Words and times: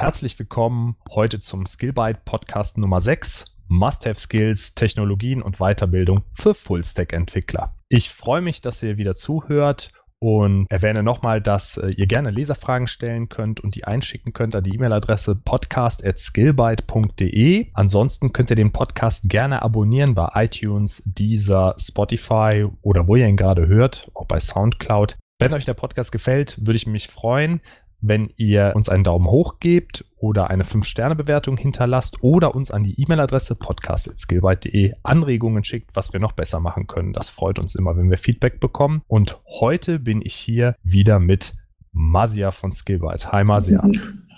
Herzlich 0.00 0.36
willkommen 0.38 0.96
heute 1.10 1.40
zum 1.40 1.66
Skillbyte 1.66 2.24
Podcast 2.24 2.78
Nummer 2.78 3.02
6. 3.02 3.44
Must-Have 3.68 4.18
Skills, 4.18 4.74
Technologien 4.74 5.42
und 5.42 5.58
Weiterbildung 5.58 6.24
für 6.32 6.54
Full-Stack-Entwickler. 6.54 7.74
Ich 7.90 8.08
freue 8.08 8.40
mich, 8.40 8.62
dass 8.62 8.82
ihr 8.82 8.96
wieder 8.96 9.14
zuhört 9.14 9.92
und 10.18 10.64
erwähne 10.70 11.02
nochmal, 11.02 11.42
dass 11.42 11.76
äh, 11.76 11.90
ihr 11.90 12.06
gerne 12.06 12.30
Leserfragen 12.30 12.86
stellen 12.86 13.28
könnt 13.28 13.60
und 13.60 13.74
die 13.74 13.84
einschicken 13.84 14.32
könnt 14.32 14.56
an 14.56 14.64
die 14.64 14.74
E-Mail-Adresse 14.74 15.34
podcast.skillbyte.de. 15.34 17.66
Ansonsten 17.74 18.32
könnt 18.32 18.48
ihr 18.48 18.56
den 18.56 18.72
Podcast 18.72 19.28
gerne 19.28 19.60
abonnieren 19.60 20.14
bei 20.14 20.30
iTunes, 20.34 21.02
Deezer, 21.04 21.74
Spotify 21.78 22.66
oder 22.80 23.06
wo 23.06 23.16
ihr 23.16 23.26
ihn 23.26 23.36
gerade 23.36 23.68
hört, 23.68 24.10
auch 24.14 24.24
bei 24.24 24.40
Soundcloud. 24.40 25.18
Wenn 25.42 25.54
euch 25.54 25.64
der 25.64 25.72
Podcast 25.72 26.12
gefällt, 26.12 26.58
würde 26.58 26.76
ich 26.76 26.86
mich 26.86 27.08
freuen, 27.08 27.62
wenn 28.00 28.32
ihr 28.36 28.72
uns 28.74 28.88
einen 28.88 29.04
Daumen 29.04 29.26
hoch 29.26 29.60
gebt 29.60 30.04
oder 30.18 30.50
eine 30.50 30.64
5-Sterne-Bewertung 30.64 31.56
hinterlasst 31.56 32.22
oder 32.22 32.54
uns 32.54 32.70
an 32.70 32.84
die 32.84 33.00
E-Mail-Adresse 33.00 33.54
podcast.skillbyte.de 33.54 34.94
Anregungen 35.02 35.64
schickt, 35.64 35.94
was 35.94 36.12
wir 36.12 36.20
noch 36.20 36.32
besser 36.32 36.60
machen 36.60 36.86
können. 36.86 37.12
Das 37.12 37.30
freut 37.30 37.58
uns 37.58 37.74
immer, 37.74 37.96
wenn 37.96 38.10
wir 38.10 38.18
Feedback 38.18 38.60
bekommen. 38.60 39.02
Und 39.06 39.38
heute 39.46 39.98
bin 39.98 40.22
ich 40.22 40.34
hier 40.34 40.76
wieder 40.82 41.18
mit 41.20 41.54
Masia 41.92 42.50
von 42.50 42.72
Skillbyte. 42.72 43.32
Hi 43.32 43.44
Masia. 43.44 43.82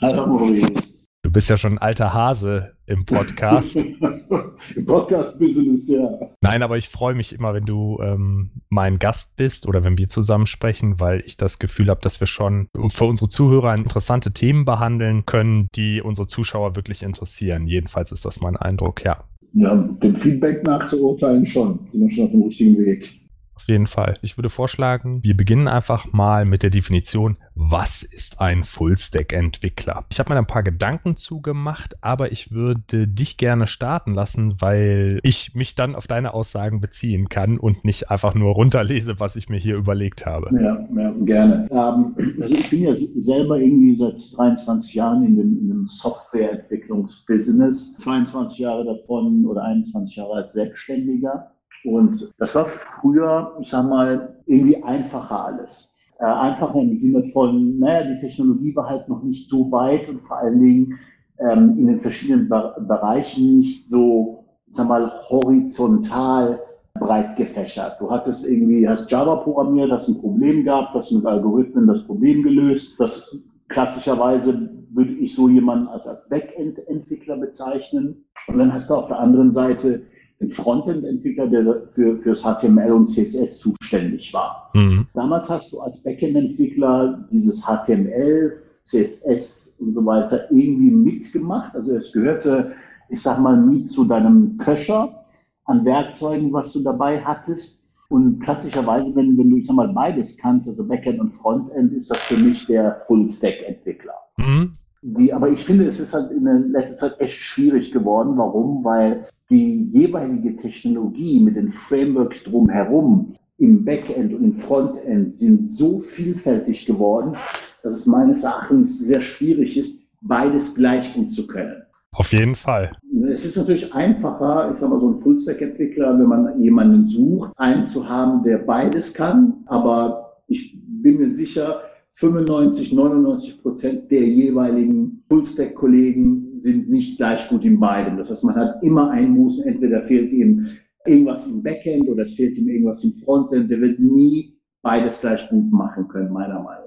Hallo 0.01 0.27
Maurice. 0.27 0.92
Du 1.25 1.31
bist 1.31 1.49
ja 1.49 1.57
schon 1.57 1.75
ein 1.75 1.79
alter 1.79 2.13
Hase 2.13 2.73
im 2.87 3.05
Podcast. 3.05 3.77
Im 4.77 4.87
Podcast-Business, 4.87 5.89
ja. 5.89 6.19
Nein, 6.41 6.63
aber 6.65 6.79
ich 6.79 6.89
freue 6.89 7.15
mich 7.15 7.33
immer, 7.33 7.55
wenn 7.55 7.65
du 7.65 8.01
ähm, 8.03 8.51
mein 8.69 8.99
Gast 8.99 9.35
bist 9.37 9.67
oder 9.67 9.85
wenn 9.85 9.97
wir 9.99 10.09
zusammen 10.09 10.47
sprechen, 10.47 10.99
weil 10.99 11.23
ich 11.25 11.37
das 11.37 11.61
Gefühl 11.61 11.91
habe, 11.91 12.01
dass 12.01 12.19
wir 12.19 12.27
schon 12.27 12.69
für 12.89 13.05
unsere 13.05 13.29
Zuhörer 13.29 13.75
interessante 13.75 14.33
Themen 14.33 14.65
behandeln 14.65 15.25
können, 15.25 15.69
die 15.77 16.03
unsere 16.03 16.27
Zuschauer 16.27 16.75
wirklich 16.75 17.05
interessieren. 17.05 17.69
Jedenfalls 17.69 18.11
ist 18.11 18.25
das 18.25 18.41
mein 18.41 18.57
Eindruck, 18.57 19.05
ja. 19.05 19.25
Ja, 19.55 19.77
dem 19.77 20.17
Feedback 20.17 20.65
nach 20.65 20.89
zu 20.89 21.05
urteilen 21.05 21.47
schon. 21.47 21.79
Sind 21.93 22.01
wir 22.01 22.11
schon 22.11 22.25
auf 22.25 22.31
dem 22.33 22.43
richtigen 22.43 22.79
Weg. 22.79 23.22
Auf 23.55 23.69
jeden 23.69 23.87
Fall. 23.87 24.19
Ich 24.23 24.39
würde 24.39 24.51
vorschlagen, 24.51 25.23
wir 25.23 25.37
beginnen 25.37 25.69
einfach 25.69 26.13
mal 26.13 26.45
mit 26.45 26.63
der 26.63 26.71
Definition, 26.71 27.37
was 27.55 28.03
ist 28.03 28.41
ein 28.41 28.65
Full-Stack-Entwickler? 28.65 30.05
Ich 30.11 30.19
habe 30.19 30.33
mir 30.33 30.39
ein 30.39 30.47
paar 30.47 30.63
Gedanken 30.63 31.17
zugemacht, 31.17 31.97
aber 32.01 32.33
ich 32.33 32.51
würde 32.51 33.07
dich 33.07 33.37
gerne 33.37 33.67
starten 33.67 34.15
lassen, 34.15 34.61
weil 34.61 35.21
ich 35.23 35.55
mich 35.55 35.75
dann 35.75 35.95
auf 35.95 36.07
deine 36.07 36.35
Aussagen 36.35 36.81
beziehen 36.81 37.29
kann 37.29 37.59
und 37.59 37.85
nicht 37.85 38.11
einfach 38.11 38.35
nur 38.35 38.55
runterlese, 38.55 39.21
was 39.21 39.37
ich 39.37 39.49
mir 39.49 39.59
hier 39.59 39.77
überlegt 39.77 40.27
habe. 40.27 40.51
Ja, 40.61 40.87
ja 40.97 41.15
gerne. 41.21 41.69
Ähm, 41.71 42.15
also 42.41 42.55
ich 42.55 42.71
bin 42.71 42.83
ja 42.83 42.95
selber 42.95 43.59
irgendwie 43.59 43.97
seit 43.97 44.21
23 44.37 44.95
Jahren 44.95 45.25
in 45.25 45.37
dem, 45.37 45.59
in 45.59 45.69
dem 45.69 45.87
Softwareentwicklungsbusiness, 45.87 47.95
22 47.99 48.59
Jahre 48.59 48.85
davon 48.85 49.45
oder 49.45 49.65
21 49.65 50.17
Jahre 50.17 50.35
als 50.35 50.55
Selbstständiger. 50.55 51.53
Und 51.85 52.33
das 52.39 52.55
war 52.55 52.67
früher, 52.67 53.57
ich 53.61 53.71
sag 53.71 53.89
mal, 53.89 54.37
irgendwie 54.47 54.83
einfacher 54.83 55.47
alles. 55.47 55.95
Äh, 56.19 56.25
einfacher 56.25 56.81
im 56.81 56.99
Sinne 56.99 57.25
von, 57.25 57.79
naja, 57.79 58.15
die 58.15 58.21
Technologie 58.21 58.75
war 58.77 58.89
halt 58.89 59.09
noch 59.09 59.23
nicht 59.23 59.51
so 59.51 59.71
weit 59.73 60.09
und 60.09 60.21
vor 60.23 60.39
allen 60.39 60.61
Dingen 60.61 60.99
ähm, 61.39 61.77
in 61.79 61.87
den 61.89 62.01
verschiedenen 62.01 62.49
Be 62.49 62.75
Bereichen 62.87 63.59
nicht 63.59 63.91
so, 63.91 64.45
ich 64.67 64.77
sag 64.77 64.89
mal, 64.89 65.11
horizontal 65.29 66.61
breit 66.95 67.37
gefächert. 67.37 67.97
Du 68.01 68.11
hattest 68.11 68.47
irgendwie, 68.47 68.89
hast 68.89 69.11
Java 69.11 69.37
programmiert, 69.37 69.91
hast 69.91 70.09
ein 70.09 70.21
Problem 70.21 70.65
gehabt, 70.65 70.95
hast 70.95 71.11
mit 71.11 71.27
Algorithmen 71.27 71.87
das 71.87 72.05
Problem 72.05 72.43
gelöst. 72.43 73.01
Das 73.01 73.35
klassischerweise 73.69 74.71
würde 74.91 75.13
ich 75.15 75.35
so 75.35 75.49
jemanden 75.49 75.89
als, 75.89 76.07
als 76.07 76.29
Backend-Entwickler 76.29 77.39
bezeichnen. 77.39 78.25
Und 78.47 78.59
dann 78.59 78.73
hast 78.73 78.91
du 78.91 78.95
auf 78.95 79.09
der 79.09 79.19
anderen 79.19 79.53
Seite 79.53 80.03
Frontend-Entwickler, 80.51 81.47
der 81.47 81.83
für, 81.93 82.19
fürs 82.19 82.43
HTML 82.43 82.93
und 82.93 83.09
CSS 83.09 83.59
zuständig 83.59 84.33
war. 84.33 84.71
Mhm. 84.75 85.07
Damals 85.15 85.49
hast 85.49 85.73
du 85.73 85.81
als 85.81 86.03
Backend-Entwickler 86.03 87.29
dieses 87.31 87.65
HTML, 87.65 88.59
CSS 88.85 89.77
und 89.79 89.95
so 89.95 90.05
weiter 90.05 90.51
irgendwie 90.51 90.91
mitgemacht. 90.91 91.75
Also 91.75 91.97
es 91.97 92.13
gehörte, 92.13 92.73
ich 93.09 93.23
sag 93.23 93.39
mal, 93.41 93.57
mit 93.57 93.89
zu 93.89 94.05
deinem 94.05 94.59
Köcher 94.59 95.25
an 95.65 95.85
Werkzeugen, 95.85 96.53
was 96.53 96.73
du 96.73 96.81
dabei 96.81 97.21
hattest. 97.21 97.83
Und 98.09 98.41
klassischerweise, 98.41 99.15
wenn, 99.15 99.39
wenn 99.39 99.51
du, 99.51 99.57
ich 99.57 99.67
sag 99.67 99.77
mal, 99.77 99.89
beides 99.89 100.37
kannst, 100.37 100.69
also 100.69 100.87
Backend 100.87 101.19
und 101.21 101.35
Frontend, 101.35 101.93
ist 101.95 102.11
das 102.11 102.19
für 102.19 102.37
mich 102.37 102.67
der 102.67 103.03
Full-Stack-Entwickler. 103.07 104.15
Mhm. 104.37 104.77
Die, 105.03 105.33
aber 105.33 105.49
ich 105.49 105.65
finde, 105.65 105.87
es 105.87 105.99
ist 105.99 106.15
halt 106.15 106.31
in 106.31 106.45
der 106.45 106.59
letzten 106.59 106.99
Zeit 106.99 107.21
echt 107.21 107.35
schwierig 107.39 107.91
geworden. 107.91 108.37
Warum? 108.37 108.85
Weil 108.85 109.27
die 109.53 109.91
jeweilige 109.93 110.57
Technologie 110.57 111.39
mit 111.39 111.57
den 111.57 111.71
Frameworks 111.71 112.45
drumherum 112.45 113.35
im 113.59 113.85
Backend 113.85 114.33
und 114.33 114.43
im 114.43 114.57
Frontend 114.57 115.39
sind 115.39 115.71
so 115.71 116.01
vielfältig 116.01 116.87
geworden, 116.87 117.37
dass 117.83 117.99
es 117.99 118.07
meines 118.07 118.45
Erachtens 118.45 118.99
sehr 118.99 119.21
schwierig 119.21 119.77
ist, 119.77 120.01
beides 120.23 120.75
gleich 120.75 121.13
gut 121.13 121.35
zu 121.35 121.47
können. 121.47 121.83
Auf 122.13 122.33
jeden 122.33 122.57
Fall. 122.57 122.93
Es 123.27 123.45
ist 123.45 123.57
natürlich 123.57 123.93
einfacher, 123.95 124.73
ich 124.73 124.81
sag 124.81 124.89
mal, 124.89 125.01
so 125.01 125.11
ein 125.11 125.21
Fullstack-Entwickler, 125.21 126.19
wenn 126.19 126.27
man 126.27 126.63
jemanden 126.63 127.07
sucht, 127.09 127.53
einen 127.57 127.85
zu 127.85 128.09
haben, 128.09 128.43
der 128.43 128.59
beides 128.59 129.13
kann. 129.13 129.65
Aber 129.67 130.39
ich 130.47 130.79
bin 131.03 131.19
mir 131.19 131.37
sicher, 131.37 131.83
95, 132.15 132.93
99 132.93 133.63
Prozent 133.63 134.11
der 134.11 134.23
jeweiligen 134.23 135.23
Fullstack-Kollegen 135.29 136.52
sind 136.63 136.91
nicht 136.91 137.17
gleich 137.19 137.49
gut 137.49 137.65
in 137.65 137.79
beidem. 137.81 138.17
Das 138.17 138.31
heißt, 138.31 138.45
man 138.45 138.57
hat 138.57 138.83
immer 138.83 139.11
einen 139.11 139.33
Musen, 139.33 139.65
entweder 139.67 140.03
fehlt 140.03 140.33
ihm 140.33 140.69
irgendwas 141.05 141.47
im 141.47 141.63
Backend 141.63 142.09
oder 142.09 142.25
es 142.25 142.35
fehlt 142.35 142.57
ihm 142.57 142.69
irgendwas 142.69 143.05
im 143.05 143.13
Frontend. 143.25 143.71
Der 143.71 143.81
wird 143.81 143.99
nie 143.99 144.57
beides 144.83 145.21
gleich 145.21 145.49
gut 145.49 145.71
machen 145.73 146.09
können, 146.09 146.33
meiner 146.33 146.61
Meinung 146.61 146.67
nach. 146.67 146.82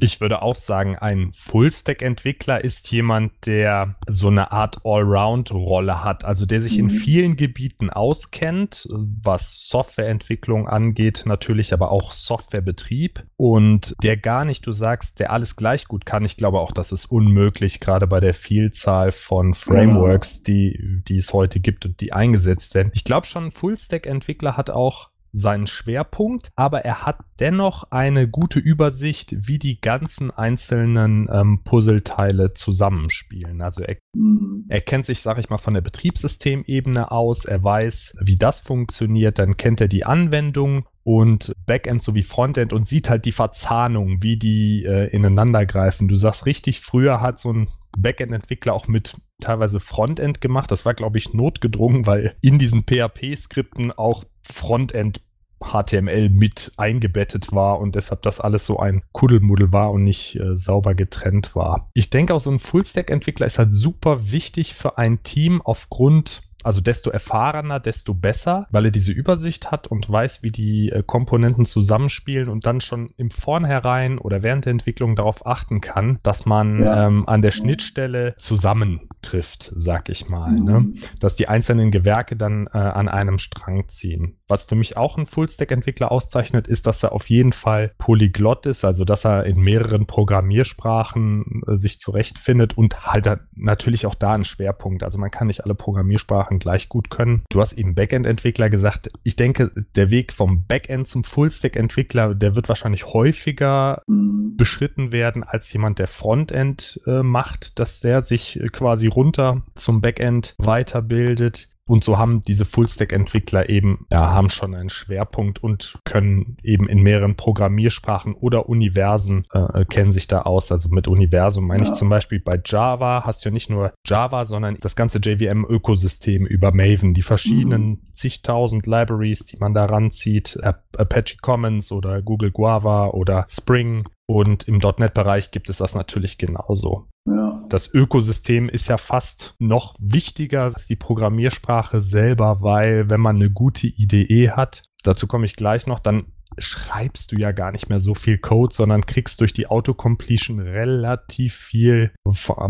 Ich 0.00 0.20
würde 0.20 0.42
auch 0.42 0.54
sagen, 0.54 0.96
ein 0.96 1.32
Full-Stack-Entwickler 1.32 2.62
ist 2.62 2.90
jemand, 2.90 3.46
der 3.46 3.96
so 4.06 4.28
eine 4.28 4.52
Art 4.52 4.84
Allround-Rolle 4.84 6.04
hat, 6.04 6.24
also 6.24 6.44
der 6.44 6.60
sich 6.60 6.74
mhm. 6.74 6.78
in 6.78 6.90
vielen 6.90 7.36
Gebieten 7.36 7.88
auskennt, 7.88 8.86
was 8.90 9.66
Softwareentwicklung 9.66 10.68
angeht, 10.68 11.22
natürlich 11.24 11.72
aber 11.72 11.90
auch 11.90 12.12
Softwarebetrieb 12.12 13.24
und 13.36 13.96
der 14.02 14.16
gar 14.18 14.44
nicht, 14.44 14.66
du 14.66 14.72
sagst, 14.72 15.20
der 15.20 15.32
alles 15.32 15.56
gleich 15.56 15.86
gut 15.86 16.04
kann. 16.04 16.24
Ich 16.24 16.36
glaube 16.36 16.60
auch, 16.60 16.72
das 16.72 16.92
ist 16.92 17.06
unmöglich, 17.06 17.80
gerade 17.80 18.06
bei 18.06 18.20
der 18.20 18.34
Vielzahl 18.34 19.10
von 19.10 19.54
Frameworks, 19.54 20.42
genau. 20.42 20.58
die, 20.58 21.02
die 21.08 21.18
es 21.18 21.32
heute 21.32 21.60
gibt 21.60 21.86
und 21.86 22.00
die 22.00 22.12
eingesetzt 22.12 22.74
werden. 22.74 22.92
Ich 22.94 23.04
glaube 23.04 23.26
schon, 23.26 23.46
ein 23.46 23.52
Full-Stack-Entwickler 23.52 24.56
hat 24.56 24.68
auch 24.70 25.08
seinen 25.38 25.66
Schwerpunkt, 25.66 26.50
aber 26.56 26.84
er 26.84 27.06
hat 27.06 27.18
dennoch 27.40 27.84
eine 27.90 28.28
gute 28.28 28.58
Übersicht, 28.58 29.34
wie 29.48 29.58
die 29.58 29.80
ganzen 29.80 30.30
einzelnen 30.30 31.28
ähm, 31.32 31.60
Puzzleteile 31.64 32.54
zusammenspielen. 32.54 33.62
Also 33.62 33.82
er, 33.82 33.96
mhm. 34.14 34.64
er 34.68 34.80
kennt 34.80 35.06
sich, 35.06 35.22
sag 35.22 35.38
ich 35.38 35.48
mal, 35.50 35.58
von 35.58 35.74
der 35.74 35.80
Betriebssystemebene 35.80 37.10
aus, 37.10 37.44
er 37.44 37.62
weiß, 37.62 38.16
wie 38.20 38.36
das 38.36 38.60
funktioniert, 38.60 39.38
dann 39.38 39.56
kennt 39.56 39.80
er 39.80 39.88
die 39.88 40.04
Anwendung 40.04 40.86
und 41.04 41.54
Backend 41.64 42.02
sowie 42.02 42.22
Frontend 42.22 42.74
und 42.74 42.84
sieht 42.84 43.08
halt 43.08 43.24
die 43.24 43.32
Verzahnung, 43.32 44.22
wie 44.22 44.36
die 44.36 44.84
äh, 44.84 45.08
ineinander 45.08 45.64
greifen. 45.64 46.06
Du 46.06 46.16
sagst 46.16 46.44
richtig, 46.44 46.80
früher 46.80 47.22
hat 47.22 47.38
so 47.38 47.50
ein 47.50 47.68
Backend-Entwickler 47.96 48.74
auch 48.74 48.88
mit 48.88 49.16
teilweise 49.40 49.80
Frontend 49.80 50.40
gemacht. 50.40 50.70
Das 50.70 50.84
war, 50.84 50.94
glaube 50.94 51.18
ich, 51.18 51.32
notgedrungen, 51.32 52.06
weil 52.06 52.36
in 52.40 52.58
diesen 52.58 52.84
PHP-Skripten 52.84 53.92
auch 53.92 54.24
Frontend 54.42 55.22
HTML 55.60 56.28
mit 56.28 56.72
eingebettet 56.76 57.52
war 57.52 57.80
und 57.80 57.94
deshalb 57.94 58.22
das 58.22 58.40
alles 58.40 58.64
so 58.64 58.78
ein 58.78 59.02
Kuddelmuddel 59.12 59.72
war 59.72 59.90
und 59.90 60.04
nicht 60.04 60.36
äh, 60.36 60.56
sauber 60.56 60.94
getrennt 60.94 61.54
war. 61.54 61.90
Ich 61.94 62.10
denke 62.10 62.34
auch 62.34 62.40
so 62.40 62.50
ein 62.50 62.58
Full-Stack-Entwickler 62.58 63.46
ist 63.46 63.58
halt 63.58 63.72
super 63.72 64.30
wichtig 64.30 64.74
für 64.74 64.98
ein 64.98 65.22
Team 65.22 65.60
aufgrund 65.62 66.47
also 66.68 66.82
desto 66.82 67.08
erfahrener, 67.08 67.80
desto 67.80 68.12
besser, 68.12 68.66
weil 68.70 68.84
er 68.84 68.90
diese 68.90 69.10
Übersicht 69.10 69.70
hat 69.70 69.86
und 69.86 70.10
weiß, 70.10 70.42
wie 70.42 70.50
die 70.50 70.90
äh, 70.90 71.02
Komponenten 71.02 71.64
zusammenspielen 71.64 72.50
und 72.50 72.66
dann 72.66 72.82
schon 72.82 73.08
im 73.16 73.30
Vornherein 73.30 74.18
oder 74.18 74.42
während 74.42 74.66
der 74.66 74.72
Entwicklung 74.72 75.16
darauf 75.16 75.46
achten 75.46 75.80
kann, 75.80 76.18
dass 76.22 76.44
man 76.44 76.84
ja. 76.84 77.06
ähm, 77.06 77.26
an 77.26 77.40
der 77.40 77.52
Schnittstelle 77.52 78.34
zusammentrifft, 78.36 79.72
sag 79.76 80.10
ich 80.10 80.28
mal. 80.28 80.52
Ne? 80.52 80.80
Mhm. 80.80 80.90
Ne? 80.90 80.92
Dass 81.20 81.36
die 81.36 81.48
einzelnen 81.48 81.90
Gewerke 81.90 82.36
dann 82.36 82.66
äh, 82.66 82.76
an 82.76 83.08
einem 83.08 83.38
Strang 83.38 83.88
ziehen. 83.88 84.36
Was 84.46 84.64
für 84.64 84.74
mich 84.74 84.98
auch 84.98 85.16
ein 85.16 85.24
Full-Stack-Entwickler 85.24 86.12
auszeichnet, 86.12 86.68
ist, 86.68 86.86
dass 86.86 87.02
er 87.02 87.12
auf 87.12 87.30
jeden 87.30 87.54
Fall 87.54 87.92
polyglott 87.96 88.66
ist, 88.66 88.84
also 88.84 89.06
dass 89.06 89.24
er 89.24 89.46
in 89.46 89.58
mehreren 89.58 90.04
Programmiersprachen 90.04 91.62
äh, 91.66 91.76
sich 91.78 91.98
zurechtfindet 91.98 92.76
und 92.76 93.06
halt 93.06 93.26
natürlich 93.54 94.04
auch 94.04 94.14
da 94.14 94.34
einen 94.34 94.44
Schwerpunkt. 94.44 95.02
Also 95.02 95.18
man 95.18 95.30
kann 95.30 95.46
nicht 95.46 95.64
alle 95.64 95.74
Programmiersprachen 95.74 96.57
dann 96.58 96.60
gleich 96.60 96.88
gut 96.88 97.10
können. 97.10 97.42
Du 97.50 97.60
hast 97.60 97.72
eben 97.72 97.94
Backend-Entwickler 97.94 98.68
gesagt. 98.68 99.10
Ich 99.22 99.36
denke, 99.36 99.70
der 99.94 100.10
Weg 100.10 100.32
vom 100.32 100.66
Backend 100.66 101.08
zum 101.08 101.24
Full-Stack-Entwickler, 101.24 102.34
der 102.34 102.56
wird 102.56 102.68
wahrscheinlich 102.68 103.06
häufiger 103.06 104.02
mhm. 104.06 104.56
beschritten 104.56 105.12
werden 105.12 105.44
als 105.44 105.72
jemand, 105.72 105.98
der 105.98 106.08
Frontend 106.08 107.00
äh, 107.06 107.22
macht, 107.22 107.78
dass 107.78 108.00
der 108.00 108.22
sich 108.22 108.60
äh, 108.60 108.68
quasi 108.68 109.06
runter 109.06 109.62
zum 109.74 110.00
Backend 110.00 110.54
weiterbildet. 110.58 111.68
Und 111.88 112.04
so 112.04 112.18
haben 112.18 112.42
diese 112.42 112.66
Full-Stack-Entwickler 112.66 113.70
eben, 113.70 114.06
ja, 114.12 114.30
haben 114.30 114.50
schon 114.50 114.74
einen 114.74 114.90
Schwerpunkt 114.90 115.62
und 115.62 115.98
können 116.04 116.58
eben 116.62 116.86
in 116.86 117.02
mehreren 117.02 117.34
Programmiersprachen 117.34 118.34
oder 118.34 118.68
Universen 118.68 119.46
äh, 119.52 119.86
kennen 119.86 120.12
sich 120.12 120.26
da 120.26 120.42
aus. 120.42 120.70
Also 120.70 120.90
mit 120.90 121.08
Universum 121.08 121.66
meine 121.66 121.84
ja. 121.84 121.90
ich 121.90 121.96
zum 121.96 122.10
Beispiel 122.10 122.40
bei 122.40 122.60
Java 122.62 123.22
hast 123.24 123.42
du 123.42 123.48
ja 123.48 123.54
nicht 123.54 123.70
nur 123.70 123.94
Java, 124.06 124.44
sondern 124.44 124.76
das 124.80 124.96
ganze 124.96 125.18
JVM-Ökosystem 125.18 126.44
über 126.44 126.72
Maven, 126.72 127.14
die 127.14 127.22
verschiedenen 127.22 127.88
mhm. 127.88 128.00
zigtausend 128.12 128.86
Libraries, 128.86 129.46
die 129.46 129.56
man 129.56 129.72
da 129.72 129.86
ranzieht, 129.86 130.58
Apache 130.62 131.38
Commons 131.40 131.90
oder 131.90 132.20
Google 132.20 132.50
Guava 132.50 133.08
oder 133.08 133.46
Spring. 133.48 134.04
Und 134.26 134.68
im 134.68 134.76
.NET-Bereich 134.76 135.52
gibt 135.52 135.70
es 135.70 135.78
das 135.78 135.94
natürlich 135.94 136.36
genauso. 136.36 137.06
Ja. 137.26 137.47
Das 137.68 137.92
Ökosystem 137.92 138.68
ist 138.70 138.88
ja 138.88 138.96
fast 138.96 139.54
noch 139.58 139.94
wichtiger 139.98 140.62
als 140.62 140.86
die 140.86 140.96
Programmiersprache 140.96 142.00
selber, 142.00 142.62
weil 142.62 143.10
wenn 143.10 143.20
man 143.20 143.36
eine 143.36 143.50
gute 143.50 143.86
IDE 143.86 144.52
hat, 144.52 144.84
dazu 145.02 145.26
komme 145.26 145.44
ich 145.44 145.54
gleich 145.54 145.86
noch, 145.86 146.00
dann 146.00 146.32
schreibst 146.56 147.30
du 147.30 147.36
ja 147.36 147.52
gar 147.52 147.70
nicht 147.70 147.90
mehr 147.90 148.00
so 148.00 148.14
viel 148.14 148.38
Code, 148.38 148.74
sondern 148.74 149.04
kriegst 149.04 149.40
durch 149.42 149.52
die 149.52 149.66
Autocompletion 149.66 150.60
relativ 150.60 151.54
viel 151.54 152.10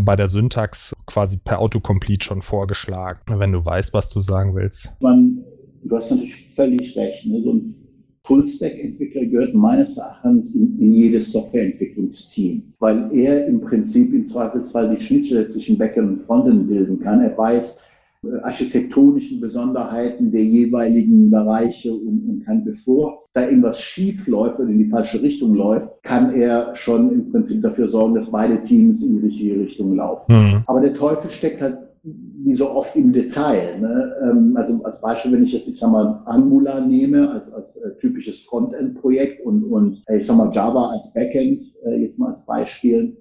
bei 0.01 0.15
der 0.17 0.27
Syntax 0.27 0.93
quasi 1.05 1.37
per 1.37 1.59
Autocomplete 1.59 2.25
schon 2.25 2.41
vorgeschlagen, 2.41 3.39
wenn 3.39 3.53
du 3.53 3.63
weißt, 3.63 3.93
was 3.93 4.09
du 4.09 4.19
sagen 4.19 4.53
willst. 4.53 4.91
Man, 4.99 5.45
du 5.83 5.95
hast 5.95 6.11
natürlich 6.11 6.35
völlig 6.53 6.95
recht. 6.97 7.25
Ne? 7.25 7.41
So 7.41 7.53
ein 7.53 7.78
Full-Stack-Entwickler 8.23 9.25
gehört 9.25 9.53
meines 9.53 9.97
Erachtens 9.97 10.53
in, 10.53 10.77
in 10.79 10.93
jedes 10.93 11.31
Softwareentwicklungsteam, 11.31 12.63
weil 12.79 13.09
er 13.13 13.47
im 13.47 13.61
Prinzip 13.61 14.13
im 14.13 14.29
Zweifelsfall 14.29 14.95
die 14.95 15.01
Schnittstelle 15.01 15.49
zwischen 15.49 15.77
Backend 15.77 16.09
und 16.09 16.21
Frontend 16.23 16.67
bilden 16.67 16.99
kann. 16.99 17.21
Er 17.21 17.37
weiß 17.37 17.77
äh, 18.23 18.37
architektonischen 18.41 19.39
Besonderheiten 19.39 20.31
der 20.31 20.43
jeweiligen 20.43 21.31
Bereiche 21.31 21.93
und, 21.93 22.27
und 22.27 22.45
kann, 22.45 22.65
bevor 22.65 23.23
da 23.33 23.45
irgendwas 23.45 23.79
schief 23.79 24.27
läuft 24.27 24.59
oder 24.59 24.69
in 24.69 24.79
die 24.79 24.89
falsche 24.89 25.21
Richtung 25.21 25.55
läuft, 25.55 26.03
kann 26.03 26.33
er 26.33 26.75
schon 26.75 27.11
im 27.11 27.31
Prinzip 27.31 27.61
dafür 27.61 27.89
sorgen, 27.89 28.15
dass 28.15 28.29
beide 28.29 28.61
Teams 28.63 29.03
in 29.03 29.19
die 29.19 29.27
richtige 29.27 29.59
Richtung 29.59 29.95
laufen. 29.95 30.35
Mhm. 30.35 30.63
Aber 30.65 30.81
der 30.81 30.93
Teufel 30.93 31.31
steckt 31.31 31.61
halt 31.61 31.77
wie 32.03 32.53
so 32.53 32.71
oft 32.71 32.95
im 32.95 33.11
Detail. 33.11 33.79
Ne? 33.79 34.13
Ähm, 34.23 34.57
also 34.57 34.83
als 34.83 35.01
Beispiel, 35.01 35.33
wenn 35.33 35.43
ich 35.43 35.53
jetzt, 35.53 35.67
ich 35.67 35.79
sag 35.79 35.91
mal, 35.91 36.21
Angular 36.25 36.81
nehme 36.81 37.29
als, 37.29 37.51
als 37.51 37.77
äh, 37.77 37.95
typisches 37.99 38.43
Frontend-Projekt 38.43 39.45
und, 39.45 39.63
und 39.63 40.03
äh, 40.07 40.19
ich 40.19 40.27
sag 40.27 40.37
mal 40.37 40.51
Java 40.53 40.91
als 40.91 41.13
Backend, 41.13 41.73
äh, 41.85 42.01
jetzt 42.01 42.17
mal 42.17 42.31
als 42.31 42.45
Beispiel, 42.45 43.17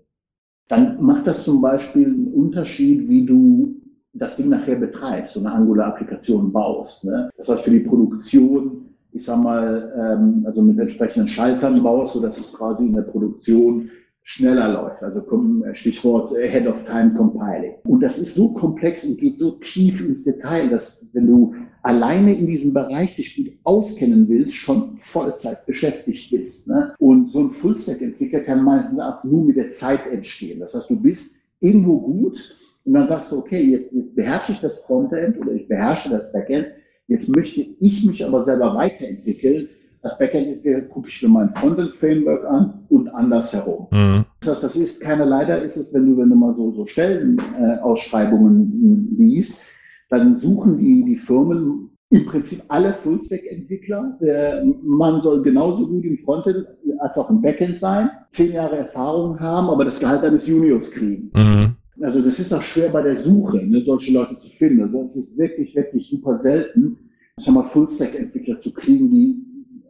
dann 0.68 1.02
macht 1.02 1.26
das 1.26 1.44
zum 1.44 1.60
Beispiel 1.60 2.06
einen 2.06 2.32
Unterschied, 2.34 3.08
wie 3.08 3.24
du 3.24 3.76
das 4.12 4.36
Ding 4.36 4.48
nachher 4.48 4.76
betreibst, 4.76 5.34
so 5.34 5.40
eine 5.40 5.52
Angular-Applikation 5.52 6.52
baust. 6.52 7.04
Ne? 7.04 7.30
Das 7.36 7.48
heißt, 7.48 7.62
für 7.62 7.70
die 7.70 7.80
Produktion, 7.80 8.88
ich 9.12 9.24
sag 9.24 9.42
mal, 9.42 9.92
ähm, 9.96 10.44
also 10.46 10.62
mit 10.62 10.78
entsprechenden 10.78 11.28
Schaltern 11.28 11.82
baust, 11.82 12.14
sodass 12.14 12.38
es 12.38 12.52
quasi 12.52 12.86
in 12.86 12.94
der 12.94 13.02
Produktion 13.02 13.90
schneller 14.28 14.74
läuft. 14.74 15.02
Also 15.02 15.20
äh, 15.64 15.74
Stichwort 15.74 16.36
Head 16.36 16.66
of 16.66 16.84
Time 16.84 17.14
Compiling. 17.14 17.76
Und 17.84 18.00
das 18.00 18.18
ist 18.18 18.34
so 18.34 18.52
komplex 18.52 19.02
und 19.04 19.18
geht 19.18 19.38
so 19.38 19.52
tief 19.52 20.06
ins 20.06 20.24
Detail, 20.24 20.68
dass 20.68 21.06
wenn 21.14 21.26
du 21.26 21.54
alleine 21.82 22.36
in 22.36 22.46
diesem 22.46 22.74
Bereich 22.74 23.16
dich 23.16 23.36
gut 23.36 23.54
auskennen 23.64 24.28
willst, 24.28 24.54
schon 24.54 24.98
Vollzeit 24.98 25.64
beschäftigt 25.64 26.30
bist. 26.30 26.68
Ne? 26.68 26.92
Und 26.98 27.32
so 27.32 27.40
ein 27.40 27.50
Fullstack-Entwickler 27.52 28.40
kann 28.40 28.64
meines 28.64 28.92
Erachtens 28.92 29.30
nur 29.30 29.44
mit 29.44 29.56
der 29.56 29.70
Zeit 29.70 30.06
entstehen. 30.12 30.60
Das 30.60 30.74
heißt, 30.74 30.90
du 30.90 30.96
bist 30.96 31.34
irgendwo 31.60 31.98
gut 31.98 32.54
und 32.84 32.92
dann 32.92 33.08
sagst 33.08 33.32
du, 33.32 33.38
okay, 33.38 33.62
jetzt, 33.62 33.92
jetzt 33.92 34.14
beherrsche 34.14 34.52
ich 34.52 34.60
das 34.60 34.78
Frontend 34.80 35.40
oder 35.40 35.52
ich 35.52 35.66
beherrsche 35.68 36.10
das 36.10 36.30
Backend. 36.32 36.66
Jetzt 37.06 37.34
möchte 37.34 37.62
ich 37.80 38.04
mich 38.04 38.22
aber 38.26 38.44
selber 38.44 38.74
weiterentwickeln 38.74 39.70
das 40.02 40.18
Backend 40.18 40.62
gucke 40.90 41.08
ich 41.08 41.22
mir 41.22 41.28
mein 41.28 41.54
Frontend-Framework 41.54 42.44
an 42.44 42.84
und 42.88 43.08
andersherum. 43.08 43.86
Mhm. 43.90 44.24
Das 44.40 44.50
heißt, 44.50 44.64
das 44.64 44.76
ist 44.76 45.00
keine, 45.00 45.24
leider 45.24 45.60
ist 45.62 45.76
es, 45.76 45.92
wenn 45.92 46.06
du, 46.06 46.16
wenn 46.16 46.30
du 46.30 46.36
mal 46.36 46.54
so, 46.54 46.72
so 46.72 46.86
Stellenausschreibungen 46.86 49.16
äh, 49.18 49.22
liest, 49.22 49.60
dann 50.10 50.36
suchen 50.36 50.78
die, 50.78 51.04
die 51.04 51.16
Firmen 51.16 51.90
im 52.10 52.26
Prinzip 52.26 52.62
alle 52.68 52.94
Full-Stack-Entwickler. 53.02 54.18
Der 54.20 54.64
Mann 54.82 55.20
soll 55.20 55.42
genauso 55.42 55.86
gut 55.86 56.04
im 56.04 56.18
Frontend 56.18 56.66
als 57.00 57.18
auch 57.18 57.30
im 57.30 57.42
Backend 57.42 57.78
sein, 57.78 58.10
zehn 58.30 58.52
Jahre 58.52 58.78
Erfahrung 58.78 59.38
haben, 59.40 59.68
aber 59.68 59.84
das 59.84 60.00
Gehalt 60.00 60.22
eines 60.22 60.46
Juniors 60.46 60.90
kriegen. 60.90 61.30
Mhm. 61.34 61.76
Also 62.00 62.22
das 62.22 62.38
ist 62.38 62.52
auch 62.52 62.62
schwer 62.62 62.90
bei 62.90 63.02
der 63.02 63.18
Suche, 63.18 63.58
ne, 63.58 63.82
solche 63.82 64.12
Leute 64.12 64.38
zu 64.38 64.48
finden. 64.48 64.82
Also 64.82 65.02
es 65.02 65.16
ist 65.16 65.36
wirklich, 65.36 65.74
wirklich 65.74 66.08
super 66.08 66.38
selten, 66.38 66.96
ich 67.36 67.44
sag 67.44 67.54
mal, 67.54 67.64
Full-Stack-Entwickler 67.64 68.60
zu 68.60 68.72
kriegen, 68.72 69.10
die 69.10 69.47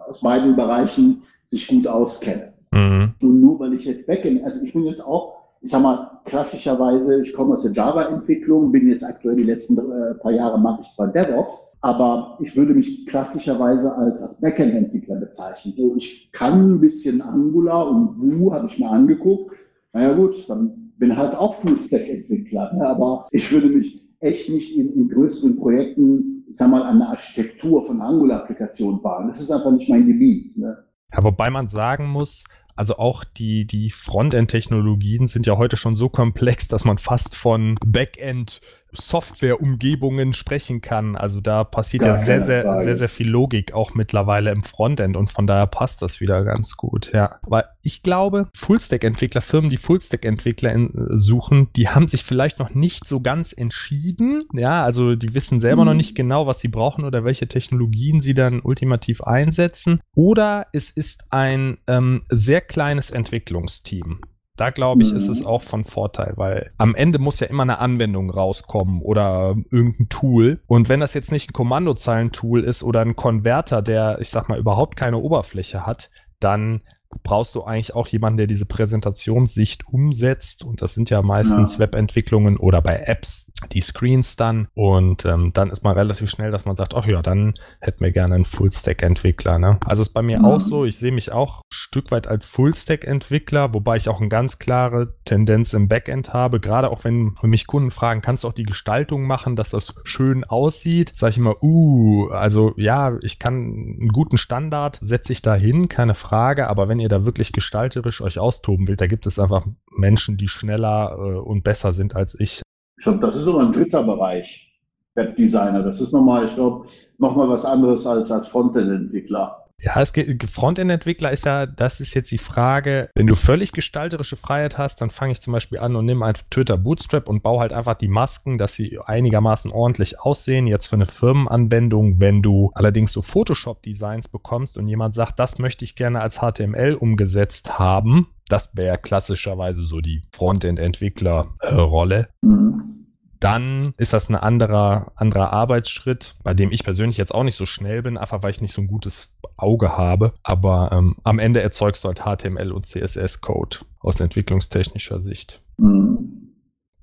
aus 0.09 0.21
beiden 0.21 0.57
Bereichen 0.57 1.23
sich 1.47 1.67
gut 1.69 1.87
auskennen. 1.87 2.53
Mhm. 2.73 3.15
Und 3.21 3.41
nur 3.41 3.61
weil 3.61 3.75
ich 3.75 3.85
jetzt 3.85 4.07
Backend, 4.07 4.45
also 4.45 4.61
ich 4.63 4.73
bin 4.73 4.85
jetzt 4.85 5.05
auch, 5.05 5.37
ich 5.61 5.71
sag 5.71 5.83
mal, 5.83 6.21
klassischerweise, 6.25 7.23
ich 7.23 7.33
komme 7.33 7.57
aus 7.57 7.63
der 7.63 7.73
Java-Entwicklung, 7.73 8.71
bin 8.71 8.89
jetzt 8.89 9.05
aktuell 9.05 9.37
die 9.37 9.45
letzten 9.45 9.77
äh, 9.79 10.15
paar 10.15 10.33
Jahre 10.33 10.61
mache 10.61 10.83
ich 10.83 10.89
zwar 10.91 11.09
DevOps, 11.09 11.73
aber 11.81 12.39
ich 12.41 12.55
würde 12.57 12.75
mich 12.75 13.07
klassischerweise 13.07 13.93
als, 13.95 14.23
als 14.23 14.41
Backend-Entwickler 14.41 15.17
bezeichnen. 15.17 15.75
So, 15.77 15.97
ich 15.97 16.31
kann 16.33 16.75
ein 16.75 16.81
bisschen 16.81 17.23
Angular 17.23 17.91
und 17.91 18.21
Vue 18.21 18.53
habe 18.53 18.69
ich 18.69 18.79
mir 18.79 18.91
angeguckt. 18.91 19.57
Naja 19.93 20.15
gut, 20.15 20.49
dann 20.49 20.93
bin 20.99 21.17
halt 21.17 21.35
auch 21.35 21.55
Full-Stack-Entwickler, 21.57 22.75
ne? 22.75 22.87
aber 22.87 23.27
ich 23.31 23.51
würde 23.53 23.69
mich 23.69 24.08
echt 24.21 24.49
nicht 24.49 24.77
in, 24.77 24.93
in 24.95 25.09
größeren 25.09 25.57
Projekten 25.57 26.39
ich 26.51 26.57
sag 26.57 26.71
mal, 26.71 26.83
an 26.83 26.99
der 26.99 27.09
Architektur 27.09 27.87
von 27.87 28.01
Angular-Applikationen 28.01 29.03
bauen. 29.03 29.29
Das 29.29 29.41
ist 29.41 29.51
einfach 29.51 29.71
nicht 29.71 29.89
mein 29.89 30.07
Gebiet. 30.07 30.57
Ne? 30.57 30.77
Ja, 31.13 31.23
wobei 31.23 31.51
man 31.51 31.69
sagen 31.69 32.09
muss, 32.09 32.45
also 32.75 32.97
auch 32.97 33.25
die, 33.25 33.67
die 33.67 33.91
Frontend-Technologien 33.91 35.27
sind 35.27 35.47
ja 35.47 35.57
heute 35.57 35.77
schon 35.77 35.97
so 35.97 36.09
komplex, 36.09 36.69
dass 36.69 36.85
man 36.85 36.99
fast 36.99 37.35
von 37.35 37.77
Backend 37.85 38.61
Software-Umgebungen 38.93 40.33
sprechen 40.33 40.81
kann. 40.81 41.17
Also 41.17 41.41
da 41.41 41.65
passiert 41.65 42.05
Gar 42.05 42.19
ja 42.19 42.25
sehr, 42.25 42.41
sehr, 42.43 42.63
Frage. 42.63 42.85
sehr, 42.85 42.97
sehr 42.97 43.09
viel 43.09 43.29
Logik 43.29 43.73
auch 43.73 43.95
mittlerweile 43.95 44.51
im 44.51 44.63
Frontend 44.63 45.17
und 45.17 45.31
von 45.31 45.47
daher 45.47 45.67
passt 45.67 46.03
das 46.03 46.21
wieder 46.21 46.45
ganz 46.45 46.77
gut, 46.77 47.11
ja. 47.13 47.39
Aber 47.43 47.67
ich 47.83 48.03
glaube, 48.03 48.49
Fullstack-Entwickler, 48.55 49.41
Firmen, 49.41 49.71
die 49.71 49.77
Fullstack-Entwickler 49.77 50.89
suchen, 51.17 51.69
die 51.77 51.89
haben 51.89 52.09
sich 52.09 52.25
vielleicht 52.25 52.59
noch 52.59 52.75
nicht 52.75 53.07
so 53.07 53.21
ganz 53.21 53.53
entschieden. 53.53 54.47
Ja, 54.53 54.85
also 54.85 55.15
die 55.17 55.35
wissen 55.35 55.61
selber 55.61 55.83
mhm. 55.83 55.89
noch 55.89 55.95
nicht 55.95 56.15
genau, 56.15 56.47
was 56.47 56.61
sie 56.61 56.69
brauchen 56.69 57.05
oder 57.05 57.25
welche 57.25 57.49
Technologien 57.49 58.21
sie 58.21 58.35
dann 58.35 58.61
ultimativ 58.61 59.23
einsetzen. 59.23 60.01
Oder 60.15 60.67
es 60.73 60.91
ist 60.91 61.25
ein 61.31 61.79
ähm, 61.87 62.23
sehr 62.31 62.61
kleines 62.61 63.11
Entwicklungsteam. 63.11 64.21
Da 64.59 64.71
glaube 64.71 65.05
ich, 65.05 65.13
mhm. 65.13 65.17
ist 65.17 65.29
es 65.29 65.41
mhm. 65.41 65.47
auch 65.47 65.63
von 65.63 65.85
Vorteil, 65.85 66.35
weil 66.37 66.73
am 66.77 66.95
Ende 66.95 67.19
muss 67.19 67.41
ja 67.41 67.47
immer 67.47 67.63
eine 67.63 67.79
Anwendung 67.79 68.29
rauskommen 68.29 69.01
oder 69.01 69.55
irgendein 69.71 70.09
Tool. 70.09 70.61
Und 70.67 70.89
wenn 70.89 71.01
das 71.01 71.15
jetzt 71.15 71.33
nicht 71.33 71.51
ein 71.51 71.53
Kommandozeilentool 71.55 72.65
ist 72.65 72.83
oder 72.83 73.01
ein 73.01 73.17
Konverter, 73.17 73.83
der, 73.83 74.19
ich 74.21 74.31
sag 74.31 74.49
mal, 74.49 74.59
überhaupt 74.59 74.97
keine 74.97 75.19
Oberfläche 75.19 75.87
hat, 75.87 76.11
dann 76.41 76.83
brauchst 77.23 77.55
du 77.55 77.63
eigentlich 77.63 77.95
auch 77.95 78.07
jemanden, 78.09 78.39
der 78.39 78.47
diese 78.47 78.67
Präsentationssicht 78.67 79.87
umsetzt. 79.89 80.65
Und 80.65 80.83
das 80.83 80.95
sind 80.95 81.11
ja 81.11 81.23
meistens 81.23 81.75
ja. 81.75 81.81
Webentwicklungen 81.81 82.57
oder 82.57 82.83
bei 82.83 83.01
Apps 83.01 83.53
die 83.73 83.81
Screens 83.81 84.37
dann. 84.37 84.69
Und 84.75 85.25
ähm, 85.25 85.53
dann 85.53 85.71
ist 85.71 85.83
man 85.83 85.95
relativ 85.97 86.31
schnell, 86.31 86.51
dass 86.51 86.65
man 86.65 86.77
sagt, 86.77 86.95
ach 86.95 87.07
ja, 87.07 87.23
dann 87.23 87.55
hätten 87.81 88.05
wir 88.05 88.13
gerne 88.13 88.35
einen 88.35 88.45
Full-Stack-Entwickler. 88.45 89.59
Ne? 89.59 89.79
Also 89.85 90.03
ist 90.03 90.11
bei 90.11 90.23
mir 90.23 90.39
mhm. 90.39 90.45
auch 90.45 90.61
so. 90.61 90.85
Ich 90.85 90.99
sehe 90.99 91.13
mich 91.13 91.33
auch 91.33 91.59
ein 91.59 91.63
Stück 91.71 92.11
weit 92.11 92.27
als 92.27 92.47
Full-Stack-Entwickler, 92.47 93.75
wobei 93.75 93.97
ich 93.97 94.09
auch 94.09 94.21
eine 94.21 94.29
ganz 94.29 94.59
klare 94.59 95.15
Tendenz 95.25 95.75
im 95.75 95.89
Backend 95.89 96.33
habe. 96.33 96.61
Gerade 96.61 96.91
auch 96.91 97.05
wenn 97.05 97.37
mich 97.43 97.67
Kunden 97.67 97.91
fragen, 97.91 98.21
kannst 98.21 98.45
du 98.45 98.49
auch 98.49 98.53
die 98.53 98.65
Gestaltung 98.65 99.27
machen, 99.27 99.57
dass 99.57 99.71
das 99.71 99.95
schön 100.05 100.45
aussieht? 100.45 101.15
Sage 101.17 101.31
ich 101.31 101.39
immer, 101.39 101.63
uh, 101.63 102.29
also 102.29 102.75
ja, 102.77 103.17
ich 103.23 103.39
kann 103.39 103.55
einen 103.55 104.09
guten 104.09 104.39
Standard, 104.39 104.99
setze 105.01 105.33
ich 105.33 105.43
da 105.43 105.55
hin, 105.55 105.89
keine 105.89 106.15
Frage. 106.15 106.69
Aber 106.69 106.89
wenn 106.89 106.98
ihr 107.01 107.09
da 107.09 107.25
wirklich 107.25 107.53
gestalterisch 107.53 108.21
euch 108.21 108.39
austoben 108.39 108.89
wollt, 108.89 109.01
da 109.01 109.07
gibt 109.07 109.27
es 109.27 109.39
einfach 109.39 109.67
Menschen, 109.91 110.37
die 110.37 110.49
schneller 110.49 111.17
äh, 111.19 111.39
und 111.39 111.65
besser 111.65 111.93
sind 111.93 112.17
als 112.17 112.35
ich. 112.39 112.63
Ich 112.97 113.05
glaube, 113.05 113.21
das 113.21 113.37
ist 113.37 113.45
nochmal 113.47 113.67
ein 113.67 113.73
dritter 113.73 114.03
Bereich, 114.03 114.73
Webdesigner. 115.15 115.83
Das 115.83 116.01
ist 116.01 116.13
nochmal, 116.13 116.45
ich 116.45 116.55
glaube, 116.55 116.87
nochmal 117.19 117.49
was 117.49 117.65
anderes 117.65 118.07
als 118.07 118.31
als 118.31 118.49
Frontend-Entwickler. 118.49 119.68
Ja, 119.81 120.01
es 120.01 120.13
geht, 120.13 120.51
Frontend-Entwickler 120.51 121.31
ist 121.31 121.45
ja, 121.45 121.65
das 121.65 122.01
ist 122.01 122.13
jetzt 122.15 122.33
die 122.33 122.39
Frage, 122.39 123.11
wenn 123.15 123.29
du 123.29 123.37
völlig 123.37 123.71
gestalterische 123.71 124.35
Freiheit 124.37 124.77
hast, 124.77 125.01
dann 125.01 125.11
fange 125.11 125.33
ich 125.33 125.41
zum 125.41 125.53
Beispiel 125.53 125.79
an 125.79 125.95
und 125.95 126.05
nehme 126.05 126.27
ein 126.27 126.35
Twitter 126.51 126.77
Bootstrap 126.77 127.29
und 127.29 127.45
baue 127.45 127.61
halt 127.61 127.73
einfach 127.73 127.95
die 127.95 128.09
Masken, 128.09 128.59
dass 128.59 128.75
sie 128.75 128.99
einigermaßen 128.99 129.71
ordentlich 129.71 130.19
aussehen. 130.19 130.67
Jetzt 130.67 130.89
für 130.89 130.97
eine 130.97 131.07
Firmenanwendung, 131.07 132.19
wenn 132.19 132.43
du 132.43 132.73
allerdings 132.75 133.13
so 133.13 133.23
Photoshop-Designs 133.23 134.27
bekommst 134.27 134.77
und 134.77 134.89
jemand 134.89 135.15
sagt, 135.15 135.39
das 135.39 135.59
möchte 135.59 135.85
ich 135.85 135.95
gerne 135.95 136.21
als 136.21 136.39
HTML 136.41 136.95
umgesetzt 136.95 137.79
haben, 137.79 138.27
das 138.49 138.71
wäre 138.73 138.99
klassischerweise 138.99 139.85
so 139.85 140.01
die 140.01 140.23
Frontend-Entwickler-Rolle. 140.33 142.31
Mhm 142.43 142.98
dann 143.41 143.95
ist 143.97 144.13
das 144.13 144.29
ein 144.29 144.35
anderer, 144.35 145.13
anderer 145.17 145.53
Arbeitsschritt, 145.53 146.35
bei 146.43 146.55
dem 146.55 146.73
ich 146.73 146.85
persönlich 146.85 147.17
jetzt 147.17 147.35
auch 147.35 147.45
nicht 147.45 147.57
so 147.57 147.67
schnell 147.67 148.03
bin, 148.03 148.17
einfach 148.17 148.43
weil 148.43 148.51
ich 148.51 148.61
nicht 148.61 148.73
so 148.73 148.83
ein 148.83 148.89
gutes 148.89 149.33
Auge 149.57 149.97
habe. 149.97 150.33
Aber 150.43 150.91
ähm, 150.93 151.17
am 151.23 151.39
Ende 151.39 151.63
erzeugst 151.63 152.05
du 152.05 152.09
halt 152.09 152.21
HTML 152.21 152.73
und 152.73 152.87
CSS-Code 152.87 153.79
aus 154.01 154.21
entwicklungstechnischer 154.21 155.21
Sicht. 155.21 155.63
Mhm. 155.77 156.55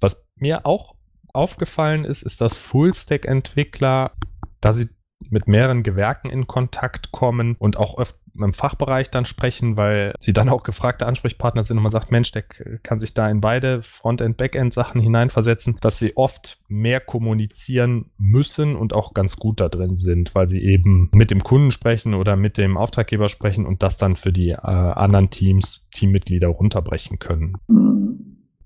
Was 0.02 0.26
mir 0.36 0.66
auch 0.66 0.96
aufgefallen 1.34 2.06
ist, 2.06 2.24
ist, 2.24 2.42
dass 2.42 2.58
Full-Stack-Entwickler, 2.58 4.12
da 4.62 4.74
sie 4.74 4.90
mit 5.30 5.48
mehreren 5.48 5.84
Gewerken 5.84 6.30
in 6.30 6.48
Kontakt 6.48 7.12
kommen 7.12 7.56
und 7.58 7.78
auch 7.78 7.98
öfter 7.98 8.20
im 8.44 8.54
Fachbereich 8.54 9.10
dann 9.12 9.26
sprechen, 9.26 9.78
weil 9.78 10.14
sie 10.20 10.34
dann 10.34 10.50
auch 10.50 10.64
gefragte 10.64 11.06
Ansprechpartner 11.06 11.64
sind 11.64 11.78
und 11.78 11.84
man 11.84 11.92
sagt, 11.92 12.12
Mensch, 12.12 12.32
der 12.32 12.44
kann 12.44 13.00
sich 13.00 13.14
da 13.14 13.30
in 13.30 13.42
beide 13.42 13.82
Frontend, 13.82 14.38
Backend 14.38 14.74
Sachen 14.74 15.00
hineinversetzen, 15.02 15.78
dass 15.82 16.00
sie 16.00 16.18
oft 16.18 16.58
mehr 16.68 17.00
kommunizieren 17.00 18.12
müssen 18.18 18.76
und 18.76 18.94
auch 18.94 19.14
ganz 19.14 19.38
gut 19.38 19.62
da 19.62 19.70
drin 19.70 19.96
sind, 19.96 20.36
weil 20.36 20.50
sie 20.50 20.62
eben 20.62 21.10
mit 21.14 21.32
dem 21.32 21.44
Kunden 21.44 21.72
sprechen 21.72 22.14
oder 22.14 22.36
mit 22.36 22.58
dem 22.58 22.78
Auftraggeber 22.78 23.30
sprechen 23.30 23.66
und 23.66 23.84
das 23.84 23.98
dann 23.98 24.16
für 24.16 24.34
die 24.34 24.50
äh, 24.50 24.58
anderen 24.58 25.30
Teams, 25.30 25.88
Teammitglieder 25.94 26.48
runterbrechen 26.48 27.20
können. 27.20 27.56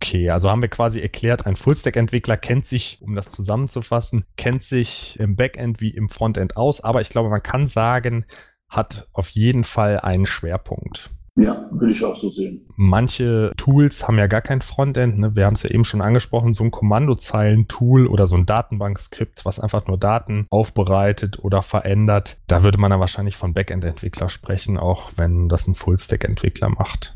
Okay, 0.01 0.29
also 0.29 0.49
haben 0.49 0.61
wir 0.61 0.69
quasi 0.69 1.01
erklärt, 1.01 1.45
ein 1.45 1.57
Fullstack-Entwickler 1.57 2.37
kennt 2.37 2.65
sich, 2.65 2.99
um 3.01 3.15
das 3.15 3.29
zusammenzufassen, 3.29 4.23
kennt 4.37 4.63
sich 4.63 5.19
im 5.19 5.35
Backend 5.35 5.81
wie 5.81 5.89
im 5.89 6.07
Frontend 6.07 6.55
aus, 6.55 6.79
aber 6.79 7.01
ich 7.01 7.09
glaube, 7.09 7.29
man 7.29 7.43
kann 7.43 7.67
sagen, 7.67 8.25
hat 8.69 9.09
auf 9.11 9.27
jeden 9.29 9.65
Fall 9.65 9.99
einen 9.99 10.25
Schwerpunkt. 10.25 11.09
Ja, 11.35 11.67
würde 11.71 11.91
ich 11.91 12.03
auch 12.03 12.15
so 12.15 12.29
sehen. 12.29 12.65
Manche 12.75 13.51
Tools 13.57 14.07
haben 14.07 14.17
ja 14.17 14.27
gar 14.27 14.41
kein 14.41 14.61
Frontend. 14.61 15.19
Ne? 15.19 15.35
Wir 15.35 15.45
haben 15.45 15.53
es 15.53 15.63
ja 15.63 15.69
eben 15.69 15.85
schon 15.85 16.01
angesprochen, 16.01 16.53
so 16.53 16.63
ein 16.63 16.71
Kommandozeilen-Tool 16.71 18.07
oder 18.07 18.27
so 18.27 18.35
ein 18.35 18.45
Datenbankskript, 18.45 19.45
was 19.45 19.59
einfach 19.59 19.87
nur 19.87 19.97
Daten 19.97 20.47
aufbereitet 20.49 21.39
oder 21.41 21.61
verändert. 21.61 22.37
Da 22.47 22.63
würde 22.63 22.77
man 22.77 22.91
dann 22.91 22.99
wahrscheinlich 22.99 23.37
von 23.37 23.53
Backend-Entwickler 23.53 24.29
sprechen, 24.29 24.77
auch 24.77 25.11
wenn 25.15 25.47
das 25.49 25.67
ein 25.67 25.75
Full-Stack-Entwickler 25.75 26.69
macht. 26.69 27.15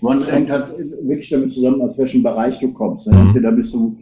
Man 0.00 0.22
hängt 0.24 0.50
halt 0.50 0.78
wirklich 0.78 1.30
damit 1.30 1.52
zusammen, 1.52 1.80
aus 1.82 1.96
welchem 1.98 2.22
Bereich 2.22 2.58
du 2.60 2.72
kommst. 2.72 3.06
Ne? 3.06 3.14
Mhm. 3.14 3.26
Entweder 3.28 3.52
bist 3.52 3.74
du 3.74 3.96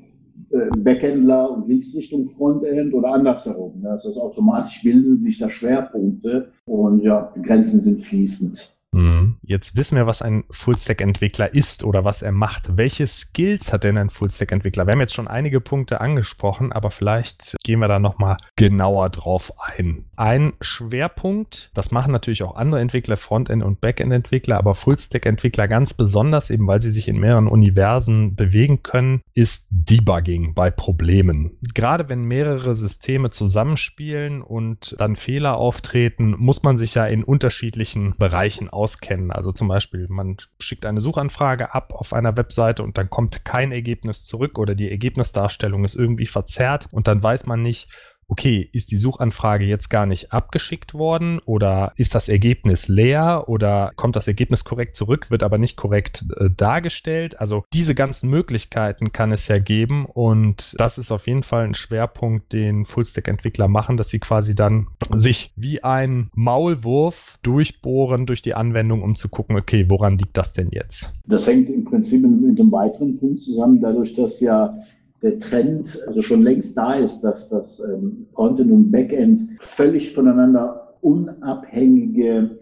äh, 0.51 0.69
Backendler 0.79 1.51
und 1.51 1.69
links 1.69 1.95
Richtung 1.95 2.29
Frontend 2.29 2.93
oder 2.93 3.13
andersherum. 3.13 3.81
Das 3.83 4.05
heißt, 4.05 4.19
automatisch 4.19 4.83
bilden 4.83 5.23
sich 5.23 5.39
da 5.39 5.51
Schwerpunkte 5.51 6.53
und 6.67 7.03
ja, 7.03 7.33
die 7.37 7.43
Grenzen 7.43 7.81
sind 7.81 8.03
fließend. 8.03 8.71
Mhm. 8.93 9.37
Jetzt 9.43 9.77
wissen 9.77 9.97
wir, 9.97 10.07
was 10.07 10.23
ein 10.23 10.45
Full-Stack-Entwickler 10.51 11.55
ist 11.55 11.85
oder 11.85 12.05
was 12.05 12.23
er 12.23 12.33
macht. 12.33 12.77
Welche 12.77 13.07
Skills 13.07 13.73
hat 13.73 13.85
denn 13.85 13.97
ein 13.97 14.11
Full-Stack-Entwickler? 14.11 14.87
Wir 14.87 14.93
haben 14.93 15.01
jetzt 15.01 15.15
schon 15.15 15.29
einige 15.29 15.61
Punkte 15.61 16.01
angesprochen, 16.01 16.73
aber 16.73 16.91
vielleicht 16.91 17.57
gehen 17.63 17.79
wir 17.79 17.89
da 17.89 17.99
nochmal 17.99 18.39
genauer 18.57 19.11
drauf 19.11 19.53
ein. 19.61 20.07
Ein 20.17 20.55
Schwerpunkt, 20.61 21.71
das 21.75 21.91
machen 21.93 22.13
natürlich 22.13 22.43
auch 22.43 22.57
andere 22.57 22.81
Entwickler, 22.81 23.17
Frontend- 23.17 23.63
und 23.63 23.81
Backend-Entwickler, 23.81 24.59
aber 24.59 24.75
Full-Stack-Entwickler 24.75 25.69
ganz 25.69 25.95
besonders, 25.95 26.51
eben 26.51 26.67
weil 26.67 26.81
sie 26.81 26.91
sich 26.91 27.07
in 27.07 27.21
mehreren 27.21 27.49
Universen 27.49 28.35
bewegen 28.35 28.83
können, 28.83 29.23
ist 29.35 29.69
Debugging 29.71 30.55
bei 30.55 30.71
Problemen. 30.71 31.53
Gerade 31.75 32.09
wenn 32.09 32.23
mehrere 32.23 32.75
Systeme 32.75 33.31
zusammenspielen 33.31 34.43
und 34.43 34.97
dann 34.99 35.17
Fehler 35.17 35.57
auftreten, 35.57 36.35
muss 36.37 36.63
man 36.63 36.77
sich 36.77 36.95
ja 36.95 37.07
in 37.07 37.23
unterschiedlichen 37.23 38.15
Bereichen 38.19 38.69
auskennen. 38.81 39.31
Also 39.31 39.53
zum 39.53 39.69
Beispiel, 39.69 40.07
man 40.09 40.39
schickt 40.59 40.87
eine 40.87 41.03
Suchanfrage 41.03 41.75
ab 41.75 41.93
auf 41.93 42.15
einer 42.15 42.37
Webseite 42.37 42.83
und 42.83 42.97
dann 42.97 43.11
kommt 43.11 43.45
kein 43.45 43.73
Ergebnis 43.73 44.25
zurück 44.25 44.59
oder 44.59 44.75
die 44.75 44.91
Ergebnisdarstellung 44.91 45.85
ist 45.85 45.95
irgendwie 45.95 46.27
verzerrt 46.27 46.89
und 46.91 47.07
dann 47.07 47.23
weiß 47.23 47.45
man 47.45 47.63
nicht, 47.63 47.89
okay, 48.31 48.69
ist 48.73 48.93
die 48.93 48.97
Suchanfrage 48.97 49.65
jetzt 49.65 49.91
gar 49.91 50.07
nicht 50.07 50.33
abgeschickt 50.33 50.95
worden 50.95 51.41
oder 51.45 51.93
ist 51.97 52.15
das 52.15 52.29
Ergebnis 52.29 52.87
leer 52.87 53.45
oder 53.49 53.93
kommt 53.97 54.15
das 54.15 54.29
Ergebnis 54.29 54.65
korrekt 54.65 54.95
zurück, 54.95 55.31
wird 55.31 55.43
aber 55.43 55.59
nicht 55.59 55.77
korrekt 55.77 56.25
äh, 56.37 56.49
dargestellt. 56.57 57.41
Also 57.41 57.65
diese 57.73 57.95
ganzen 57.95 58.31
Möglichkeiten 58.31 59.13
kann 59.13 59.33
es 59.33 59.49
ja 59.49 59.59
geben 59.59 60.07
und 60.07 60.75
das 60.79 60.97
ist 60.97 61.11
auf 61.11 61.27
jeden 61.27 61.43
Fall 61.43 61.65
ein 61.65 61.75
Schwerpunkt, 61.75 62.53
den 62.53 62.85
Fullstack-Entwickler 62.85 63.67
machen, 63.67 63.97
dass 63.97 64.11
sie 64.11 64.21
quasi 64.21 64.55
dann 64.55 64.87
sich 65.17 65.53
wie 65.57 65.83
ein 65.83 66.31
Maulwurf 66.35 67.39
durchbohren 67.43 68.27
durch 68.27 68.43
die 68.43 68.55
Anwendung, 68.55 69.03
um 69.03 69.17
zu 69.17 69.29
gucken, 69.29 69.57
okay, 69.57 69.87
woran 69.89 70.19
liegt 70.19 70.37
das 70.37 70.53
denn 70.53 70.69
jetzt? 70.71 71.13
Das 71.27 71.47
hängt 71.49 71.69
im 71.69 71.85
Prinzip 71.85 72.23
mit 72.23 72.61
einem 72.61 72.71
weiteren 72.71 73.19
Punkt 73.19 73.43
zusammen, 73.43 73.81
dadurch, 73.81 74.15
dass 74.15 74.41
ja 74.41 74.79
der 75.23 75.39
Trend 75.41 75.99
also 76.07 76.23
schon 76.23 76.43
längst 76.43 76.77
da 76.77 76.95
ist, 76.95 77.21
dass 77.21 77.49
das 77.49 77.81
ähm, 77.81 78.27
Frontend 78.33 78.71
und 78.71 78.91
Backend 78.91 79.49
völlig 79.61 80.15
voneinander 80.15 80.95
unabhängige, 81.03 82.59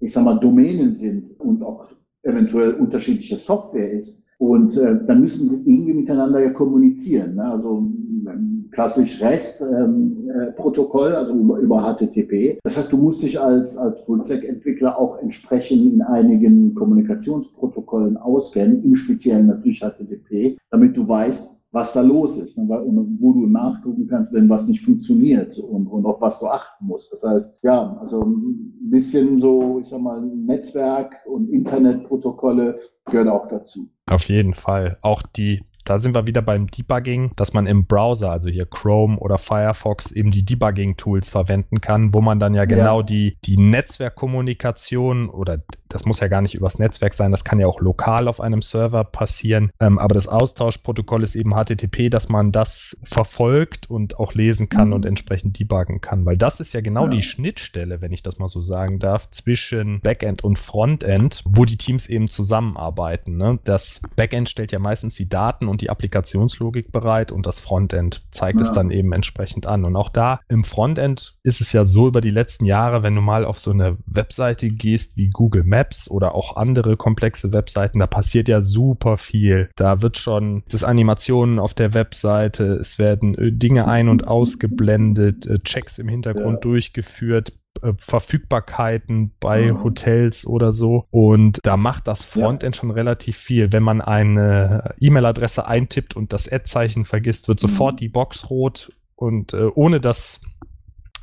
ich 0.00 0.12
sag 0.12 0.24
mal, 0.24 0.38
Domänen 0.38 0.96
sind 0.96 1.38
und 1.40 1.62
auch 1.62 1.88
eventuell 2.22 2.74
unterschiedliche 2.74 3.36
Software 3.36 3.92
ist. 3.92 4.22
Und 4.38 4.76
äh, 4.76 5.04
dann 5.06 5.20
müssen 5.20 5.48
sie 5.48 5.62
irgendwie 5.70 5.92
miteinander 5.92 6.42
ja 6.42 6.50
kommunizieren. 6.50 7.34
Ne? 7.34 7.44
Also 7.44 7.86
ähm, 8.26 8.68
klassisch 8.70 9.20
REST-Protokoll, 9.20 11.08
ähm, 11.08 11.12
äh, 11.12 11.16
also 11.16 11.34
über, 11.34 11.58
über, 11.58 11.82
HTTP. 11.82 12.58
Das 12.64 12.76
heißt, 12.76 12.90
du 12.90 12.96
musst 12.96 13.22
dich 13.22 13.38
als, 13.38 13.76
als 13.76 14.00
Full-Stack-Entwickler 14.02 14.98
auch 14.98 15.18
entsprechend 15.18 15.92
in 15.92 16.02
einigen 16.02 16.74
Kommunikationsprotokollen 16.74 18.16
auskennen, 18.16 18.82
im 18.82 18.96
Speziellen 18.96 19.46
natürlich 19.46 19.80
HTTP, 19.80 20.56
damit 20.70 20.96
du 20.96 21.06
weißt, 21.06 21.59
was 21.72 21.92
da 21.92 22.00
los 22.00 22.36
ist 22.36 22.58
und 22.58 22.68
wo 22.68 23.32
du 23.32 23.46
nachgucken 23.46 24.08
kannst, 24.08 24.32
wenn 24.32 24.48
was 24.48 24.66
nicht 24.66 24.84
funktioniert 24.84 25.56
und, 25.58 25.86
und 25.86 26.04
auf 26.04 26.20
was 26.20 26.38
du 26.40 26.46
achten 26.46 26.86
musst. 26.86 27.12
Das 27.12 27.22
heißt, 27.22 27.58
ja, 27.62 27.96
also 28.00 28.22
ein 28.22 28.90
bisschen 28.90 29.40
so, 29.40 29.78
ich 29.80 29.88
sag 29.88 30.00
mal, 30.00 30.20
Netzwerk 30.20 31.14
und 31.26 31.48
Internetprotokolle 31.48 32.80
gehört 33.06 33.28
auch 33.28 33.48
dazu. 33.48 33.88
Auf 34.06 34.24
jeden 34.24 34.54
Fall. 34.54 34.98
Auch 35.02 35.22
die 35.22 35.62
da 35.84 35.98
sind 35.98 36.14
wir 36.14 36.26
wieder 36.26 36.42
beim 36.42 36.68
Debugging, 36.68 37.32
dass 37.36 37.52
man 37.52 37.66
im 37.66 37.86
Browser, 37.86 38.30
also 38.30 38.48
hier 38.48 38.66
Chrome 38.66 39.18
oder 39.18 39.38
Firefox, 39.38 40.12
eben 40.12 40.30
die 40.30 40.44
Debugging-Tools 40.44 41.28
verwenden 41.28 41.80
kann, 41.80 42.14
wo 42.14 42.20
man 42.20 42.38
dann 42.38 42.54
ja 42.54 42.64
genau 42.64 43.00
ja. 43.00 43.06
die, 43.06 43.38
die 43.44 43.56
Netzwerkkommunikation 43.56 45.28
oder 45.28 45.62
das 45.90 46.04
muss 46.04 46.20
ja 46.20 46.28
gar 46.28 46.40
nicht 46.40 46.54
übers 46.54 46.78
Netzwerk 46.78 47.14
sein, 47.14 47.30
das 47.30 47.44
kann 47.44 47.60
ja 47.60 47.66
auch 47.66 47.80
lokal 47.80 48.28
auf 48.28 48.40
einem 48.40 48.62
Server 48.62 49.04
passieren. 49.04 49.70
Ähm, 49.80 49.98
aber 49.98 50.14
das 50.14 50.28
Austauschprotokoll 50.28 51.22
ist 51.22 51.34
eben 51.34 51.52
HTTP, 51.52 52.08
dass 52.08 52.28
man 52.28 52.52
das 52.52 52.96
verfolgt 53.02 53.90
und 53.90 54.18
auch 54.18 54.34
lesen 54.34 54.68
kann 54.68 54.88
mhm. 54.88 54.94
und 54.94 55.06
entsprechend 55.06 55.58
debuggen 55.58 56.00
kann. 56.00 56.24
Weil 56.24 56.36
das 56.36 56.60
ist 56.60 56.72
ja 56.72 56.80
genau 56.80 57.04
ja. 57.04 57.10
die 57.10 57.22
Schnittstelle, 57.22 58.00
wenn 58.00 58.12
ich 58.12 58.22
das 58.22 58.38
mal 58.38 58.48
so 58.48 58.60
sagen 58.60 58.98
darf, 58.98 59.30
zwischen 59.30 60.00
Backend 60.00 60.44
und 60.44 60.58
Frontend, 60.58 61.42
wo 61.44 61.64
die 61.64 61.76
Teams 61.76 62.08
eben 62.08 62.28
zusammenarbeiten. 62.28 63.36
Ne? 63.36 63.58
Das 63.64 64.00
Backend 64.16 64.48
stellt 64.48 64.72
ja 64.72 64.78
meistens 64.78 65.14
die 65.14 65.28
Daten 65.28 65.68
und 65.68 65.80
die 65.80 65.90
Applikationslogik 65.90 66.92
bereit 66.92 67.32
und 67.32 67.46
das 67.46 67.58
Frontend 67.58 68.22
zeigt 68.30 68.60
ja. 68.60 68.66
es 68.66 68.72
dann 68.72 68.90
eben 68.90 69.12
entsprechend 69.12 69.66
an. 69.66 69.84
Und 69.84 69.96
auch 69.96 70.08
da 70.08 70.40
im 70.48 70.64
Frontend 70.64 71.34
ist 71.42 71.60
es 71.60 71.72
ja 71.72 71.84
so 71.84 72.06
über 72.06 72.20
die 72.20 72.30
letzten 72.30 72.64
Jahre, 72.64 73.02
wenn 73.02 73.14
du 73.14 73.20
mal 73.20 73.44
auf 73.44 73.58
so 73.58 73.70
eine 73.70 73.96
Webseite 74.06 74.68
gehst 74.68 75.16
wie 75.16 75.30
Google 75.30 75.64
Maps, 75.64 75.79
Maps 75.80 76.10
oder 76.10 76.34
auch 76.34 76.56
andere 76.56 76.96
komplexe 76.96 77.52
Webseiten, 77.52 78.00
da 78.00 78.06
passiert 78.06 78.48
ja 78.48 78.60
super 78.60 79.16
viel. 79.16 79.70
Da 79.76 80.02
wird 80.02 80.18
schon 80.18 80.62
das 80.68 80.84
Animationen 80.84 81.58
auf 81.58 81.72
der 81.72 81.94
Webseite, 81.94 82.74
es 82.74 82.98
werden 82.98 83.34
äh, 83.36 83.50
Dinge 83.50 83.88
ein- 83.88 84.08
und 84.08 84.26
ausgeblendet, 84.28 85.46
äh, 85.46 85.58
Checks 85.60 85.98
im 85.98 86.08
Hintergrund 86.08 86.56
ja. 86.56 86.60
durchgeführt, 86.60 87.52
äh, 87.82 87.94
Verfügbarkeiten 87.96 89.32
bei 89.40 89.72
mhm. 89.72 89.82
Hotels 89.82 90.46
oder 90.46 90.72
so. 90.72 91.06
Und 91.10 91.60
da 91.62 91.78
macht 91.78 92.06
das 92.06 92.24
Frontend 92.24 92.76
ja. 92.76 92.80
schon 92.80 92.90
relativ 92.90 93.38
viel. 93.38 93.72
Wenn 93.72 93.82
man 93.82 94.02
eine 94.02 94.94
E-Mail-Adresse 95.00 95.66
eintippt 95.66 96.14
und 96.14 96.34
das 96.34 96.46
Ad-Zeichen 96.46 97.06
vergisst, 97.06 97.48
wird 97.48 97.58
sofort 97.58 97.94
mhm. 97.94 97.98
die 97.98 98.08
Box 98.08 98.50
rot. 98.50 98.92
Und 99.16 99.54
äh, 99.54 99.64
ohne 99.74 100.00
dass 100.00 100.40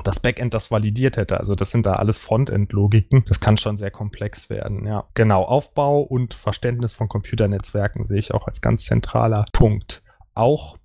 das 0.03 0.19
Backend 0.19 0.53
das 0.53 0.71
validiert 0.71 1.17
hätte. 1.17 1.39
Also 1.39 1.55
das 1.55 1.71
sind 1.71 1.85
da 1.85 1.93
alles 1.93 2.17
Frontend-Logiken. 2.19 3.25
Das 3.27 3.39
kann 3.39 3.57
schon 3.57 3.77
sehr 3.77 3.91
komplex 3.91 4.49
werden. 4.49 4.85
Ja, 4.85 5.05
genau. 5.13 5.43
Aufbau 5.43 6.01
und 6.01 6.33
Verständnis 6.33 6.93
von 6.93 7.07
Computernetzwerken 7.07 8.05
sehe 8.05 8.19
ich 8.19 8.33
auch 8.33 8.47
als 8.47 8.61
ganz 8.61 8.85
zentraler 8.85 9.45
Punkt. 9.53 10.03
Auch 10.33 10.77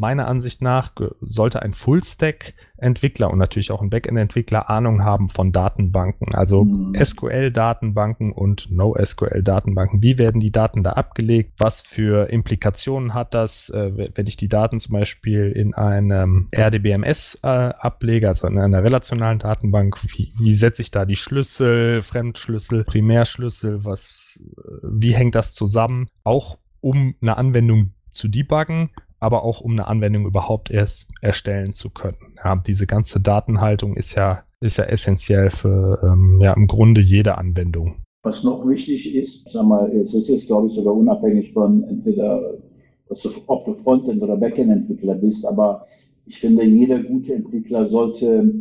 meiner 0.00 0.26
Ansicht 0.26 0.62
nach 0.62 0.92
sollte 1.20 1.62
ein 1.62 1.74
Full-Stack-Entwickler 1.74 3.30
und 3.30 3.38
natürlich 3.38 3.70
auch 3.70 3.82
ein 3.82 3.90
Backend-Entwickler 3.90 4.68
Ahnung 4.70 5.04
haben 5.04 5.28
von 5.28 5.52
Datenbanken, 5.52 6.34
also 6.34 6.64
mhm. 6.64 6.96
SQL-Datenbanken 7.00 8.32
und 8.32 8.70
NoSQL-Datenbanken. 8.70 10.02
Wie 10.02 10.18
werden 10.18 10.40
die 10.40 10.50
Daten 10.50 10.82
da 10.82 10.92
abgelegt? 10.92 11.52
Was 11.58 11.82
für 11.82 12.30
Implikationen 12.30 13.14
hat 13.14 13.34
das, 13.34 13.68
äh, 13.68 14.10
wenn 14.14 14.26
ich 14.26 14.36
die 14.36 14.48
Daten 14.48 14.80
zum 14.80 14.94
Beispiel 14.94 15.52
in 15.52 15.74
einem 15.74 16.48
RDBMS 16.50 17.40
äh, 17.42 17.46
ablege, 17.46 18.28
also 18.28 18.46
in 18.46 18.58
einer 18.58 18.82
relationalen 18.82 19.38
Datenbank? 19.38 19.98
Wie, 20.02 20.32
wie 20.38 20.54
setze 20.54 20.82
ich 20.82 20.90
da 20.90 21.04
die 21.04 21.16
Schlüssel, 21.16 22.02
Fremdschlüssel, 22.02 22.84
Primärschlüssel? 22.84 23.84
Was, 23.84 24.42
wie 24.82 25.14
hängt 25.14 25.34
das 25.34 25.54
zusammen? 25.54 26.08
Auch 26.24 26.58
um 26.80 27.14
eine 27.20 27.36
Anwendung 27.36 27.90
zu 28.08 28.28
debuggen, 28.28 28.90
aber 29.20 29.44
auch 29.44 29.60
um 29.60 29.72
eine 29.72 29.86
Anwendung 29.86 30.26
überhaupt 30.26 30.70
erst 30.70 31.06
erstellen 31.20 31.74
zu 31.74 31.90
können. 31.90 32.16
Ja, 32.42 32.56
diese 32.56 32.86
ganze 32.86 33.20
Datenhaltung 33.20 33.94
ist 33.96 34.18
ja, 34.18 34.44
ist 34.60 34.78
ja 34.78 34.84
essentiell 34.84 35.50
für 35.50 36.00
ähm, 36.02 36.40
ja, 36.42 36.54
im 36.54 36.66
Grunde 36.66 37.00
jede 37.00 37.38
Anwendung. 37.38 37.96
Was 38.22 38.42
noch 38.42 38.66
wichtig 38.66 39.14
ist, 39.14 39.48
sag 39.50 39.64
mal, 39.66 39.90
jetzt 39.94 40.14
ist 40.14 40.28
es, 40.28 40.46
glaube 40.46 40.66
ich, 40.66 40.74
sogar 40.74 40.94
unabhängig 40.94 41.52
von 41.52 41.84
entweder, 41.84 42.58
du, 43.08 43.30
ob 43.46 43.64
du 43.64 43.74
Frontend- 43.74 44.22
oder 44.22 44.36
Backend-Entwickler 44.36 45.14
bist, 45.14 45.46
aber 45.46 45.86
ich 46.26 46.38
finde, 46.38 46.64
jeder 46.64 47.02
gute 47.02 47.34
Entwickler 47.34 47.86
sollte 47.86 48.52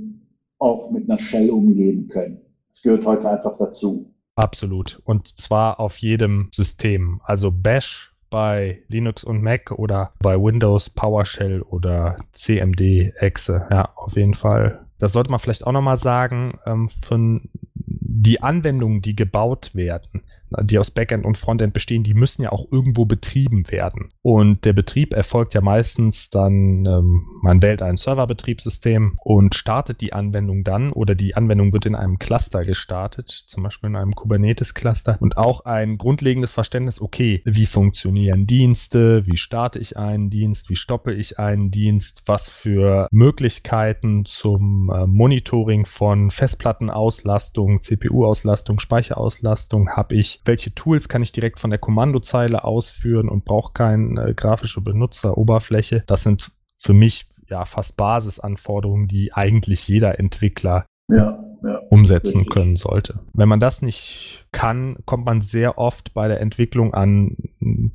auch 0.60 0.92
mit 0.92 1.10
einer 1.10 1.20
Shell 1.20 1.50
umgehen 1.50 2.08
können. 2.08 2.40
Das 2.72 2.82
gehört 2.82 3.06
heute 3.06 3.30
einfach 3.30 3.58
dazu. 3.58 4.14
Absolut. 4.36 5.02
Und 5.04 5.28
zwar 5.28 5.80
auf 5.80 5.98
jedem 5.98 6.50
System. 6.54 7.20
Also 7.26 7.52
Bash 7.52 8.09
bei 8.30 8.80
Linux 8.88 9.24
und 9.24 9.42
Mac 9.42 9.72
oder 9.72 10.12
bei 10.20 10.36
Windows 10.36 10.90
PowerShell 10.90 11.62
oder 11.62 12.18
CMD 12.34 13.14
Exe. 13.18 13.68
Ja, 13.70 13.90
auf 13.96 14.16
jeden 14.16 14.36
Fall. 14.36 14.86
Das 15.00 15.14
sollte 15.14 15.32
man 15.32 15.40
vielleicht 15.40 15.66
auch 15.66 15.72
nochmal 15.72 15.98
sagen. 15.98 16.60
Ähm, 16.66 16.90
von 17.02 17.50
die 17.76 18.42
Anwendungen, 18.42 19.02
die 19.02 19.16
gebaut 19.16 19.72
werden, 19.74 20.22
die 20.62 20.80
aus 20.80 20.92
Backend 20.92 21.26
und 21.26 21.38
Frontend 21.38 21.74
bestehen, 21.74 22.04
die 22.04 22.14
müssen 22.14 22.44
ja 22.44 22.52
auch 22.52 22.72
irgendwo 22.72 23.06
betrieben 23.06 23.70
werden. 23.70 24.12
Und 24.22 24.66
der 24.66 24.74
Betrieb 24.74 25.14
erfolgt 25.14 25.54
ja 25.54 25.62
meistens 25.62 26.30
dann, 26.30 26.86
ähm, 26.86 27.28
man 27.42 27.62
wählt 27.62 27.82
ein 27.82 27.98
Serverbetriebssystem 27.98 29.18
und 29.24 29.56
startet 29.56 30.02
die 30.02 30.14
Anwendung 30.14 30.64
dann 30.64 30.92
oder 30.92 31.16
die 31.16 31.36
Anwendung 31.36 31.74
wird 31.74 31.86
in 31.86 31.96
einem 31.96 32.20
Cluster 32.20 32.66
gestartet, 32.66 33.30
zum 33.30 33.64
Beispiel 33.64 33.90
in 33.90 33.96
einem 33.96 34.16
Kubernetes-Cluster 34.16 35.18
und 35.20 35.38
auch 35.38 35.66
ein 35.66 35.98
grundlegendes 35.98 36.52
Verständnis, 36.52 37.02
okay, 37.02 37.42
wie 37.46 37.66
funktionieren 37.66 38.48
Dienste, 38.48 39.26
wie 39.26 39.38
starte 39.38 39.80
ich 39.80 39.98
einen 39.98 40.30
Dienst, 40.30 40.70
wie 40.70 40.76
stoppe 40.76 41.14
ich 41.14 41.40
einen 41.40 41.72
Dienst, 41.72 42.24
was 42.26 42.50
für 42.50 43.08
Möglichkeiten 43.12 44.26
zum 44.26 44.92
äh, 44.94 45.06
Monitoring 45.06 45.86
von 45.86 46.32
Festplattenauslastung, 46.32 47.82
CPU-Auslastung, 47.82 48.80
Speicherauslastung 48.80 49.90
habe 49.92 50.16
ich 50.16 50.39
welche 50.46 50.74
Tools 50.74 51.10
kann 51.10 51.22
ich 51.22 51.32
direkt 51.32 51.60
von 51.60 51.70
der 51.70 51.80
Kommandozeile 51.80 52.64
ausführen 52.64 53.30
und 53.30 53.46
brauche 53.46 53.74
keine 53.74 54.30
äh, 54.30 54.34
grafische 54.34 54.82
Benutzeroberfläche. 54.82 56.04
Das 56.08 56.24
sind 56.24 56.52
für 56.78 56.94
mich 56.94 57.28
ja 57.48 57.66
fast 57.66 57.98
Basisanforderungen, 57.98 59.08
die 59.08 59.34
eigentlich 59.34 59.88
jeder 59.88 60.20
Entwickler 60.20 60.86
ja, 61.10 61.44
ja, 61.64 61.82
umsetzen 61.90 62.40
richtig. 62.40 62.54
können 62.54 62.76
sollte. 62.76 63.20
Wenn 63.34 63.50
man 63.50 63.60
das 63.60 63.82
nicht 63.82 64.46
kann, 64.52 64.98
kommt 65.06 65.26
man 65.26 65.42
sehr 65.42 65.78
oft 65.78 66.14
bei 66.14 66.28
der 66.28 66.40
Entwicklung 66.40 66.94
an 66.94 67.36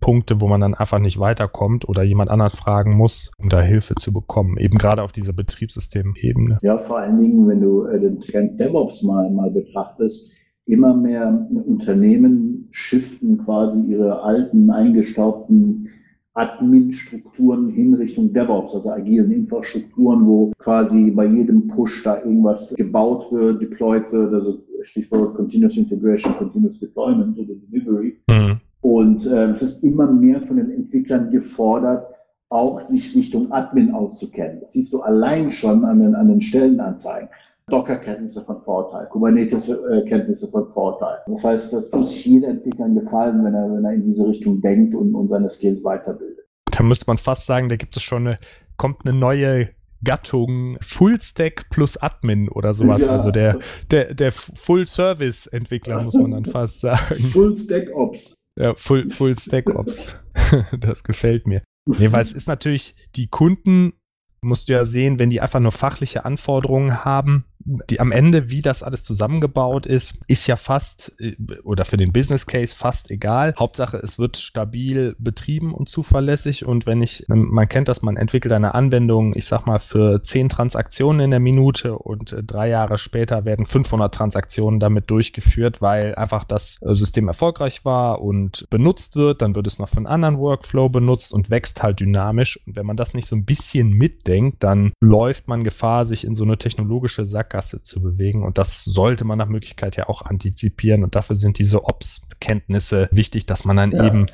Punkte, 0.01 0.41
wo 0.41 0.49
man 0.49 0.61
dann 0.61 0.75
einfach 0.75 0.99
nicht 0.99 1.19
weiterkommt 1.19 1.89
oder 1.89 2.03
jemand 2.03 2.31
anderen 2.31 2.51
fragen 2.51 2.97
muss, 2.97 3.31
um 3.39 3.49
da 3.49 3.61
Hilfe 3.63 3.95
zu 3.95 4.13
bekommen. 4.13 4.59
Eben 4.59 4.79
gerade 4.79 5.03
auf 5.03 5.13
dieser 5.13 5.33
Betriebssystemebene. 5.33 6.59
Ja, 6.63 6.79
vor 6.79 6.99
allen 6.99 7.21
Dingen, 7.21 7.49
wenn 7.49 7.61
du 7.61 7.87
äh, 7.87 8.01
den 8.01 8.21
Trend 8.21 8.59
DevOps 8.59 9.03
mal, 9.03 9.31
mal 9.31 9.51
betrachtest, 9.51 10.33
immer 10.67 10.95
mehr 10.95 11.47
Unternehmen 11.67 12.69
shiften 12.71 13.39
quasi 13.45 13.81
ihre 13.83 14.23
alten, 14.23 14.71
eingestaubten 14.71 15.89
Admin-Strukturen 16.35 17.69
hin 17.69 17.95
Richtung 17.95 18.33
DevOps, 18.33 18.75
also 18.75 18.91
agilen 18.91 19.31
Infrastrukturen, 19.31 20.27
wo 20.27 20.53
quasi 20.59 21.11
bei 21.13 21.27
jedem 21.27 21.69
Push 21.69 22.03
da 22.03 22.19
irgendwas 22.19 22.75
gebaut 22.75 23.31
wird, 23.31 23.63
deployed 23.63 24.11
wird, 24.11 24.35
also 24.35 24.61
Stichwort 24.83 25.37
Continuous 25.37 25.77
Integration, 25.77 26.35
Continuous 26.37 26.81
Deployment 26.81 27.39
oder 27.39 27.55
Delivery. 27.55 28.19
Mhm. 28.29 28.61
Und 28.81 29.27
äh, 29.27 29.53
es 29.53 29.63
ist 29.63 29.85
immer 29.85 30.11
mehr 30.11 30.41
von 30.43 30.57
den 30.57 30.71
Entwicklern 30.71 31.31
gefordert, 31.31 32.07
auch 32.51 32.81
sich 32.81 33.15
Richtung 33.15 33.51
Admin 33.53 33.93
auszukennen. 33.93 34.59
Das 34.61 34.73
siehst 34.73 34.93
du 34.93 35.01
allein 35.01 35.53
schon 35.53 35.85
an 35.85 36.01
den, 36.01 36.15
an 36.15 36.29
den 36.29 36.41
Stellenanzeigen. 36.41 37.29
Docker-Kenntnisse 37.71 38.45
von 38.45 38.63
Vorteil, 38.63 39.07
Kubernetes-Kenntnisse 39.07 40.49
von 40.49 40.73
Vorteil. 40.73 41.19
Das 41.27 41.45
heißt, 41.45 41.73
da 41.73 41.81
tut 41.81 42.09
sich 42.09 42.27
jeder 42.27 42.49
Entwickler 42.49 42.89
gefallen, 42.91 43.45
wenn 43.45 43.55
er, 43.55 43.73
wenn 43.73 43.85
er 43.85 43.95
in 43.95 44.05
diese 44.05 44.27
Richtung 44.27 44.61
denkt 44.61 44.95
und, 44.95 45.15
und 45.15 45.29
seine 45.29 45.49
Skills 45.49 45.83
weiterbildet. 45.83 46.45
Da 46.71 46.83
müsste 46.83 47.07
man 47.07 47.19
fast 47.19 47.47
sagen, 47.47 47.69
da 47.69 47.77
gibt 47.77 47.97
es 47.97 48.03
schon 48.03 48.27
eine, 48.27 48.39
kommt 48.77 49.07
eine 49.07 49.17
neue 49.17 49.71
Gattung 50.03 50.77
Full-Stack 50.83 51.71
plus 51.71 51.97
Admin 51.97 52.51
oder 52.51 52.75
sowas. 52.75 53.03
Ja. 53.03 53.09
Also 53.09 53.31
der, 53.31 53.59
der, 53.91 54.13
der 54.13 54.33
Full-Service-Entwickler, 54.33 56.03
muss 56.03 56.15
man 56.15 56.33
dann 56.33 56.45
fast 56.45 56.81
sagen. 56.81 57.15
Full-Stack-Ops. 57.33 58.35
Ja, 58.57 58.75
Full, 58.75 59.11
Full 59.11 59.37
Stack 59.39 59.75
Ops. 59.75 60.15
das 60.79 61.03
gefällt 61.03 61.47
mir. 61.47 61.63
Nee, 61.87 62.13
weil 62.13 62.23
es 62.23 62.33
ist 62.33 62.47
natürlich, 62.47 62.95
die 63.17 63.27
Kunden 63.27 63.95
musst 64.43 64.69
du 64.69 64.75
ja 64.75 64.85
sehen, 64.85 65.19
wenn 65.19 65.31
die 65.31 65.41
einfach 65.41 65.61
nur 65.61 65.73
fachliche 65.73 66.25
Anforderungen 66.25 67.05
haben, 67.05 67.45
die 67.65 68.01
am 68.01 68.13
Ende, 68.13 68.51
wie 68.51 68.63
das 68.63 68.83
alles 68.83 69.05
zusammengebaut 69.05 69.87
ist, 69.87 70.19
ist 70.27 70.47
ja 70.47 70.57
fast 70.57 71.13
äh, 71.19 71.35
oder 71.63 71.85
für 71.85 71.97
den 71.97 72.13
Business 72.13 72.47
Case 72.47 72.75
fast 72.77 73.11
egal. 73.11 73.55
Hauptsache, 73.59 73.97
es 73.99 74.19
wird 74.19 74.37
stabil 74.37 75.17
betrieben 75.19 75.75
und 75.75 75.89
zuverlässig. 75.89 76.65
Und 76.65 76.87
wenn 76.87 77.03
ich, 77.03 77.29
ähm, 77.31 77.49
man 77.51 77.69
kennt 77.69 77.89
das, 77.89 78.03
man 78.03 78.17
entwickelt 78.17 78.53
eine 78.53 78.75
Anwendung, 78.75 79.35
ich 79.35 79.47
sag 79.47 79.67
mal, 79.67 79.81
für 79.81 80.23
10 80.23 80.49
Transaktionen 80.49 81.21
in 81.21 81.31
der 81.31 81.41
Minute 81.41 81.99
und 81.99 82.33
äh, 82.33 82.43
drei 82.43 82.69
Jahre 82.69 82.99
später 82.99 83.45
werden 83.45 83.67
500 83.67 84.15
Transaktionen 84.15 84.81
damit 84.81 85.11
durchgeführt, 85.11 85.81
weil 85.81 86.15
einfach 86.15 86.45
das 86.45 86.79
äh, 86.83 86.95
System 86.95 87.29
erfolgreich 87.29 87.85
war 87.85 88.21
und 88.21 88.67
benutzt 88.71 89.17
wird. 89.17 89.43
Dann 89.43 89.55
wird 89.55 89.67
es 89.67 89.79
noch 89.79 89.89
für 89.89 89.97
einen 89.99 90.07
anderen 90.07 90.39
Workflow 90.39 90.89
benutzt 90.89 91.33
und 91.33 91.51
wächst 91.51 91.83
halt 91.83 92.01
dynamisch. 92.01 92.61
Und 92.67 92.77
wenn 92.77 92.87
man 92.87 92.97
das 92.97 93.15
nicht 93.15 93.29
so 93.29 93.37
ein 93.37 93.45
bisschen 93.45 93.91
mitdenkt, 93.91 94.63
dann 94.63 94.93
läuft 95.01 95.49
man 95.49 95.65
Gefahr, 95.65 96.05
sich 96.07 96.25
in 96.25 96.35
so 96.35 96.45
eine 96.45 96.59
technologische 96.59 97.25
Sackgasse 97.25 97.54
Sackgasse 97.55 97.83
zu 97.83 98.03
bewegen. 98.03 98.43
Und 98.43 98.59
das 98.59 98.85
sollte 98.85 99.25
man 99.25 99.39
nach 99.39 99.49
Möglichkeit 99.49 99.97
ja 99.97 100.09
auch 100.09 100.23
antizipieren. 100.23 101.05
Und 101.05 101.15
dafür 101.15 101.37
sind 101.37 101.59
diese 101.59 101.85
Ops-Kenntnisse 101.85 103.09
wichtig, 103.13 103.47
dass 103.47 103.65
man 103.65 103.77
dann 103.77 103.93
ja. 103.93 104.07
eben 104.07 104.27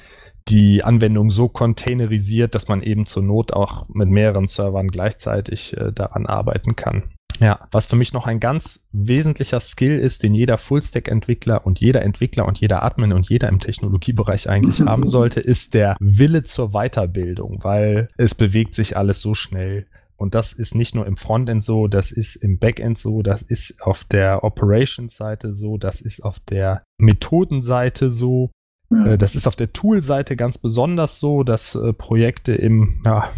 die 0.48 0.83
Anwendung 0.83 1.30
so 1.30 1.48
containerisiert, 1.48 2.54
dass 2.54 2.66
man 2.66 2.83
eben 2.83 3.06
zur 3.06 3.22
Not 3.22 3.52
auch 3.52 3.88
mit 3.88 4.09
mehreren 4.09 4.46
Servern 4.46 4.88
gleichzeitig 4.88 5.76
äh, 5.76 5.92
daran 5.92 6.26
arbeiten 6.26 6.76
kann. 6.76 7.04
Ja, 7.38 7.68
was 7.70 7.87
für 7.87 7.96
mich 7.96 8.12
noch 8.12 8.26
ein 8.26 8.40
ganz 8.40 8.80
wesentlicher 8.90 9.61
Skill 9.61 9.98
ist, 9.98 10.22
den 10.22 10.35
jeder 10.35 10.59
Fullstack-Entwickler 10.59 11.64
und 11.64 11.78
jeder 11.78 12.02
Entwickler 12.02 12.46
und 12.46 12.59
jeder 12.59 12.83
Admin 12.83 13.12
und 13.12 13.28
jeder 13.28 13.48
im 13.48 13.61
Technologiebereich 13.61 14.48
eigentlich 14.48 14.80
haben 14.87 15.06
sollte, 15.06 15.40
ist 15.40 15.74
der 15.74 15.96
Wille 16.00 16.42
zur 16.42 16.70
Weiterbildung, 16.70 17.61
weil 17.62 18.09
es 18.16 18.35
bewegt 18.35 18.74
sich 18.74 18.96
alles 18.96 19.20
so 19.20 19.35
schnell. 19.35 19.87
Und 20.20 20.35
das 20.35 20.52
ist 20.52 20.74
nicht 20.74 20.94
nur 20.94 21.06
im 21.06 21.16
Frontend 21.16 21.64
so, 21.64 21.88
das 21.88 22.12
ist 22.12 22.37
im 22.37 22.59
Backend 22.59 22.98
so, 22.98 23.22
das 23.22 23.40
ist 23.40 23.80
auf 23.80 24.04
der 24.04 24.44
Operations-Seite 24.44 25.54
so, 25.54 25.78
das 25.78 26.02
ist 26.02 26.22
auf 26.22 26.38
der 26.40 26.83
Methodenseite 26.98 28.11
so, 28.11 28.50
ja. 28.90 29.06
Äh, 29.06 29.18
das 29.18 29.35
ist 29.35 29.46
auf 29.46 29.56
der 29.56 29.72
Tool-Seite 29.72 30.37
ganz 30.37 30.59
besonders 30.59 31.20
so, 31.20 31.42
dass 31.42 31.74
äh, 31.74 31.92
Projekte 31.92 32.52
im 32.52 33.02
ja, 33.04 33.30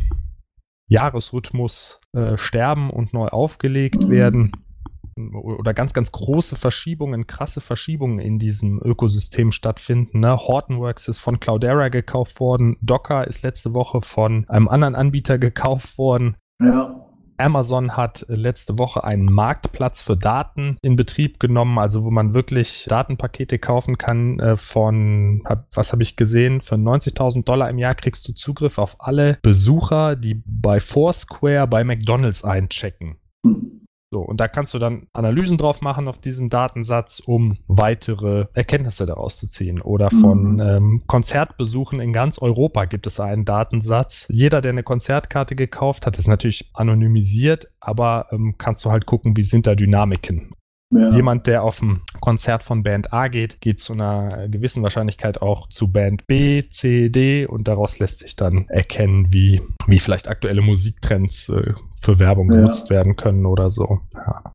Jahresrhythmus 0.88 2.00
äh, 2.14 2.36
sterben 2.36 2.90
und 2.90 3.12
neu 3.12 3.28
aufgelegt 3.28 4.02
mhm. 4.02 4.10
werden 4.10 4.52
oder 5.34 5.74
ganz, 5.74 5.92
ganz 5.92 6.10
große 6.10 6.56
Verschiebungen, 6.56 7.26
krasse 7.26 7.60
Verschiebungen 7.60 8.18
in 8.18 8.38
diesem 8.38 8.80
Ökosystem 8.82 9.52
stattfinden. 9.52 10.20
Ne? 10.20 10.36
Hortonworks 10.38 11.06
ist 11.06 11.18
von 11.18 11.38
Cloudera 11.38 11.90
gekauft 11.90 12.40
worden, 12.40 12.78
Docker 12.80 13.26
ist 13.26 13.42
letzte 13.42 13.74
Woche 13.74 14.00
von 14.00 14.48
einem 14.48 14.68
anderen 14.68 14.94
Anbieter 14.94 15.38
gekauft 15.38 15.98
worden. 15.98 16.36
Ja. 16.62 17.02
Amazon 17.38 17.96
hat 17.96 18.24
letzte 18.28 18.78
Woche 18.78 19.04
einen 19.04 19.24
Marktplatz 19.24 20.00
für 20.02 20.16
Daten 20.16 20.76
in 20.82 20.96
Betrieb 20.96 21.40
genommen, 21.40 21.78
also 21.78 22.04
wo 22.04 22.10
man 22.10 22.34
wirklich 22.34 22.86
Datenpakete 22.88 23.58
kaufen 23.58 23.98
kann 23.98 24.38
äh, 24.38 24.56
von, 24.56 25.42
was 25.74 25.92
habe 25.92 26.02
ich 26.02 26.16
gesehen, 26.16 26.60
für 26.60 26.76
90.000 26.76 27.44
Dollar 27.44 27.68
im 27.68 27.78
Jahr 27.78 27.94
kriegst 27.94 28.28
du 28.28 28.32
Zugriff 28.32 28.78
auf 28.78 28.96
alle 29.00 29.38
Besucher, 29.42 30.14
die 30.14 30.42
bei 30.46 30.78
Foursquare 30.78 31.66
bei 31.66 31.82
McDonald's 31.84 32.44
einchecken. 32.44 33.16
So, 34.12 34.20
und 34.20 34.40
da 34.40 34.46
kannst 34.46 34.74
du 34.74 34.78
dann 34.78 35.06
Analysen 35.14 35.56
drauf 35.56 35.80
machen 35.80 36.06
auf 36.06 36.18
diesem 36.18 36.50
Datensatz, 36.50 37.18
um 37.24 37.56
weitere 37.66 38.44
Erkenntnisse 38.52 39.06
daraus 39.06 39.38
zu 39.38 39.48
ziehen. 39.48 39.80
Oder 39.80 40.10
von 40.10 40.52
mhm. 40.52 40.60
ähm, 40.60 41.02
Konzertbesuchen 41.06 41.98
in 41.98 42.12
ganz 42.12 42.38
Europa 42.38 42.84
gibt 42.84 43.06
es 43.06 43.20
einen 43.20 43.46
Datensatz. 43.46 44.26
Jeder, 44.28 44.60
der 44.60 44.72
eine 44.72 44.82
Konzertkarte 44.82 45.56
gekauft 45.56 46.04
hat, 46.04 46.18
ist 46.18 46.28
natürlich 46.28 46.70
anonymisiert, 46.74 47.68
aber 47.80 48.26
ähm, 48.32 48.56
kannst 48.58 48.84
du 48.84 48.90
halt 48.90 49.06
gucken, 49.06 49.34
wie 49.34 49.44
sind 49.44 49.66
da 49.66 49.74
Dynamiken. 49.74 50.56
Ja. 50.92 51.10
Jemand, 51.10 51.46
der 51.46 51.62
auf 51.62 51.80
ein 51.80 52.02
Konzert 52.20 52.62
von 52.62 52.82
Band 52.82 53.12
A 53.12 53.28
geht, 53.28 53.60
geht 53.60 53.80
zu 53.80 53.94
einer 53.94 54.48
gewissen 54.48 54.82
Wahrscheinlichkeit 54.82 55.40
auch 55.40 55.68
zu 55.68 55.90
Band 55.90 56.26
B, 56.26 56.68
C, 56.68 57.08
D 57.08 57.46
und 57.46 57.66
daraus 57.66 57.98
lässt 57.98 58.18
sich 58.18 58.36
dann 58.36 58.68
erkennen, 58.68 59.32
wie, 59.32 59.62
wie 59.86 59.98
vielleicht 59.98 60.28
aktuelle 60.28 60.60
Musiktrends 60.60 61.48
äh, 61.48 61.72
für 62.00 62.18
Werbung 62.18 62.50
ja. 62.50 62.58
genutzt 62.58 62.90
werden 62.90 63.16
können 63.16 63.46
oder 63.46 63.70
so. 63.70 64.00
Ja. 64.12 64.52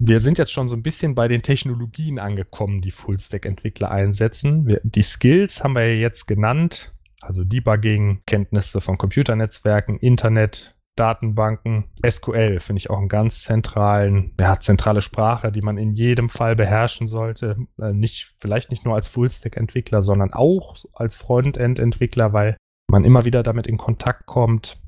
Wir 0.00 0.20
sind 0.20 0.38
jetzt 0.38 0.52
schon 0.52 0.68
so 0.68 0.76
ein 0.76 0.82
bisschen 0.82 1.14
bei 1.14 1.26
den 1.26 1.42
Technologien 1.42 2.18
angekommen, 2.18 2.80
die 2.80 2.92
Fullstack-Entwickler 2.92 3.90
einsetzen. 3.90 4.66
Wir, 4.66 4.80
die 4.84 5.02
Skills 5.02 5.64
haben 5.64 5.74
wir 5.74 5.98
jetzt 5.98 6.26
genannt, 6.28 6.92
also 7.20 7.42
Debugging, 7.42 8.22
Kenntnisse 8.26 8.80
von 8.80 8.96
Computernetzwerken, 8.96 9.98
Internet, 9.98 10.76
Datenbanken. 10.98 11.84
SQL 12.08 12.60
finde 12.60 12.78
ich 12.78 12.90
auch 12.90 12.98
einen 12.98 13.08
ganz 13.08 13.42
zentralen, 13.42 14.32
ja, 14.40 14.58
zentrale 14.60 15.02
Sprache, 15.02 15.52
die 15.52 15.62
man 15.62 15.78
in 15.78 15.94
jedem 15.94 16.28
Fall 16.28 16.56
beherrschen 16.56 17.06
sollte. 17.06 17.56
Äh, 17.80 17.92
nicht, 17.92 18.34
vielleicht 18.40 18.70
nicht 18.70 18.84
nur 18.84 18.94
als 18.94 19.08
Fullstack-Entwickler, 19.08 20.02
sondern 20.02 20.32
auch 20.32 20.76
als 20.92 21.14
Frontend-Entwickler, 21.14 22.32
weil 22.32 22.56
man 22.90 23.04
immer 23.04 23.24
wieder 23.24 23.42
damit 23.42 23.66
in 23.66 23.76
Kontakt 23.76 24.26
kommt. 24.26 24.80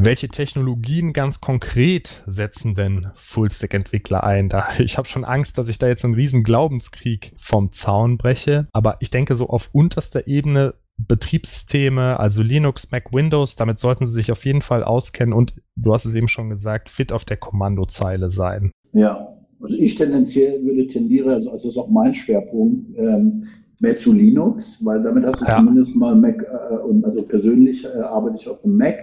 Welche 0.00 0.28
Technologien 0.28 1.12
ganz 1.12 1.40
konkret 1.40 2.22
setzen 2.26 2.76
denn 2.76 3.10
Fullstack-Entwickler 3.16 4.22
ein? 4.22 4.48
Da, 4.48 4.68
ich 4.78 4.96
habe 4.96 5.08
schon 5.08 5.24
Angst, 5.24 5.58
dass 5.58 5.68
ich 5.68 5.78
da 5.78 5.88
jetzt 5.88 6.04
einen 6.04 6.14
riesen 6.14 6.44
Glaubenskrieg 6.44 7.34
vom 7.36 7.72
Zaun 7.72 8.16
breche. 8.16 8.68
Aber 8.72 8.96
ich 9.00 9.10
denke, 9.10 9.34
so 9.34 9.48
auf 9.48 9.70
unterster 9.72 10.28
Ebene 10.28 10.74
Betriebssysteme, 10.98 12.18
also 12.18 12.42
Linux, 12.42 12.90
Mac, 12.90 13.12
Windows, 13.12 13.56
damit 13.56 13.78
sollten 13.78 14.06
Sie 14.06 14.14
sich 14.14 14.32
auf 14.32 14.44
jeden 14.44 14.62
Fall 14.62 14.82
auskennen 14.82 15.32
und 15.32 15.54
du 15.76 15.94
hast 15.94 16.04
es 16.04 16.14
eben 16.14 16.28
schon 16.28 16.50
gesagt, 16.50 16.90
fit 16.90 17.12
auf 17.12 17.24
der 17.24 17.36
Kommandozeile 17.36 18.30
sein. 18.30 18.72
Ja, 18.92 19.28
also 19.60 19.76
ich 19.76 19.94
tendenziell 19.94 20.62
würde 20.64 20.86
tendieren, 20.88 21.30
also, 21.30 21.50
also 21.50 21.68
das 21.68 21.76
ist 21.76 21.78
auch 21.78 21.88
mein 21.88 22.14
Schwerpunkt, 22.14 22.96
ähm, 22.98 23.44
mehr 23.80 23.98
zu 23.98 24.12
Linux, 24.12 24.84
weil 24.84 25.02
damit 25.02 25.24
hast 25.24 25.40
du 25.40 25.46
ja. 25.46 25.56
zumindest 25.56 25.94
mal 25.94 26.16
Mac 26.16 26.42
äh, 26.42 26.76
und 26.78 27.04
also 27.04 27.22
persönlich 27.22 27.84
äh, 27.84 28.00
arbeite 28.00 28.36
ich 28.40 28.48
auf 28.48 28.60
dem 28.62 28.76
Mac 28.76 28.96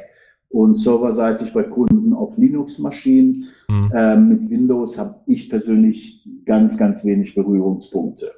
und 0.50 0.76
serverseitig 0.76 1.54
bei 1.54 1.64
Kunden 1.64 2.14
auf 2.14 2.38
Linux-Maschinen. 2.38 3.46
Mhm. 3.70 3.92
Ähm, 3.96 4.30
mit 4.30 4.50
Windows 4.50 4.98
habe 4.98 5.16
ich 5.28 5.50
persönlich 5.50 6.28
ganz, 6.46 6.78
ganz 6.78 7.04
wenig 7.04 7.36
Berührungspunkte. 7.36 8.32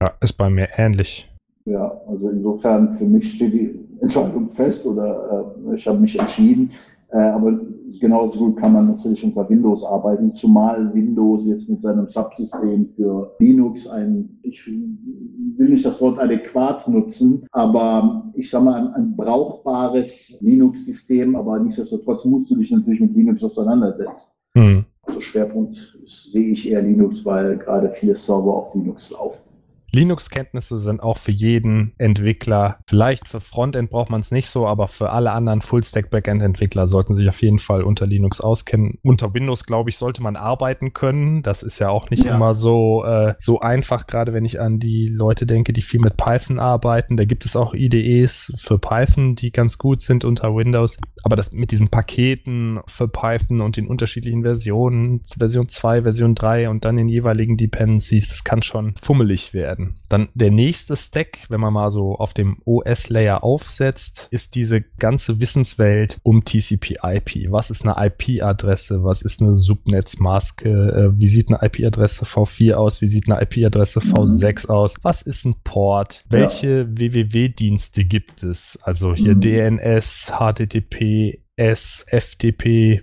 Ja, 0.00 0.08
ist 0.20 0.34
bei 0.34 0.50
mir 0.50 0.68
ähnlich. 0.76 1.31
Ja, 1.64 2.00
also 2.08 2.28
insofern 2.28 2.92
für 2.92 3.04
mich 3.04 3.34
steht 3.34 3.52
die 3.52 3.78
Entscheidung 4.00 4.50
fest 4.50 4.84
oder 4.86 5.54
äh, 5.70 5.74
ich 5.76 5.86
habe 5.86 5.98
mich 5.98 6.18
entschieden. 6.18 6.70
Äh, 7.12 7.18
aber 7.18 7.60
genauso 8.00 8.38
gut 8.38 8.56
kann 8.56 8.72
man 8.72 8.86
natürlich 8.86 9.22
unter 9.22 9.48
Windows 9.48 9.84
arbeiten, 9.84 10.34
zumal 10.34 10.92
Windows 10.94 11.46
jetzt 11.46 11.68
mit 11.68 11.82
seinem 11.82 12.08
Subsystem 12.08 12.88
für 12.96 13.36
Linux 13.38 13.86
ein, 13.86 14.38
ich 14.42 14.66
will 14.66 15.68
nicht 15.68 15.84
das 15.84 16.00
Wort 16.00 16.18
adäquat 16.18 16.88
nutzen, 16.88 17.46
aber 17.52 18.32
ich 18.34 18.48
sage 18.48 18.64
mal 18.64 18.80
ein, 18.80 18.94
ein 18.94 19.16
brauchbares 19.16 20.38
Linux-System, 20.40 21.36
aber 21.36 21.58
nichtsdestotrotz 21.58 22.24
musst 22.24 22.50
du 22.50 22.56
dich 22.56 22.70
natürlich 22.70 23.00
mit 23.00 23.14
Linux 23.14 23.44
auseinandersetzen. 23.44 24.32
Hm. 24.54 24.84
Also 25.02 25.20
Schwerpunkt 25.20 25.76
sehe 26.06 26.48
ich 26.48 26.70
eher 26.70 26.80
Linux, 26.80 27.24
weil 27.26 27.58
gerade 27.58 27.90
viele 27.90 28.16
Server 28.16 28.54
auf 28.54 28.74
Linux 28.74 29.10
laufen. 29.10 29.51
Linux-Kenntnisse 29.94 30.78
sind 30.78 31.02
auch 31.02 31.18
für 31.18 31.32
jeden 31.32 31.92
Entwickler, 31.98 32.78
vielleicht 32.86 33.28
für 33.28 33.40
Frontend 33.40 33.90
braucht 33.90 34.08
man 34.08 34.22
es 34.22 34.30
nicht 34.30 34.48
so, 34.48 34.66
aber 34.66 34.88
für 34.88 35.10
alle 35.10 35.32
anderen 35.32 35.60
Full-Stack-Backend-Entwickler 35.60 36.88
sollten 36.88 37.14
sich 37.14 37.28
auf 37.28 37.42
jeden 37.42 37.58
Fall 37.58 37.82
unter 37.82 38.06
Linux 38.06 38.40
auskennen. 38.40 38.98
Unter 39.02 39.34
Windows, 39.34 39.64
glaube 39.64 39.90
ich, 39.90 39.98
sollte 39.98 40.22
man 40.22 40.36
arbeiten 40.36 40.94
können. 40.94 41.42
Das 41.42 41.62
ist 41.62 41.78
ja 41.78 41.90
auch 41.90 42.08
nicht 42.08 42.24
ja. 42.24 42.34
immer 42.34 42.54
so, 42.54 43.04
äh, 43.04 43.34
so 43.38 43.60
einfach, 43.60 44.06
gerade 44.06 44.32
wenn 44.32 44.46
ich 44.46 44.60
an 44.60 44.80
die 44.80 45.08
Leute 45.08 45.44
denke, 45.44 45.74
die 45.74 45.82
viel 45.82 46.00
mit 46.00 46.16
Python 46.16 46.58
arbeiten. 46.58 47.18
Da 47.18 47.26
gibt 47.26 47.44
es 47.44 47.54
auch 47.54 47.74
IDEs 47.74 48.50
für 48.56 48.78
Python, 48.78 49.34
die 49.34 49.52
ganz 49.52 49.76
gut 49.76 50.00
sind 50.00 50.24
unter 50.24 50.56
Windows. 50.56 50.96
Aber 51.22 51.36
das 51.36 51.52
mit 51.52 51.70
diesen 51.70 51.88
Paketen 51.88 52.80
für 52.86 53.08
Python 53.08 53.60
und 53.60 53.76
den 53.76 53.88
unterschiedlichen 53.88 54.42
Versionen, 54.42 55.22
Version 55.36 55.68
2, 55.68 56.02
Version 56.02 56.34
3 56.34 56.70
und 56.70 56.86
dann 56.86 56.96
den 56.96 57.10
jeweiligen 57.10 57.58
Dependencies, 57.58 58.30
das 58.30 58.42
kann 58.42 58.62
schon 58.62 58.94
fummelig 59.02 59.52
werden 59.52 59.81
werden. 59.82 59.94
Dann 60.08 60.28
der 60.34 60.50
nächste 60.50 60.96
Stack, 60.96 61.46
wenn 61.48 61.60
man 61.60 61.72
mal 61.72 61.90
so 61.90 62.16
auf 62.16 62.34
dem 62.34 62.58
OS-Layer 62.64 63.42
aufsetzt, 63.42 64.28
ist 64.30 64.54
diese 64.54 64.82
ganze 64.98 65.40
Wissenswelt 65.40 66.18
um 66.22 66.44
TCP/IP. 66.44 67.50
Was 67.50 67.70
ist 67.70 67.86
eine 67.86 67.96
IP-Adresse? 68.06 69.04
Was 69.04 69.22
ist 69.22 69.40
eine 69.40 69.56
Subnetzmaske? 69.56 70.68
Äh, 70.68 71.18
wie 71.18 71.28
sieht 71.28 71.48
eine 71.48 71.60
IP-Adresse 71.62 72.24
V4 72.24 72.74
aus? 72.74 73.00
Wie 73.00 73.08
sieht 73.08 73.30
eine 73.30 73.40
IP-Adresse 73.42 74.00
V6 74.00 74.66
mhm. 74.66 74.70
aus? 74.70 74.94
Was 75.02 75.22
ist 75.22 75.44
ein 75.44 75.56
Port? 75.64 76.24
Welche 76.28 76.68
ja. 76.68 76.86
WWW-Dienste 76.88 78.04
gibt 78.04 78.42
es? 78.42 78.78
Also 78.82 79.14
hier 79.14 79.34
mhm. 79.34 79.40
DNS, 79.40 80.32
HTTP, 80.38 81.40
S, 81.56 82.04
FTP, 82.08 83.02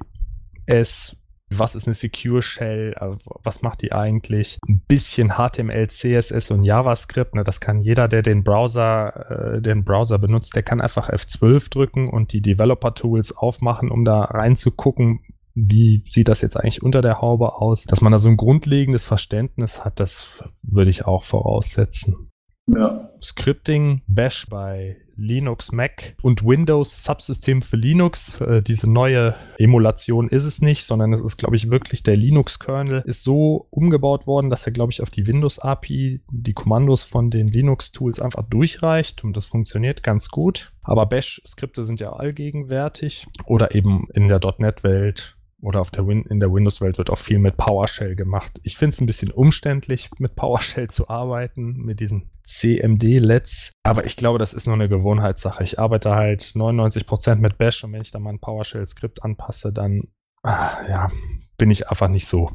S, 0.65 1.18
was 1.49 1.75
ist 1.75 1.87
eine 1.87 1.93
Secure 1.93 2.41
Shell, 2.41 2.93
äh, 2.99 3.15
was 3.43 3.61
macht 3.61 3.81
die 3.81 3.91
eigentlich? 3.91 4.59
Ein 4.67 4.81
bisschen 4.87 5.31
HTML, 5.31 5.87
CSS 5.89 6.51
und 6.51 6.63
JavaScript, 6.63 7.35
ne, 7.35 7.43
das 7.43 7.59
kann 7.59 7.81
jeder, 7.81 8.07
der 8.07 8.21
den 8.21 8.43
Browser, 8.43 9.55
äh, 9.55 9.61
den 9.61 9.83
Browser 9.83 10.19
benutzt, 10.19 10.55
der 10.55 10.63
kann 10.63 10.81
einfach 10.81 11.09
F12 11.09 11.69
drücken 11.69 12.09
und 12.09 12.33
die 12.33 12.41
Developer 12.41 12.93
Tools 12.93 13.35
aufmachen, 13.35 13.89
um 13.89 14.05
da 14.05 14.21
reinzugucken, 14.21 15.21
wie 15.55 16.03
sieht 16.07 16.27
das 16.27 16.41
jetzt 16.41 16.55
eigentlich 16.55 16.83
unter 16.83 17.01
der 17.01 17.21
Haube 17.21 17.55
aus? 17.55 17.83
Dass 17.83 18.01
man 18.01 18.11
da 18.11 18.19
so 18.19 18.29
ein 18.29 18.37
grundlegendes 18.37 19.03
Verständnis 19.03 19.83
hat, 19.83 19.99
das 19.99 20.27
würde 20.61 20.89
ich 20.89 21.05
auch 21.05 21.23
voraussetzen. 21.23 22.29
Ja. 22.67 23.09
Scripting, 23.21 24.03
Bash 24.07 24.47
bei 24.49 24.97
Linux, 25.19 25.71
Mac 25.71 26.15
und 26.21 26.43
Windows 26.43 27.03
Subsystem 27.03 27.61
für 27.61 27.77
Linux. 27.77 28.39
Äh, 28.41 28.61
diese 28.61 28.89
neue 28.89 29.35
Emulation 29.57 30.29
ist 30.29 30.45
es 30.45 30.61
nicht, 30.61 30.85
sondern 30.85 31.13
es 31.13 31.21
ist, 31.21 31.37
glaube 31.37 31.55
ich, 31.55 31.71
wirklich 31.71 32.03
der 32.03 32.15
Linux-Kernel 32.15 33.03
ist 33.05 33.23
so 33.23 33.67
umgebaut 33.69 34.27
worden, 34.27 34.49
dass 34.49 34.65
er, 34.65 34.71
glaube 34.71 34.91
ich, 34.91 35.01
auf 35.01 35.09
die 35.09 35.27
Windows-API 35.27 36.21
die 36.29 36.53
Kommandos 36.53 37.03
von 37.03 37.29
den 37.29 37.47
Linux-Tools 37.47 38.19
einfach 38.19 38.43
durchreicht 38.49 39.23
und 39.23 39.35
das 39.35 39.45
funktioniert 39.45 40.03
ganz 40.03 40.29
gut. 40.29 40.71
Aber 40.81 41.05
Bash-Skripte 41.05 41.83
sind 41.83 41.99
ja 41.99 42.13
allgegenwärtig 42.13 43.27
oder 43.45 43.75
eben 43.75 44.07
in 44.13 44.27
der 44.27 44.39
.NET-Welt 44.57 45.35
oder 45.61 45.81
auf 45.81 45.91
der 45.91 46.07
Win 46.07 46.23
in 46.23 46.39
der 46.39 46.53
Windows-Welt 46.53 46.97
wird 46.97 47.09
auch 47.09 47.17
viel 47.17 47.39
mit 47.39 47.57
PowerShell 47.57 48.15
gemacht. 48.15 48.59
Ich 48.63 48.77
finde 48.77 48.93
es 48.93 49.01
ein 49.01 49.05
bisschen 49.05 49.31
umständlich, 49.31 50.09
mit 50.17 50.35
PowerShell 50.35 50.89
zu 50.89 51.09
arbeiten, 51.09 51.77
mit 51.77 51.99
diesen 51.99 52.29
CMD-Lets. 52.45 53.71
Aber 53.83 54.05
ich 54.05 54.15
glaube, 54.15 54.39
das 54.39 54.53
ist 54.53 54.65
nur 54.65 54.75
eine 54.75 54.89
Gewohnheitssache. 54.89 55.63
Ich 55.63 55.79
arbeite 55.79 56.15
halt 56.15 56.41
99% 56.41 57.35
mit 57.35 57.57
Bash 57.57 57.83
und 57.83 57.93
wenn 57.93 58.01
ich 58.01 58.11
dann 58.11 58.23
mal 58.23 58.31
ein 58.31 58.39
PowerShell-Skript 58.39 59.23
anpasse, 59.23 59.71
dann 59.71 60.03
ah, 60.43 60.77
ja, 60.87 61.11
bin 61.57 61.71
ich 61.71 61.89
einfach 61.89 62.07
nicht 62.07 62.27
so 62.27 62.51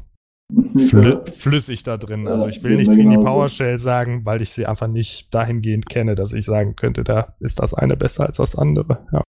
flü 0.77 1.23
flüssig 1.25 1.83
da 1.83 1.97
drin. 1.97 2.27
Also 2.27 2.47
ich 2.47 2.61
will 2.63 2.75
nichts 2.75 2.95
gegen 2.95 3.11
die 3.11 3.17
PowerShell 3.17 3.79
sagen, 3.79 4.25
weil 4.25 4.41
ich 4.41 4.51
sie 4.51 4.65
einfach 4.65 4.87
nicht 4.87 5.33
dahingehend 5.33 5.87
kenne, 5.89 6.15
dass 6.15 6.33
ich 6.33 6.45
sagen 6.45 6.75
könnte, 6.75 7.03
da 7.03 7.35
ist 7.39 7.59
das 7.59 7.73
eine 7.73 7.97
besser 7.97 8.27
als 8.27 8.37
das 8.37 8.55
andere. 8.55 9.07
Ja. 9.11 9.23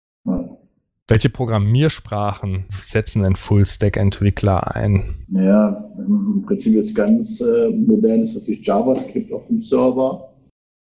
Welche 1.06 1.28
Programmiersprachen 1.28 2.64
setzen 2.70 3.24
denn 3.24 3.36
Full-Stack-Entwickler 3.36 4.74
ein? 4.74 5.26
Ja, 5.28 5.90
im 5.98 6.42
Prinzip 6.46 6.74
jetzt 6.74 6.94
ganz 6.94 7.42
äh, 7.42 7.68
modern 7.68 8.22
ist 8.22 8.34
natürlich 8.34 8.66
JavaScript 8.66 9.30
auf 9.30 9.46
dem 9.48 9.60
Server. 9.60 10.32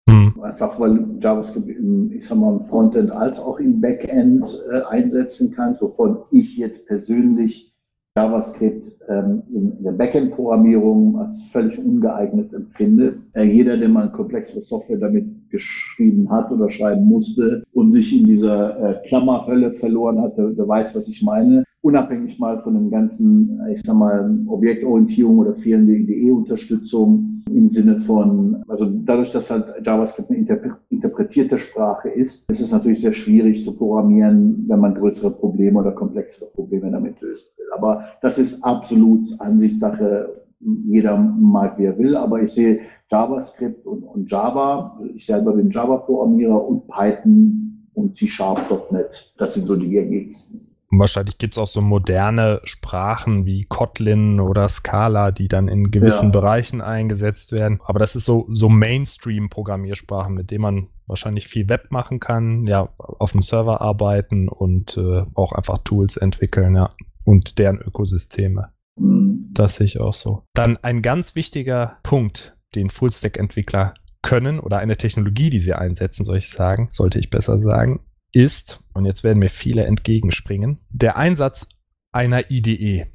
Hm. 0.09 0.41
Einfach 0.41 0.79
weil 0.79 1.05
JavaScript 1.19 1.69
im, 1.69 2.11
ich 2.11 2.25
sag 2.25 2.39
mal, 2.39 2.57
im 2.57 2.65
Frontend 2.65 3.11
als 3.11 3.39
auch 3.39 3.59
im 3.59 3.79
Backend 3.79 4.43
äh, 4.71 4.81
einsetzen 4.89 5.53
kann, 5.53 5.79
wovon 5.79 6.17
ich 6.31 6.57
jetzt 6.57 6.87
persönlich 6.87 7.76
JavaScript 8.17 8.97
ähm, 9.09 9.43
in 9.53 9.83
der 9.83 9.91
Backend-Programmierung 9.91 11.19
als 11.19 11.39
völlig 11.51 11.77
ungeeignet 11.77 12.51
empfinde. 12.51 13.19
Äh, 13.33 13.43
jeder, 13.43 13.77
der 13.77 13.89
mal 13.89 14.11
komplexere 14.11 14.61
Software 14.61 14.97
damit 14.97 15.25
geschrieben 15.51 16.27
hat 16.31 16.51
oder 16.51 16.69
schreiben 16.71 17.05
musste 17.05 17.63
und 17.73 17.93
sich 17.93 18.19
in 18.19 18.25
dieser 18.25 18.79
äh, 18.79 19.07
Klammerhölle 19.07 19.73
verloren 19.73 20.19
hat, 20.19 20.35
der, 20.35 20.49
der 20.49 20.67
weiß, 20.67 20.95
was 20.95 21.07
ich 21.07 21.21
meine. 21.21 21.63
Unabhängig 21.81 22.39
mal 22.39 22.59
von 22.63 22.73
dem 22.73 22.89
ganzen, 22.89 23.61
ich 23.71 23.81
sag 23.85 23.95
mal, 23.95 24.35
Objektorientierung 24.47 25.37
oder 25.37 25.53
fehlende 25.53 25.93
IDE-Unterstützung 25.93 27.43
im 27.51 27.69
Sinne 27.69 27.99
von, 28.01 28.63
also 28.67 28.85
dadurch, 29.05 29.31
dass 29.31 29.49
halt 29.51 29.85
JavaScript 29.85 30.31
eine 30.31 30.75
interpretierte 30.89 31.59
Sprache 31.59 32.09
ist, 32.09 32.49
ist 32.51 32.61
es 32.61 32.71
natürlich 32.71 33.01
sehr 33.01 33.13
schwierig 33.13 33.63
zu 33.63 33.73
programmieren, 33.73 34.65
wenn 34.67 34.79
man 34.79 34.95
größere 34.95 35.31
Probleme 35.31 35.79
oder 35.79 35.91
komplexere 35.91 36.49
Probleme 36.49 36.91
damit 36.91 37.21
will. 37.21 37.37
Aber 37.75 38.05
das 38.21 38.37
ist 38.37 38.63
absolut 38.63 39.29
Ansichtssache. 39.39 40.43
Jeder 40.59 41.17
mag, 41.17 41.77
wie 41.77 41.85
er 41.85 41.97
will, 41.97 42.15
aber 42.15 42.41
ich 42.41 42.53
sehe 42.53 42.79
JavaScript 43.11 43.85
und, 43.85 44.03
und 44.03 44.29
Java. 44.29 44.99
Ich 45.15 45.25
selber 45.25 45.53
bin 45.53 45.69
Java-Programmierer 45.69 46.67
und 46.67 46.87
Python 46.87 47.87
und 47.93 48.15
C-Sharp.net. 48.15 49.33
Das 49.37 49.53
sind 49.53 49.67
so 49.67 49.75
die 49.75 49.89
gängigsten. 49.89 50.67
Wahrscheinlich 50.89 51.37
gibt 51.37 51.53
es 51.53 51.57
auch 51.57 51.67
so 51.67 51.81
moderne 51.81 52.61
Sprachen 52.63 53.45
wie 53.45 53.65
Kotlin 53.65 54.39
oder 54.39 54.69
Scala, 54.69 55.31
die 55.31 55.49
dann 55.49 55.67
in 55.67 55.91
gewissen 55.91 56.27
ja. 56.27 56.31
Bereichen 56.31 56.79
eingesetzt 56.81 57.51
werden. 57.51 57.81
Aber 57.83 57.99
das 57.99 58.15
ist 58.15 58.23
so, 58.23 58.45
so 58.49 58.69
Mainstream-Programmiersprachen, 58.69 60.33
mit 60.33 60.49
denen 60.49 60.61
man 60.61 60.87
wahrscheinlich 61.05 61.49
viel 61.49 61.67
Web 61.67 61.91
machen 61.91 62.21
kann, 62.21 62.67
ja, 62.67 62.87
auf 62.97 63.33
dem 63.33 63.41
Server 63.41 63.81
arbeiten 63.81 64.47
und 64.47 64.97
äh, 64.97 65.23
auch 65.33 65.51
einfach 65.51 65.79
Tools 65.79 66.15
entwickeln, 66.15 66.75
ja, 66.75 66.89
und 67.27 67.59
deren 67.59 67.79
Ökosysteme. 67.79 68.69
Mhm. 68.97 69.49
Das 69.51 69.75
sehe 69.75 69.85
ich 69.85 69.99
auch 69.99 70.13
so. 70.13 70.43
Dann 70.53 70.77
ein 70.77 71.01
ganz 71.01 71.35
wichtiger 71.35 71.97
Punkt, 72.03 72.55
den 72.73 72.89
Fullstack-Entwickler 72.89 73.93
können 74.21 74.59
oder 74.59 74.79
eine 74.79 74.97
Technologie, 74.97 75.49
die 75.49 75.59
sie 75.59 75.73
einsetzen, 75.73 76.25
soll 76.25 76.37
ich 76.37 76.49
sagen, 76.49 76.87
sollte 76.91 77.19
ich 77.19 77.29
besser 77.29 77.59
sagen, 77.59 77.99
ist, 78.31 78.81
und 78.93 79.05
jetzt 79.05 79.23
werden 79.23 79.39
mir 79.39 79.49
viele 79.49 79.85
entgegenspringen, 79.85 80.79
der 80.89 81.17
Einsatz 81.17 81.67
einer 82.11 82.49
IDE. 82.49 83.07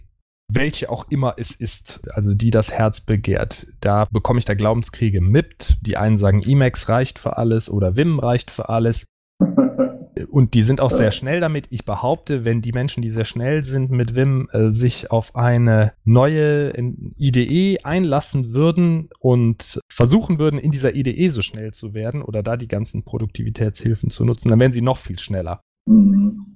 Welche 0.48 0.90
auch 0.90 1.10
immer 1.10 1.34
es 1.38 1.52
ist, 1.52 2.00
also 2.10 2.34
die 2.34 2.50
das 2.50 2.70
Herz 2.70 3.00
begehrt. 3.00 3.68
Da 3.80 4.06
bekomme 4.10 4.38
ich 4.38 4.44
da 4.44 4.52
Glaubenskriege 4.52 5.22
mit. 5.22 5.78
Die 5.80 5.96
einen 5.96 6.18
sagen, 6.18 6.42
Emacs 6.42 6.90
reicht 6.90 7.18
für 7.18 7.38
alles 7.38 7.70
oder 7.70 7.96
Vim 7.96 8.18
reicht 8.18 8.50
für 8.50 8.68
alles. 8.68 9.04
Und 10.32 10.54
die 10.54 10.62
sind 10.62 10.80
auch 10.80 10.90
sehr 10.90 11.10
schnell 11.10 11.40
damit. 11.40 11.66
Ich 11.68 11.84
behaupte, 11.84 12.46
wenn 12.46 12.62
die 12.62 12.72
Menschen, 12.72 13.02
die 13.02 13.10
sehr 13.10 13.26
schnell 13.26 13.64
sind 13.64 13.90
mit 13.90 14.16
Vim, 14.16 14.48
äh, 14.52 14.70
sich 14.70 15.10
auf 15.10 15.36
eine 15.36 15.92
neue 16.04 16.72
IDE 17.18 17.84
einlassen 17.84 18.54
würden 18.54 19.10
und 19.18 19.78
versuchen 19.92 20.38
würden, 20.38 20.58
in 20.58 20.70
dieser 20.70 20.94
IDE 20.94 21.28
so 21.28 21.42
schnell 21.42 21.72
zu 21.74 21.92
werden 21.92 22.22
oder 22.22 22.42
da 22.42 22.56
die 22.56 22.66
ganzen 22.66 23.04
Produktivitätshilfen 23.04 24.08
zu 24.08 24.24
nutzen, 24.24 24.48
dann 24.48 24.58
wären 24.58 24.72
sie 24.72 24.80
noch 24.80 24.96
viel 24.96 25.18
schneller. 25.18 25.60
Mhm. 25.86 26.51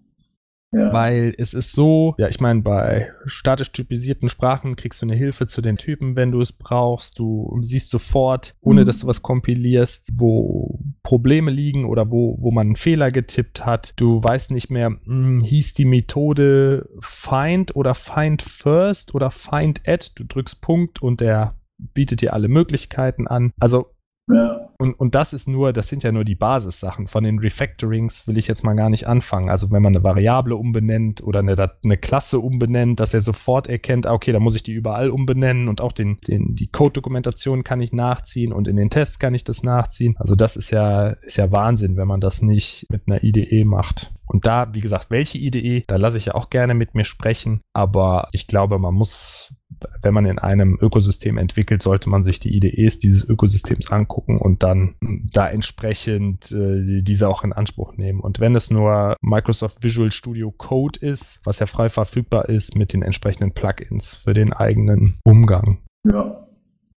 Ja. 0.73 0.93
Weil 0.93 1.35
es 1.39 1.55
ist 1.55 1.73
so, 1.73 2.15
ja, 2.19 2.29
ich 2.29 2.41
meine, 2.41 2.61
bei 2.61 3.13
statisch 3.27 3.71
typisierten 3.73 4.29
Sprachen 4.29 4.77
kriegst 4.77 5.01
du 5.01 5.07
eine 5.07 5.15
Hilfe 5.15 5.47
zu 5.47 5.63
den 5.63 5.77
Typen, 5.77 6.17
wenn 6.17 6.33
du 6.33 6.41
es 6.41 6.53
brauchst. 6.53 7.19
Du 7.19 7.59
siehst 7.63 7.91
sofort, 7.91 8.55
ohne 8.61 8.83
mhm. 8.83 8.87
dass 8.87 9.01
du 9.01 9.07
was 9.07 9.23
kompilierst, 9.23 10.11
wo 10.15 10.81
Probleme 11.03 11.51
liegen 11.51 11.85
oder 11.85 12.11
wo, 12.11 12.37
wo 12.41 12.51
man 12.51 12.69
einen 12.69 12.77
Fehler 12.77 13.11
getippt 13.13 13.65
hat. 13.65 13.95
Du 13.97 14.23
weißt 14.23 14.51
nicht 14.51 14.69
mehr, 14.69 14.91
mh, 14.91 14.99
hm, 15.05 15.41
hieß 15.41 15.75
die 15.75 15.85
Methode 15.85 16.89
find 17.01 17.75
oder 17.77 17.95
find 17.95 18.43
first 18.43 19.15
oder 19.15 19.31
find 19.31 19.83
at. 19.87 20.19
Du 20.19 20.25
drückst 20.25 20.61
Punkt 20.61 21.01
und 21.01 21.21
der 21.21 21.55
bietet 21.79 22.23
dir 22.23 22.33
alle 22.33 22.49
Möglichkeiten 22.49 23.29
an. 23.29 23.53
Also 23.61 23.96
ja. 24.29 24.67
Und, 24.79 24.93
und 24.95 25.15
das 25.15 25.33
ist 25.33 25.49
nur, 25.49 25.73
das 25.73 25.89
sind 25.89 26.03
ja 26.03 26.13
nur 26.13 26.25
die 26.25 26.35
Basissachen. 26.35 27.07
Von 27.07 27.25
den 27.25 27.39
Refactorings 27.39 28.27
will 28.27 28.37
ich 28.37 28.47
jetzt 28.47 28.65
mal 28.65 28.75
gar 28.75 28.91
nicht 28.91 29.07
anfangen. 29.07 29.49
Also 29.49 29.71
wenn 29.71 29.83
man 29.83 29.95
eine 29.95 30.05
Variable 30.05 30.57
umbenennt 30.57 31.23
oder 31.23 31.41
eine, 31.41 31.73
eine 31.83 31.97
Klasse 31.97 32.41
umbenennt, 32.41 33.01
dass 33.01 33.15
er 33.15 33.23
sofort 33.23 33.69
erkennt, 33.69 34.07
ah, 34.07 34.13
okay, 34.13 34.33
da 34.33 34.41
muss 34.41 34.57
ich 34.57 34.63
die 34.63 34.73
überall 34.73 35.11
umbenennen 35.11 35.69
und 35.69 35.81
auch 35.81 35.93
den, 35.93 36.19
den, 36.21 36.55
die 36.55 36.67
Code-Dokumentation 36.67 37.65
kann 37.65 37.81
ich 37.81 37.93
nachziehen 37.93 38.53
und 38.53 38.69
in 38.69 38.77
den 38.77 38.91
Tests 38.91 39.19
kann 39.19 39.35
ich 39.35 39.45
das 39.45 39.63
nachziehen. 39.63 40.15
Also 40.19 40.35
das 40.35 40.57
ist 40.57 40.71
ja, 40.71 41.09
ist 41.09 41.39
ja 41.39 41.51
Wahnsinn, 41.53 41.97
wenn 41.97 42.09
man 42.09 42.21
das 42.21 42.43
nicht 42.43 42.87
mit 42.91 43.03
einer 43.07 43.23
IDE 43.23 43.65
macht. 43.65 44.13
Und 44.27 44.45
da, 44.45 44.75
wie 44.75 44.81
gesagt, 44.81 45.11
welche 45.11 45.39
IDE, 45.39 45.85
da 45.87 45.97
lasse 45.97 46.19
ich 46.19 46.27
ja 46.27 46.35
auch 46.35 46.51
gerne 46.51 46.75
mit 46.75 46.95
mir 46.95 47.05
sprechen. 47.05 47.61
Aber 47.73 48.29
ich 48.33 48.47
glaube, 48.49 48.79
man 48.79 48.93
muss 48.93 49.55
wenn 50.03 50.15
man 50.15 50.27
in 50.27 50.39
einem 50.39 50.79
Ökosystem 50.81 51.39
entwickelt, 51.39 51.83
sollte 51.83 52.09
man 52.09 52.23
sich 52.23 52.41
die 52.41 52.57
IDEs 52.57 52.99
dieses 52.99 53.29
Ökosystems 53.29 53.91
angucken 53.91 54.39
und 54.39 54.63
dann 54.63 54.95
da 55.01 55.49
entsprechend 55.49 56.53
äh, 56.53 57.03
diese 57.03 57.29
auch 57.29 57.45
in 57.45 57.53
Anspruch 57.53 57.97
nehmen. 57.97 58.21
Und 58.21 58.41
wenn 58.41 58.55
es 58.55 58.71
nur 58.71 59.17
Microsoft 59.21 59.83
Visual 59.83 60.11
Studio 60.11 60.53
Code 60.57 61.01
ist, 61.01 61.41
was 61.45 61.59
ja 61.59 61.67
frei 61.67 61.89
verfügbar 61.89 62.49
ist 62.49 62.77
mit 62.77 62.93
den 62.93 63.03
entsprechenden 63.03 63.53
Plugins 63.53 64.15
für 64.15 64.35
den 64.35 64.53
eigenen 64.53 65.19
Umgang. 65.25 65.79
Ja. 66.05 66.46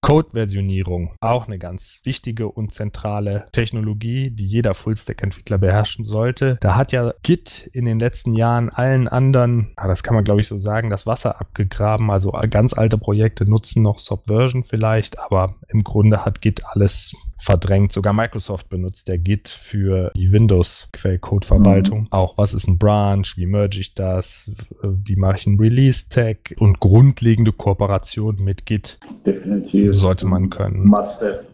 Code-Versionierung, 0.08 1.14
auch 1.20 1.48
eine 1.48 1.60
ganz 1.60 2.00
wichtige 2.06 2.48
und 2.48 2.72
zentrale 2.72 3.46
Technologie, 3.52 4.30
die 4.30 4.48
jeder 4.48 4.74
Full-Stack-Entwickler 4.74 5.58
beherrschen 5.58 6.06
sollte. 6.06 6.58
Da 6.62 6.76
hat 6.76 6.94
ja 6.94 7.14
Git 7.24 7.70
in 7.74 7.84
den 7.84 8.00
letzten 8.00 8.34
Jahren 8.34 8.70
allen 8.70 9.10
anderen, 9.10 9.74
das 9.76 10.04
kann 10.04 10.16
man 10.16 10.24
glaube 10.24 10.40
ich 10.40 10.48
so 10.48 10.58
sagen, 10.60 10.90
das 10.90 11.06
Wasser 11.06 11.42
abgegraben. 11.42 12.10
Also 12.10 12.32
ganz 12.50 12.72
alte 12.72 12.98
Projekte 12.98 13.50
nutzen 13.50 13.84
noch 13.84 14.00
Subversion 14.00 14.64
vielleicht, 14.64 15.20
aber 15.20 15.56
im 15.68 15.84
Grunde 15.84 16.24
hat 16.24 16.40
Git 16.40 16.64
alles 16.66 17.14
verdrängt. 17.40 17.92
Sogar 17.92 18.14
Microsoft 18.14 18.70
benutzt 18.70 19.08
der 19.08 19.18
Git 19.20 19.50
für 19.50 20.12
die 20.16 20.32
Windows-Quellcode-Verwaltung. 20.32 22.02
Mhm. 22.02 22.08
Auch 22.12 22.38
was 22.38 22.54
ist 22.54 22.68
ein 22.68 22.80
Branch, 22.80 23.26
wie 23.36 23.46
merge 23.46 23.80
ich 23.80 23.94
das, 23.94 24.50
wie 24.82 25.16
mache 25.18 25.36
ich 25.38 25.48
einen 25.48 25.60
Release-Tag 25.60 26.56
und 26.58 26.80
grundlegende 26.80 27.52
Kooperation 27.52 28.38
mit 28.44 28.66
Git. 28.66 28.98
Definitiv. 29.26 29.97
Sollte 29.98 30.26
man 30.26 30.50
können. 30.50 30.86
Must 30.86 31.22
have. 31.22 31.46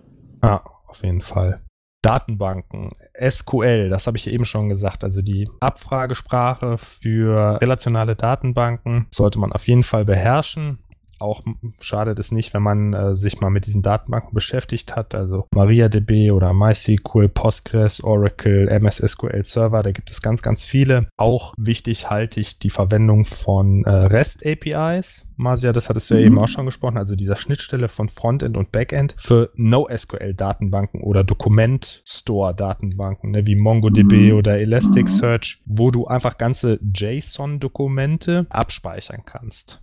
Ja, 0.44 0.64
auf 0.88 1.04
jeden 1.04 1.22
Fall. 1.22 1.62
Datenbanken, 2.04 2.92
SQL, 3.18 3.88
das 3.88 4.08
habe 4.08 4.18
ich 4.18 4.28
eben 4.28 4.44
schon 4.44 4.68
gesagt, 4.68 5.06
also 5.06 5.22
die 5.22 5.50
Abfragesprache 5.62 6.78
für 6.78 7.62
relationale 7.62 8.18
Datenbanken 8.18 9.08
sollte 9.10 9.40
man 9.40 9.54
auf 9.54 9.66
jeden 9.70 9.84
Fall 9.84 10.04
beherrschen 10.04 10.80
auch 11.24 11.42
schadet 11.80 12.20
es 12.20 12.32
nicht, 12.32 12.54
wenn 12.54 12.62
man 12.62 12.94
äh, 12.94 13.16
sich 13.16 13.40
mal 13.40 13.50
mit 13.50 13.66
diesen 13.66 13.82
Datenbanken 13.82 14.34
beschäftigt 14.34 14.96
hat. 14.96 15.16
Also 15.16 15.48
MariaDB 15.54 16.32
oder 16.32 16.54
MySQL, 16.54 17.30
Postgres, 17.30 18.04
Oracle, 18.04 18.68
MS 18.68 18.98
SQL 18.98 19.44
Server, 19.44 19.84
da 19.84 19.92
gibt 19.92 20.12
es 20.12 20.22
ganz, 20.22 20.42
ganz 20.42 20.66
viele. 20.66 21.08
Auch 21.18 21.54
wichtig 21.58 22.10
halte 22.10 22.40
ich 22.40 22.60
die 22.60 22.70
Verwendung 22.70 23.26
von 23.26 23.84
äh, 23.86 23.90
REST 23.90 24.46
APIs. 24.46 25.26
Marcia, 25.36 25.74
das 25.74 25.90
hattest 25.90 26.10
du 26.10 26.16
ja 26.16 26.22
eben 26.22 26.36
mhm. 26.36 26.42
auch 26.42 26.48
schon 26.48 26.66
gesprochen, 26.66 26.98
also 26.98 27.16
dieser 27.16 27.36
Schnittstelle 27.38 27.90
von 27.90 28.10
Frontend 28.10 28.58
und 28.58 28.72
Backend 28.72 29.16
für 29.18 29.52
NoSQL-Datenbanken 29.56 31.02
oder 31.02 31.24
Dokument-Store-Datenbanken, 31.24 33.32
ne, 33.32 33.48
wie 33.48 33.56
MongoDB 33.56 34.32
mhm. 34.32 34.38
oder 34.38 34.60
Elasticsearch, 34.60 35.62
wo 35.66 35.92
du 35.92 36.08
einfach 36.08 36.38
ganze 36.38 36.80
JSON-Dokumente 36.82 38.48
abspeichern 38.50 39.24
kannst. 39.26 39.83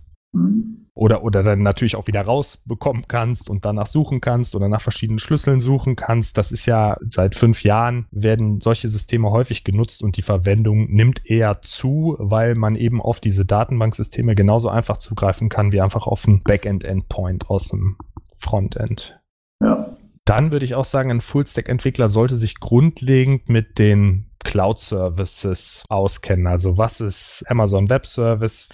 Oder, 0.93 1.23
oder 1.23 1.41
dann 1.41 1.63
natürlich 1.63 1.95
auch 1.95 2.07
wieder 2.07 2.21
rausbekommen 2.21 3.05
kannst 3.07 3.49
und 3.49 3.65
danach 3.65 3.87
suchen 3.87 4.21
kannst 4.21 4.55
oder 4.55 4.67
nach 4.67 4.81
verschiedenen 4.81 5.19
Schlüsseln 5.19 5.59
suchen 5.59 5.95
kannst. 5.95 6.37
Das 6.37 6.51
ist 6.51 6.65
ja 6.65 6.97
seit 7.09 7.35
fünf 7.35 7.63
Jahren 7.63 8.07
werden 8.11 8.59
solche 8.61 8.89
Systeme 8.89 9.31
häufig 9.31 9.63
genutzt 9.63 10.03
und 10.03 10.17
die 10.17 10.21
Verwendung 10.21 10.91
nimmt 10.91 11.25
eher 11.25 11.61
zu, 11.61 12.15
weil 12.19 12.55
man 12.55 12.75
eben 12.75 13.01
auf 13.01 13.19
diese 13.19 13.45
Datenbanksysteme 13.45 14.35
genauso 14.35 14.69
einfach 14.69 14.97
zugreifen 14.97 15.49
kann 15.49 15.71
wie 15.71 15.81
einfach 15.81 16.07
auf 16.07 16.27
ein 16.27 16.43
Backend-Endpoint 16.43 17.49
aus 17.49 17.69
dem 17.69 17.97
Frontend. 18.37 19.19
Ja. 19.61 19.97
Dann 20.25 20.51
würde 20.51 20.65
ich 20.65 20.75
auch 20.75 20.85
sagen, 20.85 21.09
ein 21.09 21.21
Full-Stack-Entwickler 21.21 22.09
sollte 22.09 22.35
sich 22.35 22.59
grundlegend 22.59 23.49
mit 23.49 23.79
den 23.79 24.30
Cloud 24.43 24.79
Services 24.79 25.83
auskennen. 25.89 26.47
Also 26.47 26.77
was 26.77 26.99
ist 26.99 27.43
Amazon 27.47 27.89
Web 27.89 28.05
Service? 28.05 28.69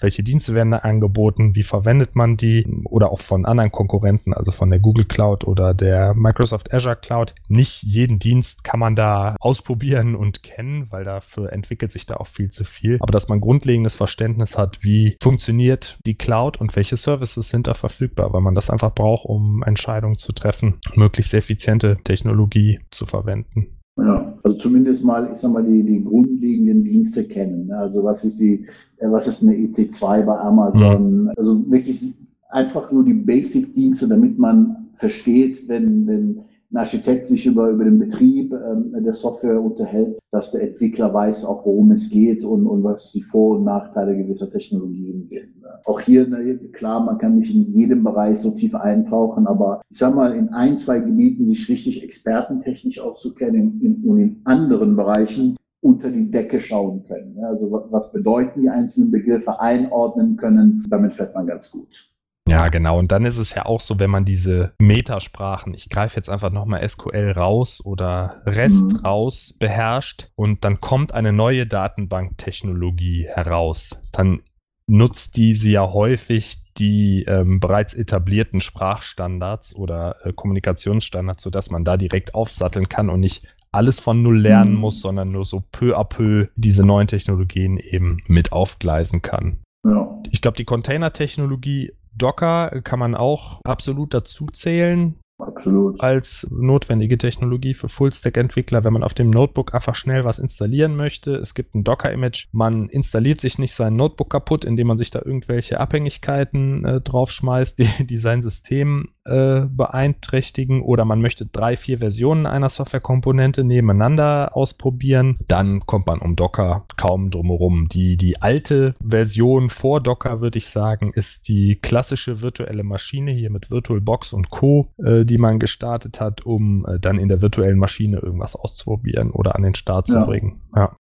Welche 0.00 0.22
Dienste 0.22 0.54
werden 0.54 0.72
da 0.72 0.78
angeboten? 0.78 1.54
Wie 1.54 1.62
verwendet 1.62 2.14
man 2.16 2.36
die? 2.36 2.66
Oder 2.84 3.10
auch 3.10 3.20
von 3.20 3.44
anderen 3.44 3.70
Konkurrenten, 3.70 4.32
also 4.32 4.52
von 4.52 4.70
der 4.70 4.78
Google 4.78 5.04
Cloud 5.04 5.44
oder 5.44 5.74
der 5.74 6.14
Microsoft 6.14 6.72
Azure 6.72 6.96
Cloud. 6.96 7.34
Nicht 7.48 7.82
jeden 7.82 8.18
Dienst 8.18 8.64
kann 8.64 8.80
man 8.80 8.96
da 8.96 9.36
ausprobieren 9.40 10.14
und 10.14 10.42
kennen, 10.42 10.86
weil 10.90 11.04
dafür 11.04 11.52
entwickelt 11.52 11.92
sich 11.92 12.06
da 12.06 12.16
auch 12.16 12.26
viel 12.26 12.50
zu 12.50 12.64
viel. 12.64 12.98
Aber 13.00 13.12
dass 13.12 13.28
man 13.28 13.40
grundlegendes 13.40 13.94
Verständnis 13.94 14.56
hat, 14.56 14.82
wie 14.82 15.16
funktioniert 15.22 15.98
die 16.06 16.14
Cloud 16.14 16.60
und 16.60 16.74
welche 16.76 16.96
Services 16.96 17.48
sind 17.48 17.66
da 17.66 17.74
verfügbar, 17.74 18.32
weil 18.32 18.40
man 18.40 18.54
das 18.54 18.70
einfach 18.70 18.94
braucht, 18.94 19.24
um 19.24 19.62
Entscheidungen 19.64 20.18
zu 20.18 20.32
treffen, 20.32 20.80
möglichst 20.94 21.34
effiziente 21.34 21.98
Technologie 22.04 22.80
zu 22.90 23.06
verwenden. 23.06 23.79
Ja, 24.06 24.34
also 24.42 24.58
zumindest 24.58 25.04
mal, 25.04 25.30
ich 25.32 25.38
sag 25.38 25.52
mal, 25.52 25.64
die, 25.64 25.82
die 25.82 26.04
grundlegenden 26.04 26.84
Dienste 26.84 27.24
kennen. 27.24 27.66
Ne? 27.66 27.76
Also 27.76 28.04
was 28.04 28.24
ist 28.24 28.40
die, 28.40 28.66
äh, 28.98 29.10
was 29.10 29.26
ist 29.26 29.42
eine 29.42 29.54
EC2 29.54 30.22
bei 30.22 30.38
Amazon? 30.38 31.22
Mhm. 31.22 31.32
Also 31.36 31.70
wirklich 31.70 32.14
einfach 32.50 32.90
nur 32.90 33.04
die 33.04 33.14
Basic-Dienste, 33.14 34.08
damit 34.08 34.38
man 34.38 34.88
versteht, 34.96 35.68
wenn, 35.68 36.06
wenn 36.06 36.40
ein 36.72 36.76
Architekt 36.76 37.28
sich 37.28 37.46
über, 37.46 37.68
über 37.68 37.84
den 37.84 37.98
Betrieb 37.98 38.52
ähm, 38.52 38.94
der 39.02 39.14
Software 39.14 39.60
unterhält, 39.60 40.18
dass 40.30 40.52
der 40.52 40.62
Entwickler 40.62 41.12
weiß 41.12 41.44
auch, 41.44 41.66
worum 41.66 41.90
es 41.90 42.08
geht 42.10 42.44
und, 42.44 42.66
und 42.66 42.84
was 42.84 43.10
die 43.10 43.22
Vor- 43.22 43.58
und 43.58 43.64
Nachteile 43.64 44.16
gewisser 44.16 44.50
Technologien 44.50 45.26
sind. 45.26 45.48
Auch 45.84 46.00
hier, 46.00 46.28
ne, 46.28 46.58
klar, 46.72 47.04
man 47.04 47.18
kann 47.18 47.36
nicht 47.36 47.52
in 47.52 47.72
jedem 47.74 48.04
Bereich 48.04 48.38
so 48.38 48.52
tief 48.52 48.74
eintauchen, 48.74 49.48
aber 49.48 49.82
ich 49.90 49.98
sag 49.98 50.14
mal, 50.14 50.32
in 50.32 50.50
ein, 50.50 50.78
zwei 50.78 51.00
Gebieten 51.00 51.46
sich 51.46 51.68
richtig 51.68 52.04
expertentechnisch 52.04 53.00
auszukennen 53.00 53.80
in, 53.82 54.08
und 54.08 54.18
in 54.18 54.40
anderen 54.44 54.94
Bereichen 54.94 55.56
unter 55.80 56.10
die 56.10 56.30
Decke 56.30 56.60
schauen 56.60 57.02
können. 57.08 57.36
Also 57.42 57.88
was 57.90 58.12
bedeuten 58.12 58.62
die 58.62 58.68
einzelnen 58.68 59.10
Begriffe 59.10 59.58
einordnen 59.60 60.36
können, 60.36 60.86
damit 60.88 61.14
fährt 61.14 61.34
man 61.34 61.46
ganz 61.46 61.70
gut. 61.70 62.09
Ja, 62.50 62.68
genau. 62.68 62.98
Und 62.98 63.12
dann 63.12 63.24
ist 63.24 63.38
es 63.38 63.54
ja 63.54 63.66
auch 63.66 63.80
so, 63.80 63.98
wenn 63.98 64.10
man 64.10 64.24
diese 64.24 64.72
Metasprachen, 64.80 65.74
ich 65.74 65.88
greife 65.88 66.16
jetzt 66.16 66.28
einfach 66.28 66.50
nochmal 66.50 66.86
SQL 66.88 67.32
raus 67.32 67.80
oder 67.84 68.42
REST 68.46 68.92
mhm. 68.92 68.96
raus, 68.96 69.54
beherrscht 69.58 70.28
und 70.34 70.64
dann 70.64 70.80
kommt 70.80 71.12
eine 71.12 71.32
neue 71.32 71.66
Datenbanktechnologie 71.66 73.28
heraus, 73.28 73.98
dann 74.12 74.42
nutzt 74.86 75.36
diese 75.36 75.70
ja 75.70 75.92
häufig 75.92 76.58
die 76.78 77.24
ähm, 77.28 77.60
bereits 77.60 77.94
etablierten 77.94 78.60
Sprachstandards 78.60 79.74
oder 79.74 80.16
äh, 80.24 80.32
Kommunikationsstandards, 80.32 81.42
sodass 81.42 81.70
man 81.70 81.84
da 81.84 81.96
direkt 81.96 82.34
aufsatteln 82.34 82.88
kann 82.88 83.10
und 83.10 83.20
nicht 83.20 83.46
alles 83.72 84.00
von 84.00 84.22
null 84.22 84.40
lernen 84.40 84.74
mhm. 84.74 84.80
muss, 84.80 85.00
sondern 85.00 85.30
nur 85.30 85.44
so 85.44 85.62
peu 85.72 85.96
à 85.96 86.04
peu 86.04 86.48
diese 86.56 86.84
neuen 86.84 87.06
Technologien 87.06 87.76
eben 87.76 88.18
mit 88.26 88.52
aufgleisen 88.52 89.22
kann. 89.22 89.60
Ja. 89.86 90.08
Ich 90.30 90.40
glaube, 90.42 90.56
die 90.56 90.64
Container-Technologie 90.64 91.92
Docker 92.20 92.80
kann 92.82 92.98
man 92.98 93.14
auch 93.14 93.60
absolut 93.64 94.14
dazu 94.14 94.46
zählen. 94.52 95.16
Absolut. 95.40 96.00
Als 96.00 96.46
notwendige 96.50 97.16
Technologie 97.16 97.74
für 97.74 97.88
Full-Stack-Entwickler, 97.88 98.84
wenn 98.84 98.92
man 98.92 99.02
auf 99.02 99.14
dem 99.14 99.30
Notebook 99.30 99.74
einfach 99.74 99.94
schnell 99.94 100.24
was 100.24 100.38
installieren 100.38 100.96
möchte. 100.96 101.34
Es 101.36 101.54
gibt 101.54 101.74
ein 101.74 101.84
Docker-Image. 101.84 102.48
Man 102.52 102.88
installiert 102.88 103.40
sich 103.40 103.58
nicht 103.58 103.74
sein 103.74 103.96
Notebook 103.96 104.30
kaputt, 104.30 104.64
indem 104.64 104.88
man 104.88 104.98
sich 104.98 105.10
da 105.10 105.20
irgendwelche 105.24 105.80
Abhängigkeiten 105.80 106.84
äh, 106.84 107.00
draufschmeißt, 107.00 107.78
die, 107.78 107.88
die 108.04 108.18
sein 108.18 108.42
System 108.42 109.08
äh, 109.24 109.62
beeinträchtigen. 109.62 110.82
Oder 110.82 111.04
man 111.04 111.20
möchte 111.20 111.46
drei, 111.46 111.76
vier 111.76 111.98
Versionen 111.98 112.46
einer 112.46 112.68
Softwarekomponente 112.68 113.64
nebeneinander 113.64 114.56
ausprobieren. 114.56 115.38
Dann 115.46 115.80
kommt 115.86 116.06
man 116.06 116.20
um 116.20 116.36
Docker 116.36 116.84
kaum 116.96 117.30
drumherum. 117.30 117.88
Die, 117.88 118.16
die 118.16 118.40
alte 118.42 118.94
Version 119.06 119.70
vor 119.70 120.00
Docker, 120.00 120.40
würde 120.40 120.58
ich 120.58 120.68
sagen, 120.68 121.12
ist 121.14 121.48
die 121.48 121.76
klassische 121.80 122.42
virtuelle 122.42 122.82
Maschine 122.82 123.32
hier 123.32 123.50
mit 123.50 123.70
VirtualBox 123.70 124.32
und 124.32 124.50
Co. 124.50 124.88
Äh, 125.02 125.24
die 125.24 125.38
man 125.38 125.58
gestartet 125.58 126.20
hat, 126.20 126.44
um 126.46 126.86
äh, 126.86 126.98
dann 126.98 127.18
in 127.18 127.28
der 127.28 127.42
virtuellen 127.42 127.78
Maschine 127.78 128.18
irgendwas 128.18 128.56
auszuprobieren 128.56 129.30
oder 129.30 129.56
an 129.56 129.62
den 129.62 129.74
Start 129.74 130.06
zu 130.06 130.16
ja. 130.16 130.24
bringen. 130.24 130.60
Ja. 130.74 130.96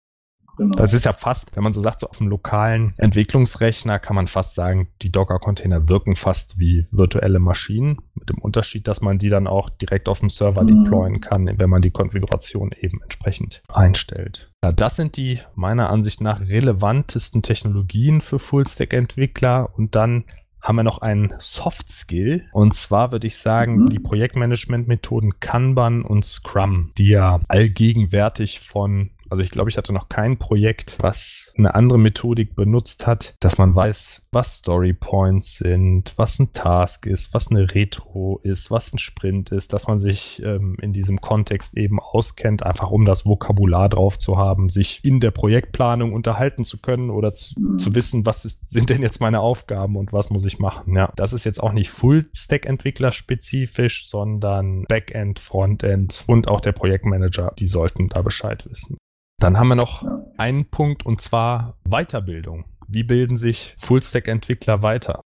Genau. 0.59 0.75
Das 0.75 0.93
ist 0.93 1.05
ja 1.05 1.13
fast, 1.13 1.55
wenn 1.55 1.63
man 1.63 1.71
so 1.71 1.79
sagt, 1.79 2.01
so 2.01 2.07
auf 2.09 2.17
dem 2.17 2.27
lokalen 2.27 2.93
Entwicklungsrechner 2.97 3.97
kann 3.97 4.15
man 4.15 4.27
fast 4.27 4.55
sagen, 4.55 4.89
die 5.01 5.09
Docker-Container 5.09 5.87
wirken 5.87 6.17
fast 6.17 6.59
wie 6.59 6.85
virtuelle 6.91 7.39
Maschinen, 7.39 7.99
mit 8.13 8.29
dem 8.29 8.39
Unterschied, 8.39 8.85
dass 8.89 8.99
man 8.99 9.17
die 9.17 9.29
dann 9.29 9.47
auch 9.47 9.69
direkt 9.69 10.09
auf 10.09 10.19
dem 10.19 10.29
Server 10.29 10.63
mhm. 10.63 10.83
deployen 10.83 11.21
kann, 11.21 11.49
wenn 11.57 11.69
man 11.69 11.81
die 11.81 11.91
Konfiguration 11.91 12.71
eben 12.77 13.01
entsprechend 13.01 13.63
einstellt. 13.69 14.51
Ja, 14.61 14.73
das 14.73 14.97
sind 14.97 15.15
die 15.15 15.39
meiner 15.55 15.89
Ansicht 15.89 16.19
nach 16.19 16.41
relevantesten 16.41 17.41
Technologien 17.41 18.19
für 18.19 18.37
Full-Stack-Entwickler 18.37 19.69
und 19.77 19.95
dann 19.95 20.25
haben 20.61 20.75
wir 20.75 20.83
noch 20.83 21.01
einen 21.01 21.33
Soft 21.39 21.89
Skill. 21.89 22.45
Und 22.51 22.73
zwar 22.73 23.13
würde 23.13 23.27
ich 23.27 23.37
sagen, 23.37 23.83
mhm. 23.83 23.89
die 23.89 23.99
Projektmanagement-Methoden 23.99 25.39
Kanban 25.39 26.01
und 26.01 26.25
Scrum, 26.25 26.91
die 26.97 27.07
ja 27.07 27.39
allgegenwärtig 27.47 28.59
von 28.59 29.11
also 29.29 29.43
ich 29.43 29.51
glaube, 29.51 29.69
ich 29.69 29.77
hatte 29.77 29.93
noch 29.93 30.09
kein 30.09 30.37
Projekt, 30.37 30.97
was 30.99 31.51
eine 31.57 31.75
andere 31.75 31.99
Methodik 31.99 32.55
benutzt 32.55 33.05
hat, 33.05 33.35
dass 33.39 33.57
man 33.57 33.75
weiß, 33.75 34.23
was 34.31 34.57
Story 34.57 34.93
Points 34.93 35.57
sind, 35.57 36.13
was 36.15 36.39
ein 36.39 36.53
Task 36.53 37.05
ist, 37.05 37.33
was 37.33 37.49
eine 37.49 37.73
Retro 37.73 38.39
ist, 38.43 38.71
was 38.71 38.93
ein 38.93 38.97
Sprint 38.97 39.51
ist, 39.51 39.73
dass 39.73 39.87
man 39.87 39.99
sich 39.99 40.41
ähm, 40.43 40.77
in 40.81 40.93
diesem 40.93 41.21
Kontext 41.21 41.77
eben 41.77 41.99
auskennt, 41.99 42.63
einfach 42.63 42.91
um 42.91 43.05
das 43.05 43.25
Vokabular 43.25 43.89
drauf 43.89 44.17
zu 44.17 44.37
haben, 44.37 44.69
sich 44.69 45.03
in 45.03 45.19
der 45.19 45.31
Projektplanung 45.31 46.13
unterhalten 46.13 46.63
zu 46.63 46.79
können 46.81 47.09
oder 47.09 47.33
zu, 47.33 47.55
zu 47.77 47.95
wissen, 47.95 48.25
was 48.25 48.45
ist, 48.45 48.69
sind 48.69 48.89
denn 48.89 49.01
jetzt 49.01 49.21
meine 49.21 49.41
Aufgaben 49.41 49.95
und 49.95 50.13
was 50.13 50.29
muss 50.29 50.45
ich 50.45 50.59
machen. 50.59 50.95
Ja, 50.95 51.11
das 51.15 51.33
ist 51.33 51.45
jetzt 51.45 51.61
auch 51.61 51.73
nicht 51.73 51.89
Full-Stack-Entwickler 51.89 53.11
spezifisch, 53.11 54.07
sondern 54.07 54.85
Backend, 54.87 55.39
Frontend 55.39 56.23
und 56.27 56.47
auch 56.47 56.61
der 56.61 56.71
Projektmanager, 56.71 57.53
die 57.57 57.67
sollten 57.67 58.09
da 58.09 58.21
Bescheid 58.21 58.65
wissen. 58.69 58.97
Dann 59.39 59.57
haben 59.57 59.69
wir 59.69 59.75
noch 59.75 60.05
einen 60.37 60.65
Punkt 60.65 61.05
und 61.05 61.21
zwar 61.21 61.77
Weiterbildung. 61.85 62.65
Wie 62.87 63.03
bilden 63.03 63.37
sich 63.37 63.75
Fullstack-Entwickler 63.79 64.81
weiter? 64.81 65.21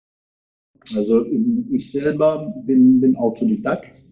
Also 0.96 1.25
ich 1.70 1.92
selber 1.92 2.53
bin, 2.66 3.01
bin 3.01 3.16
Autodidakt 3.16 4.05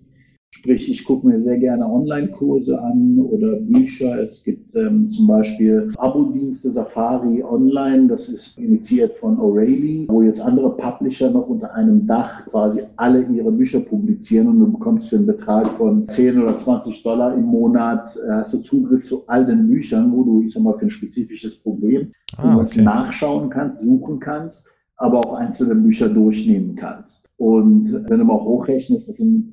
Sprich, 0.59 0.90
ich 0.90 1.05
gucke 1.05 1.25
mir 1.25 1.40
sehr 1.40 1.57
gerne 1.59 1.88
Online-Kurse 1.88 2.83
an 2.83 3.21
oder 3.21 3.61
Bücher. 3.61 4.21
Es 4.25 4.42
gibt 4.42 4.75
ähm, 4.75 5.09
zum 5.12 5.29
Beispiel 5.29 5.92
Abo-Dienste 5.97 6.73
Safari 6.73 7.44
Online, 7.44 8.09
das 8.09 8.29
ist 8.29 8.59
initiiert 8.59 9.14
von 9.14 9.38
O'Reilly, 9.38 10.09
wo 10.09 10.21
jetzt 10.21 10.40
andere 10.40 10.77
Publisher 10.77 11.31
noch 11.31 11.47
unter 11.47 11.73
einem 11.75 12.09
Dach 12.09 12.44
quasi 12.47 12.83
alle 12.97 13.25
ihre 13.33 13.53
Bücher 13.53 13.79
publizieren 13.79 14.49
und 14.49 14.59
du 14.59 14.73
bekommst 14.73 15.11
für 15.11 15.16
einen 15.18 15.27
Betrag 15.27 15.68
von 15.77 16.09
10 16.09 16.42
oder 16.42 16.57
20 16.57 17.05
Dollar 17.05 17.35
im 17.35 17.44
Monat, 17.44 18.16
äh, 18.16 18.29
hast 18.29 18.53
du 18.55 18.59
Zugriff 18.59 19.07
zu 19.07 19.23
all 19.29 19.47
den 19.47 19.68
Büchern, 19.68 20.11
wo 20.11 20.25
du, 20.25 20.42
ich 20.42 20.55
sag 20.55 20.64
mal, 20.64 20.77
für 20.77 20.87
ein 20.87 20.90
spezifisches 20.90 21.57
Problem 21.59 22.11
ah, 22.37 22.57
okay. 22.57 22.83
nachschauen 22.83 23.49
kannst, 23.49 23.83
suchen 23.83 24.18
kannst 24.18 24.68
aber 24.99 25.21
auch 25.21 25.35
einzelne 25.35 25.77
Bücher 25.77 26.09
durchnehmen 26.09 26.75
kannst. 26.75 27.29
Und 27.37 28.05
wenn 28.09 28.19
du 28.19 28.25
mal 28.25 28.41
hochrechnest, 28.41 29.09
das 29.09 29.17
sind 29.17 29.53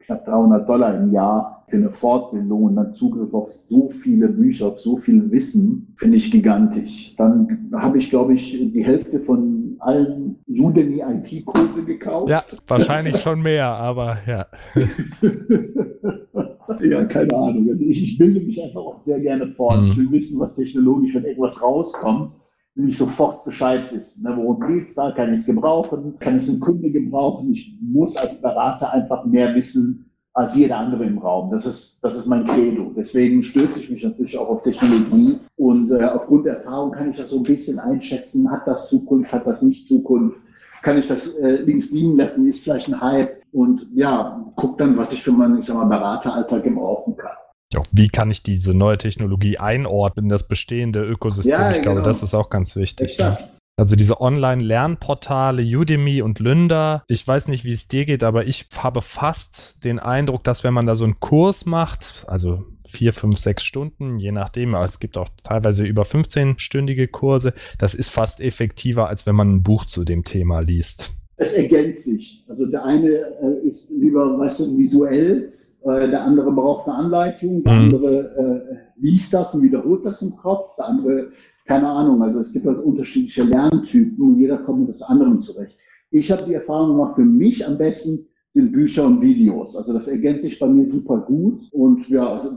knapp 0.00 0.24
300 0.24 0.66
Dollar 0.66 0.98
im 0.98 1.12
Jahr 1.12 1.62
für 1.68 1.76
eine 1.76 1.90
Fortbildung 1.90 2.64
und 2.64 2.76
dann 2.76 2.90
Zugriff 2.90 3.34
auf 3.34 3.52
so 3.52 3.90
viele 3.90 4.28
Bücher, 4.28 4.68
auf 4.68 4.80
so 4.80 4.96
viel 4.96 5.30
Wissen, 5.30 5.94
finde 5.98 6.16
ich 6.16 6.30
gigantisch. 6.30 7.14
Dann 7.16 7.68
habe 7.74 7.98
ich, 7.98 8.08
glaube 8.08 8.32
ich, 8.32 8.58
die 8.72 8.82
Hälfte 8.82 9.20
von 9.20 9.76
allen 9.80 10.38
Udemy 10.48 11.02
IT-Kurse 11.02 11.84
gekauft. 11.84 12.30
Ja, 12.30 12.42
wahrscheinlich 12.66 13.20
schon 13.20 13.42
mehr, 13.42 13.66
aber 13.66 14.16
ja. 14.26 14.46
ja, 16.82 17.04
keine 17.04 17.36
Ahnung. 17.36 17.68
Also 17.70 17.84
ich, 17.84 18.02
ich, 18.02 18.16
bilde 18.16 18.40
mich 18.40 18.62
einfach 18.62 18.80
auch 18.80 19.02
sehr 19.02 19.20
gerne 19.20 19.48
fort. 19.48 19.82
Mhm. 19.82 19.90
Ich 19.90 19.98
will 19.98 20.12
wissen, 20.12 20.40
was 20.40 20.56
technologisch, 20.56 21.14
wenn 21.14 21.24
irgendwas 21.24 21.62
rauskommt, 21.62 22.32
will 22.78 22.88
ich 22.88 22.96
sofort 22.96 23.44
Bescheid 23.44 23.92
wissen. 23.92 24.22
Ne? 24.22 24.34
Worum 24.36 24.60
geht 24.60 24.88
es 24.88 24.94
da? 24.94 25.10
Kann 25.10 25.34
ich 25.34 25.40
es 25.40 25.46
gebrauchen? 25.46 26.14
Kann 26.20 26.36
es 26.36 26.48
einen 26.48 26.60
Kunde 26.60 26.90
gebrauchen? 26.90 27.52
Ich 27.52 27.76
muss 27.82 28.16
als 28.16 28.40
Berater 28.40 28.92
einfach 28.92 29.24
mehr 29.24 29.54
wissen 29.54 30.04
als 30.34 30.54
jeder 30.54 30.78
andere 30.78 31.04
im 31.04 31.18
Raum. 31.18 31.50
Das 31.50 31.66
ist, 31.66 31.98
das 32.02 32.16
ist 32.16 32.26
mein 32.26 32.46
Credo. 32.46 32.92
Deswegen 32.96 33.42
stürze 33.42 33.80
ich 33.80 33.90
mich 33.90 34.04
natürlich 34.04 34.38
auch 34.38 34.48
auf 34.48 34.62
Technologie 34.62 35.40
und 35.56 35.90
äh, 35.90 36.04
aufgrund 36.04 36.46
der 36.46 36.58
Erfahrung 36.58 36.92
kann 36.92 37.10
ich 37.10 37.16
das 37.16 37.30
so 37.30 37.38
ein 37.38 37.42
bisschen 37.42 37.80
einschätzen. 37.80 38.48
Hat 38.48 38.64
das 38.64 38.88
Zukunft? 38.88 39.32
Hat 39.32 39.44
das 39.48 39.60
nicht 39.62 39.88
Zukunft? 39.88 40.38
Kann 40.84 40.96
ich 40.96 41.08
das 41.08 41.26
äh, 41.34 41.62
links 41.62 41.90
liegen 41.90 42.16
lassen? 42.16 42.46
Ist 42.46 42.62
vielleicht 42.62 42.88
ein 42.88 43.00
Hype? 43.00 43.42
Und 43.50 43.88
ja, 43.92 44.52
guck 44.54 44.78
dann, 44.78 44.96
was 44.96 45.12
ich 45.12 45.24
für 45.24 45.32
meinen, 45.32 45.58
ich 45.58 45.66
sag 45.66 45.74
mal, 45.74 45.86
Berateralltag 45.86 46.62
gebrauchen 46.62 47.16
kann. 47.16 47.37
Ja, 47.72 47.82
wie 47.92 48.08
kann 48.08 48.30
ich 48.30 48.42
diese 48.42 48.72
neue 48.72 48.96
Technologie 48.96 49.58
einordnen 49.58 50.26
in 50.26 50.28
das 50.30 50.48
bestehende 50.48 51.04
Ökosystem? 51.04 51.52
Ja, 51.52 51.70
ich 51.70 51.82
glaube, 51.82 52.00
genau. 52.00 52.08
das 52.08 52.22
ist 52.22 52.34
auch 52.34 52.48
ganz 52.48 52.76
wichtig. 52.76 53.18
Ne? 53.18 53.36
Also 53.76 53.94
diese 53.94 54.20
Online-Lernportale 54.20 55.62
Udemy 55.62 56.22
und 56.22 56.40
Lynda, 56.40 57.04
ich 57.06 57.26
weiß 57.26 57.46
nicht, 57.48 57.64
wie 57.64 57.72
es 57.72 57.86
dir 57.86 58.06
geht, 58.06 58.24
aber 58.24 58.46
ich 58.46 58.66
habe 58.76 59.02
fast 59.02 59.84
den 59.84 60.00
Eindruck, 60.00 60.42
dass 60.44 60.64
wenn 60.64 60.74
man 60.74 60.86
da 60.86 60.96
so 60.96 61.04
einen 61.04 61.20
Kurs 61.20 61.64
macht, 61.64 62.24
also 62.26 62.64
vier, 62.88 63.12
fünf, 63.12 63.38
sechs 63.38 63.62
Stunden, 63.62 64.18
je 64.18 64.32
nachdem, 64.32 64.74
aber 64.74 64.84
es 64.84 64.98
gibt 64.98 65.16
auch 65.16 65.28
teilweise 65.44 65.84
über 65.84 66.02
15-stündige 66.02 67.06
Kurse, 67.06 67.52
das 67.78 67.94
ist 67.94 68.08
fast 68.08 68.40
effektiver, 68.40 69.08
als 69.08 69.26
wenn 69.26 69.36
man 69.36 69.56
ein 69.56 69.62
Buch 69.62 69.84
zu 69.84 70.04
dem 70.04 70.24
Thema 70.24 70.60
liest. 70.60 71.12
Es 71.36 71.52
ergänzt 71.52 72.02
sich. 72.02 72.44
Also 72.48 72.66
der 72.66 72.84
eine 72.84 73.08
äh, 73.10 73.66
ist 73.66 73.90
lieber, 73.90 74.38
weißt 74.40 74.58
du, 74.58 74.78
visuell 74.78 75.52
äh, 75.84 76.08
der 76.10 76.22
andere 76.24 76.52
braucht 76.52 76.88
eine 76.88 76.96
Anleitung, 76.96 77.62
der 77.62 77.72
mhm. 77.72 77.94
andere 77.94 78.18
äh, 78.36 79.00
liest 79.00 79.32
das 79.32 79.54
und 79.54 79.62
wiederholt 79.62 80.04
das 80.04 80.22
im 80.22 80.36
Kopf, 80.36 80.74
der 80.76 80.86
andere, 80.86 81.28
keine 81.66 81.88
Ahnung, 81.88 82.22
also 82.22 82.40
es 82.40 82.52
gibt 82.52 82.66
halt 82.66 82.78
unterschiedliche 82.78 83.44
Lerntypen 83.44 84.22
und 84.24 84.38
jeder 84.38 84.58
kommt 84.58 84.80
mit 84.80 84.88
das 84.88 85.02
anderen 85.02 85.40
zurecht. 85.40 85.78
Ich 86.10 86.32
habe 86.32 86.44
die 86.46 86.54
Erfahrung 86.54 86.96
gemacht, 86.96 87.16
für 87.16 87.24
mich 87.24 87.66
am 87.66 87.78
besten 87.78 88.26
sind 88.50 88.72
Bücher 88.72 89.06
und 89.06 89.20
Videos. 89.20 89.76
Also 89.76 89.92
das 89.92 90.08
ergänzt 90.08 90.44
sich 90.44 90.58
bei 90.58 90.66
mir 90.66 90.90
super 90.90 91.18
gut 91.18 91.60
und 91.72 92.08
ja, 92.08 92.32
also, 92.32 92.50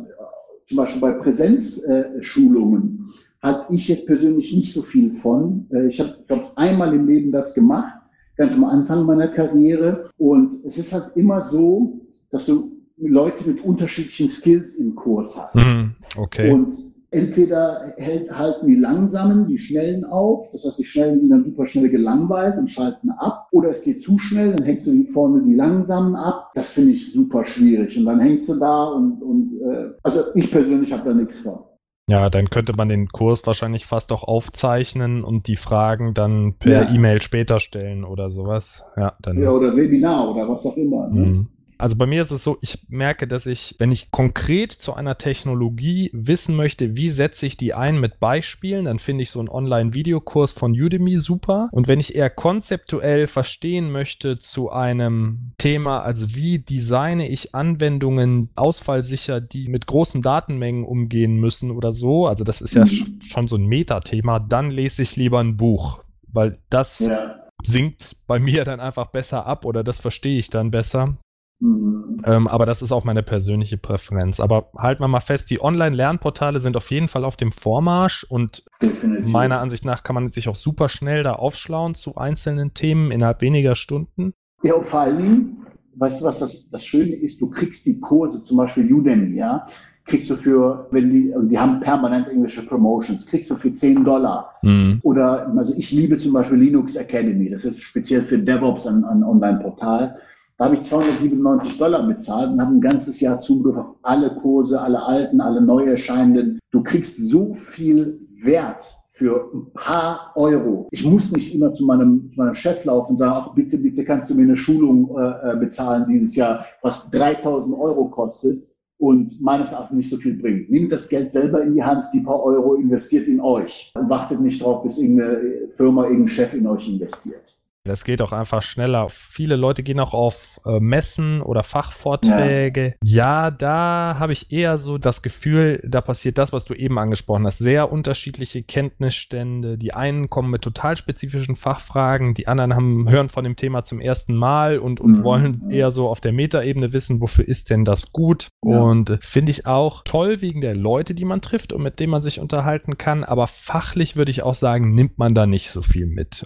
zum 0.67 0.77
Beispiel 0.77 1.01
bei 1.01 1.11
Präsenzschulungen 1.13 3.09
äh, 3.41 3.47
hatte 3.47 3.73
ich 3.73 3.87
jetzt 3.87 4.05
persönlich 4.05 4.55
nicht 4.55 4.73
so 4.73 4.81
viel 4.81 5.13
von. 5.15 5.67
Äh, 5.71 5.87
ich 5.87 5.99
habe, 5.99 6.15
glaube 6.27 6.45
einmal 6.55 6.93
im 6.93 7.07
Leben 7.07 7.31
das 7.31 7.53
gemacht, 7.53 7.93
ganz 8.37 8.55
am 8.55 8.63
Anfang 8.63 9.05
meiner 9.05 9.27
Karriere 9.27 10.09
und 10.17 10.63
es 10.65 10.77
ist 10.77 10.93
halt 10.93 11.11
immer 11.15 11.45
so, 11.45 11.99
dass 12.31 12.45
du 12.45 12.80
Leute 13.01 13.47
mit 13.47 13.63
unterschiedlichen 13.63 14.29
Skills 14.29 14.75
im 14.75 14.95
Kurs 14.95 15.37
hast. 15.37 15.55
Mhm, 15.55 15.95
okay. 16.17 16.51
Und 16.51 16.91
entweder 17.11 17.93
hält, 17.97 18.31
halten 18.31 18.67
die 18.67 18.75
Langsamen 18.75 19.45
die 19.45 19.57
Schnellen 19.57 20.05
auf, 20.05 20.49
das 20.51 20.65
heißt, 20.65 20.79
die 20.79 20.85
Schnellen 20.85 21.19
sind 21.19 21.29
dann 21.29 21.43
super 21.43 21.67
schnell 21.67 21.89
gelangweilt 21.89 22.57
und 22.57 22.71
schalten 22.71 23.11
ab, 23.11 23.47
oder 23.51 23.69
es 23.69 23.83
geht 23.83 24.01
zu 24.01 24.17
schnell, 24.17 24.53
dann 24.53 24.65
hängst 24.65 24.87
du 24.87 24.91
die 24.91 25.05
vorne 25.05 25.43
die 25.43 25.53
Langsamen 25.53 26.15
ab. 26.15 26.51
Das 26.55 26.69
finde 26.69 26.91
ich 26.91 27.11
super 27.11 27.45
schwierig. 27.45 27.97
Und 27.97 28.05
dann 28.05 28.19
hängst 28.19 28.47
du 28.49 28.55
da 28.55 28.85
und, 28.85 29.21
und 29.21 29.59
äh, 29.61 29.89
also 30.03 30.23
ich 30.35 30.49
persönlich 30.49 30.93
habe 30.93 31.09
da 31.09 31.13
nichts 31.13 31.39
von. 31.39 31.59
Ja, 32.07 32.29
dann 32.29 32.49
könnte 32.49 32.73
man 32.73 32.89
den 32.89 33.07
Kurs 33.07 33.45
wahrscheinlich 33.45 33.85
fast 33.85 34.11
auch 34.11 34.23
aufzeichnen 34.23 35.23
und 35.23 35.47
die 35.47 35.55
Fragen 35.55 36.13
dann 36.13 36.55
per 36.59 36.83
Ja. 36.83 36.93
E-Mail 36.93 37.21
später 37.21 37.59
stellen 37.59 38.03
oder 38.03 38.31
sowas. 38.31 38.83
Ja, 38.97 39.13
dann. 39.21 39.41
Ja, 39.41 39.51
oder 39.51 39.75
Webinar 39.75 40.29
oder 40.31 40.49
was 40.49 40.65
auch 40.65 40.75
immer. 40.77 41.07
Ne? 41.09 41.21
Mhm. 41.21 41.47
Also 41.81 41.95
bei 41.95 42.05
mir 42.05 42.21
ist 42.21 42.29
es 42.29 42.43
so, 42.43 42.59
ich 42.61 42.77
merke, 42.89 43.27
dass 43.27 43.47
ich, 43.47 43.75
wenn 43.79 43.91
ich 43.91 44.11
konkret 44.11 44.71
zu 44.71 44.93
einer 44.93 45.17
Technologie 45.17 46.11
wissen 46.13 46.55
möchte, 46.55 46.95
wie 46.95 47.09
setze 47.09 47.47
ich 47.47 47.57
die 47.57 47.73
ein 47.73 47.99
mit 47.99 48.19
Beispielen, 48.19 48.85
dann 48.85 48.99
finde 48.99 49.23
ich 49.23 49.31
so 49.31 49.39
einen 49.39 49.49
Online-Videokurs 49.49 50.51
von 50.51 50.73
Udemy 50.79 51.17
super. 51.17 51.69
Und 51.71 51.87
wenn 51.87 51.99
ich 51.99 52.13
eher 52.15 52.29
konzeptuell 52.29 53.25
verstehen 53.25 53.91
möchte 53.91 54.37
zu 54.37 54.69
einem 54.71 55.53
Thema, 55.57 56.01
also 56.03 56.35
wie 56.35 56.59
designe 56.59 57.27
ich 57.27 57.55
Anwendungen 57.55 58.49
ausfallsicher, 58.55 59.41
die 59.41 59.67
mit 59.67 59.87
großen 59.87 60.21
Datenmengen 60.21 60.85
umgehen 60.85 61.37
müssen 61.37 61.71
oder 61.71 61.91
so, 61.91 62.27
also 62.27 62.43
das 62.43 62.61
ist 62.61 62.75
ja 62.75 62.83
Mhm. 62.83 62.89
sch- 62.89 63.07
schon 63.27 63.47
so 63.47 63.55
ein 63.55 63.65
Metathema, 63.65 64.39
dann 64.39 64.69
lese 64.69 65.01
ich 65.01 65.15
lieber 65.15 65.39
ein 65.39 65.57
Buch, 65.57 66.03
weil 66.31 66.59
das 66.69 66.99
Ja. 66.99 67.39
sinkt 67.63 68.17
bei 68.27 68.39
mir 68.39 68.65
dann 68.65 68.79
einfach 68.79 69.07
besser 69.07 69.47
ab 69.47 69.65
oder 69.65 69.83
das 69.83 69.99
verstehe 69.99 70.37
ich 70.37 70.51
dann 70.51 70.69
besser. 70.69 71.17
Mhm. 71.61 72.21
Ähm, 72.25 72.47
aber 72.47 72.65
das 72.65 72.81
ist 72.81 72.91
auch 72.91 73.03
meine 73.03 73.23
persönliche 73.23 73.77
Präferenz. 73.77 74.39
Aber 74.39 74.71
halten 74.75 75.01
wir 75.01 75.07
mal 75.07 75.21
fest, 75.21 75.49
die 75.49 75.61
Online-Lernportale 75.61 76.59
sind 76.59 76.75
auf 76.75 76.89
jeden 76.91 77.07
Fall 77.07 77.23
auf 77.23 77.37
dem 77.37 77.51
Vormarsch 77.51 78.25
und 78.27 78.65
Definitiv. 78.81 79.27
meiner 79.27 79.59
Ansicht 79.59 79.85
nach 79.85 80.03
kann 80.03 80.15
man 80.15 80.31
sich 80.31 80.49
auch 80.49 80.55
super 80.55 80.89
schnell 80.89 81.23
da 81.23 81.33
aufschlauen 81.33 81.93
zu 81.95 82.15
einzelnen 82.15 82.73
Themen 82.73 83.11
innerhalb 83.11 83.41
weniger 83.41 83.75
Stunden. 83.75 84.33
Ja, 84.63 84.73
und 84.73 84.85
vor 84.85 85.05
Dingen, 85.05 85.65
weißt 85.95 86.21
du, 86.21 86.25
was 86.25 86.39
das, 86.39 86.69
das 86.69 86.83
Schöne 86.83 87.13
ist? 87.13 87.39
Du 87.39 87.49
kriegst 87.49 87.85
die 87.85 87.99
Kurse, 87.99 88.43
zum 88.43 88.57
Beispiel 88.57 88.91
Udemy, 88.91 89.37
ja, 89.37 89.67
kriegst 90.05 90.29
du 90.29 90.35
für, 90.35 90.87
wenn 90.91 91.11
die, 91.11 91.33
die 91.49 91.59
haben 91.59 91.79
permanent 91.79 92.27
englische 92.27 92.65
Promotions, 92.65 93.27
kriegst 93.27 93.51
du 93.51 93.55
für 93.55 93.71
10 93.71 94.03
Dollar. 94.03 94.55
Oder, 95.03 95.53
also 95.55 95.73
ich 95.77 95.91
liebe 95.91 96.17
zum 96.17 96.33
Beispiel 96.33 96.57
Linux 96.57 96.95
Academy, 96.95 97.49
das 97.49 97.65
ist 97.65 97.81
speziell 97.81 98.23
für 98.23 98.39
DevOps 98.39 98.87
ein, 98.87 99.03
ein 99.05 99.23
Online-Portal. 99.23 100.17
Da 100.61 100.65
habe 100.65 100.75
ich 100.75 100.83
297 100.83 101.79
Dollar 101.79 102.05
bezahlt 102.05 102.51
und 102.51 102.61
habe 102.61 102.75
ein 102.75 102.81
ganzes 102.81 103.19
Jahr 103.19 103.39
Zugriff 103.39 103.75
auf 103.77 103.95
alle 104.03 104.35
Kurse, 104.35 104.79
alle 104.79 105.01
alten, 105.01 105.41
alle 105.41 105.59
neu 105.59 105.85
erscheinenden. 105.85 106.59
Du 106.69 106.83
kriegst 106.83 107.17
so 107.17 107.55
viel 107.55 108.19
Wert 108.43 108.95
für 109.09 109.49
ein 109.55 109.73
paar 109.73 110.31
Euro. 110.35 110.87
Ich 110.91 111.03
muss 111.03 111.31
nicht 111.31 111.55
immer 111.55 111.73
zu 111.73 111.83
meinem, 111.85 112.29
zu 112.29 112.39
meinem 112.39 112.53
Chef 112.53 112.85
laufen 112.85 113.13
und 113.13 113.17
sagen, 113.17 113.33
ach 113.35 113.55
bitte, 113.55 113.79
bitte 113.79 114.05
kannst 114.05 114.29
du 114.29 114.35
mir 114.35 114.43
eine 114.43 114.55
Schulung 114.55 115.17
äh, 115.17 115.53
äh, 115.53 115.55
bezahlen 115.57 116.05
dieses 116.07 116.35
Jahr, 116.35 116.67
was 116.83 117.09
3000 117.09 117.75
Euro 117.75 118.09
kostet 118.09 118.63
und 118.99 119.41
meines 119.41 119.71
Erachtens 119.71 119.97
nicht 119.97 120.11
so 120.11 120.17
viel 120.17 120.35
bringt. 120.35 120.69
Nehmt 120.69 120.91
das 120.91 121.09
Geld 121.09 121.33
selber 121.33 121.63
in 121.63 121.73
die 121.73 121.81
Hand, 121.81 122.05
die 122.13 122.19
paar 122.19 122.43
Euro 122.43 122.75
investiert 122.75 123.27
in 123.27 123.41
euch 123.41 123.91
und 123.95 124.11
wartet 124.11 124.39
nicht 124.39 124.61
drauf, 124.61 124.83
bis 124.83 124.99
irgendeine 124.99 125.69
Firma, 125.71 126.03
irgendein 126.03 126.27
Chef 126.27 126.53
in 126.53 126.67
euch 126.67 126.87
investiert. 126.87 127.57
Das 127.83 128.03
geht 128.03 128.21
auch 128.21 128.31
einfach 128.31 128.61
schneller. 128.61 129.07
Viele 129.09 129.55
Leute 129.55 129.81
gehen 129.81 129.99
auch 129.99 130.13
auf 130.13 130.59
äh, 130.65 130.79
Messen 130.79 131.41
oder 131.41 131.63
Fachvorträge. 131.63 132.93
Ja, 133.03 133.49
da 133.49 134.17
habe 134.19 134.33
ich 134.33 134.51
eher 134.51 134.77
so 134.77 134.99
das 134.99 135.23
Gefühl, 135.23 135.81
da 135.83 136.01
passiert 136.01 136.37
das, 136.37 136.53
was 136.53 136.65
du 136.65 136.75
eben 136.75 136.99
angesprochen 136.99 137.45
hast. 137.47 137.57
Sehr 137.57 137.91
unterschiedliche 137.91 138.61
Kenntnisstände. 138.61 139.79
Die 139.79 139.93
einen 139.95 140.29
kommen 140.29 140.51
mit 140.51 140.61
total 140.61 140.95
spezifischen 140.95 141.55
Fachfragen, 141.55 142.35
die 142.35 142.47
anderen 142.47 142.75
haben, 142.75 143.09
hören 143.09 143.29
von 143.29 143.43
dem 143.43 143.55
Thema 143.55 143.83
zum 143.83 143.99
ersten 143.99 144.35
Mal 144.35 144.77
und, 144.77 144.99
und 144.99 145.11
Mhm. 145.11 145.23
wollen 145.23 145.69
eher 145.71 145.91
so 145.91 146.07
auf 146.07 146.21
der 146.21 146.33
Metaebene 146.33 146.93
wissen, 146.93 147.19
wofür 147.19 147.47
ist 147.47 147.71
denn 147.71 147.83
das 147.83 148.11
gut. 148.11 148.47
Ja. 148.63 148.79
Und 148.79 149.17
finde 149.21 149.49
ich 149.49 149.65
auch 149.65 150.03
toll 150.03 150.41
wegen 150.41 150.61
der 150.61 150.75
Leute, 150.75 151.15
die 151.15 151.25
man 151.25 151.41
trifft 151.41 151.73
und 151.73 151.81
mit 151.81 151.99
denen 151.99 152.11
man 152.11 152.21
sich 152.21 152.39
unterhalten 152.39 152.99
kann. 152.99 153.23
Aber 153.23 153.47
fachlich 153.47 154.15
würde 154.15 154.29
ich 154.31 154.43
auch 154.43 154.55
sagen, 154.55 154.93
nimmt 154.93 155.17
man 155.17 155.33
da 155.33 155.47
nicht 155.47 155.71
so 155.71 155.81
viel 155.81 156.05
mit. 156.05 156.45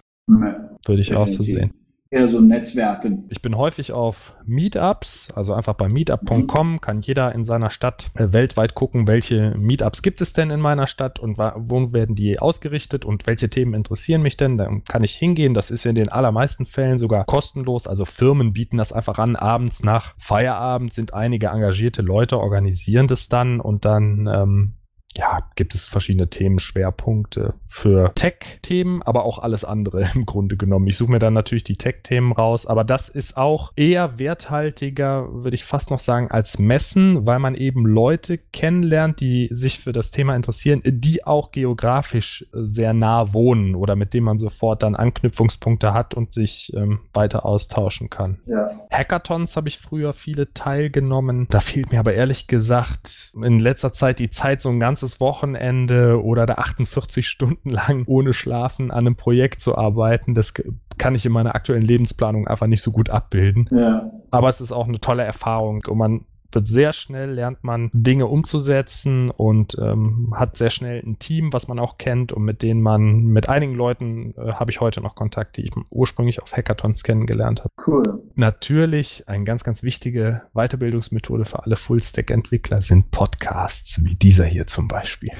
Würde 0.85 1.01
ich 1.01 1.15
auch 1.15 1.27
so 1.27 1.43
Definitiv. 1.43 1.71
sehen. 1.71 1.85
Eher 2.11 2.27
so 2.27 2.39
Netzwerken. 2.39 3.25
Ich 3.29 3.41
bin 3.41 3.57
häufig 3.57 3.91
auf 3.91 4.33
Meetups, 4.45 5.31
also 5.35 5.53
einfach 5.53 5.73
bei 5.73 5.89
meetup.com 5.89 6.79
kann 6.79 7.01
jeder 7.01 7.33
in 7.33 7.43
seiner 7.43 7.71
Stadt 7.71 8.11
äh, 8.13 8.31
weltweit 8.31 8.75
gucken, 8.75 9.07
welche 9.07 9.55
Meetups 9.57 10.03
gibt 10.03 10.21
es 10.21 10.31
denn 10.31 10.51
in 10.51 10.61
meiner 10.61 10.85
Stadt 10.85 11.19
und 11.19 11.37
wo 11.37 11.93
werden 11.93 12.15
die 12.15 12.37
ausgerichtet 12.37 13.05
und 13.05 13.25
welche 13.25 13.49
Themen 13.49 13.73
interessieren 13.73 14.21
mich 14.21 14.37
denn. 14.37 14.57
Dann 14.57 14.83
kann 14.83 15.03
ich 15.03 15.15
hingehen. 15.15 15.55
Das 15.55 15.71
ist 15.71 15.85
in 15.85 15.95
den 15.95 16.07
allermeisten 16.09 16.67
Fällen 16.67 16.99
sogar 16.99 17.25
kostenlos. 17.25 17.87
Also 17.87 18.05
Firmen 18.05 18.53
bieten 18.53 18.77
das 18.77 18.93
einfach 18.93 19.17
an. 19.17 19.35
Abends 19.35 19.83
nach 19.83 20.13
Feierabend 20.17 20.93
sind 20.93 21.13
einige 21.13 21.47
engagierte 21.47 22.03
Leute, 22.03 22.37
organisieren 22.39 23.07
das 23.07 23.29
dann 23.29 23.59
und 23.59 23.83
dann 23.83 24.29
ähm, 24.31 24.73
ja, 25.17 25.49
gibt 25.55 25.75
es 25.75 25.87
verschiedene 25.87 26.29
Themenschwerpunkte 26.29 27.53
für 27.67 28.13
Tech-Themen, 28.15 29.01
aber 29.03 29.23
auch 29.25 29.39
alles 29.39 29.63
andere 29.63 30.09
im 30.15 30.25
Grunde 30.25 30.57
genommen. 30.57 30.87
Ich 30.87 30.97
suche 30.97 31.11
mir 31.11 31.19
dann 31.19 31.33
natürlich 31.33 31.63
die 31.63 31.77
Tech-Themen 31.77 32.31
raus, 32.31 32.65
aber 32.65 32.83
das 32.83 33.09
ist 33.09 33.37
auch 33.37 33.71
eher 33.75 34.19
werthaltiger, 34.19 35.27
würde 35.31 35.55
ich 35.55 35.65
fast 35.65 35.91
noch 35.91 35.99
sagen, 35.99 36.31
als 36.31 36.59
Messen, 36.59 37.25
weil 37.25 37.39
man 37.39 37.55
eben 37.55 37.85
Leute 37.85 38.37
kennenlernt, 38.37 39.19
die 39.19 39.49
sich 39.51 39.79
für 39.79 39.93
das 39.93 40.11
Thema 40.11 40.35
interessieren, 40.35 40.81
die 40.85 41.25
auch 41.25 41.51
geografisch 41.51 42.45
sehr 42.51 42.93
nah 42.93 43.33
wohnen 43.33 43.75
oder 43.75 43.95
mit 43.95 44.13
denen 44.13 44.25
man 44.25 44.37
sofort 44.37 44.83
dann 44.83 44.95
Anknüpfungspunkte 44.95 45.93
hat 45.93 46.13
und 46.13 46.33
sich 46.33 46.73
ähm, 46.75 46.99
weiter 47.13 47.45
austauschen 47.45 48.09
kann. 48.09 48.39
Ja. 48.45 48.69
Hackathons 48.91 49.55
habe 49.55 49.69
ich 49.69 49.79
früher 49.79 50.13
viele 50.13 50.53
teilgenommen. 50.53 51.47
Da 51.49 51.59
fehlt 51.59 51.91
mir 51.91 51.99
aber 51.99 52.13
ehrlich 52.13 52.47
gesagt 52.47 53.33
in 53.41 53.59
letzter 53.59 53.93
Zeit 53.93 54.19
die 54.19 54.29
Zeit, 54.29 54.61
so 54.61 54.69
ein 54.69 54.79
ganzes 54.79 55.04
Wochenende 55.19 56.23
oder 56.23 56.45
da 56.45 56.55
48 56.55 57.27
Stunden 57.27 57.69
lang 57.69 58.03
ohne 58.07 58.33
Schlafen 58.33 58.91
an 58.91 59.05
einem 59.05 59.15
Projekt 59.15 59.61
zu 59.61 59.77
arbeiten. 59.77 60.33
Das 60.33 60.53
kann 60.97 61.15
ich 61.15 61.25
in 61.25 61.31
meiner 61.31 61.55
aktuellen 61.55 61.83
Lebensplanung 61.83 62.47
einfach 62.47 62.67
nicht 62.67 62.81
so 62.81 62.91
gut 62.91 63.09
abbilden. 63.09 63.69
Ja. 63.71 64.11
Aber 64.31 64.49
es 64.49 64.61
ist 64.61 64.71
auch 64.71 64.87
eine 64.87 64.99
tolle 64.99 65.23
Erfahrung 65.23 65.83
und 65.87 65.97
man 65.97 66.25
wird 66.51 66.67
sehr 66.67 66.93
schnell, 66.93 67.31
lernt 67.31 67.63
man 67.63 67.89
Dinge 67.93 68.27
umzusetzen 68.27 69.29
und 69.29 69.77
ähm, 69.79 70.33
hat 70.35 70.57
sehr 70.57 70.69
schnell 70.69 71.01
ein 71.05 71.19
Team, 71.19 71.51
was 71.53 71.67
man 71.67 71.79
auch 71.79 71.97
kennt 71.97 72.31
und 72.31 72.43
mit 72.43 72.61
denen 72.61 72.81
man, 72.81 73.25
mit 73.25 73.49
einigen 73.49 73.75
Leuten 73.75 74.33
äh, 74.37 74.53
habe 74.53 74.71
ich 74.71 74.81
heute 74.81 75.01
noch 75.01 75.15
Kontakt, 75.15 75.57
die 75.57 75.63
ich 75.63 75.71
ursprünglich 75.89 76.41
auf 76.41 76.55
Hackathons 76.55 77.03
kennengelernt 77.03 77.63
habe. 77.63 77.73
Cool. 77.85 78.23
Natürlich 78.35 79.27
eine 79.27 79.43
ganz, 79.43 79.63
ganz 79.63 79.83
wichtige 79.83 80.43
Weiterbildungsmethode 80.53 81.45
für 81.45 81.63
alle 81.63 81.75
Full-Stack-Entwickler 81.75 82.81
sind 82.81 83.11
Podcasts, 83.11 84.03
wie 84.03 84.15
dieser 84.15 84.45
hier 84.45 84.67
zum 84.67 84.87
Beispiel. 84.87 85.31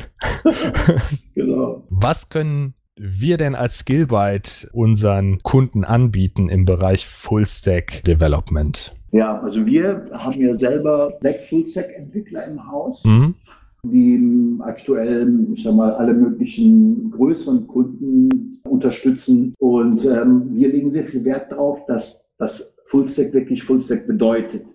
Genau. 1.36 1.86
Was 1.90 2.30
können 2.30 2.74
wir 2.98 3.38
denn 3.38 3.56
als 3.56 3.80
Skillbyte 3.80 4.70
unseren 4.74 5.40
Kunden 5.44 5.84
anbieten 5.84 6.50
im 6.50 6.66
Bereich 6.66 7.06
Full-Stack-Development? 7.06 8.94
Ja, 9.12 9.40
also 9.42 9.66
wir 9.66 10.10
haben 10.14 10.40
ja 10.42 10.58
selber 10.58 11.14
sechs 11.22 11.48
Full-Stack-Entwickler 11.48 12.46
im 12.48 12.72
Haus, 12.72 13.04
Mhm. 13.06 13.36
die 13.84 14.58
aktuell, 14.62 15.48
ich 15.54 15.64
sag 15.64 15.76
mal, 15.76 15.94
alle 15.94 16.14
möglichen 16.14 17.12
größeren 17.12 17.68
Kunden 17.68 18.60
unterstützen. 18.64 19.54
Und 19.60 20.04
ähm, 20.06 20.56
wir 20.56 20.70
legen 20.70 20.92
sehr 20.92 21.06
viel 21.06 21.24
Wert 21.24 21.52
darauf, 21.52 21.86
dass 21.86 22.30
das 22.38 22.76
Full-Stack 22.88 23.34
wirklich 23.34 23.64
Full-Stack 23.64 24.08
bedeutet. 24.08 24.66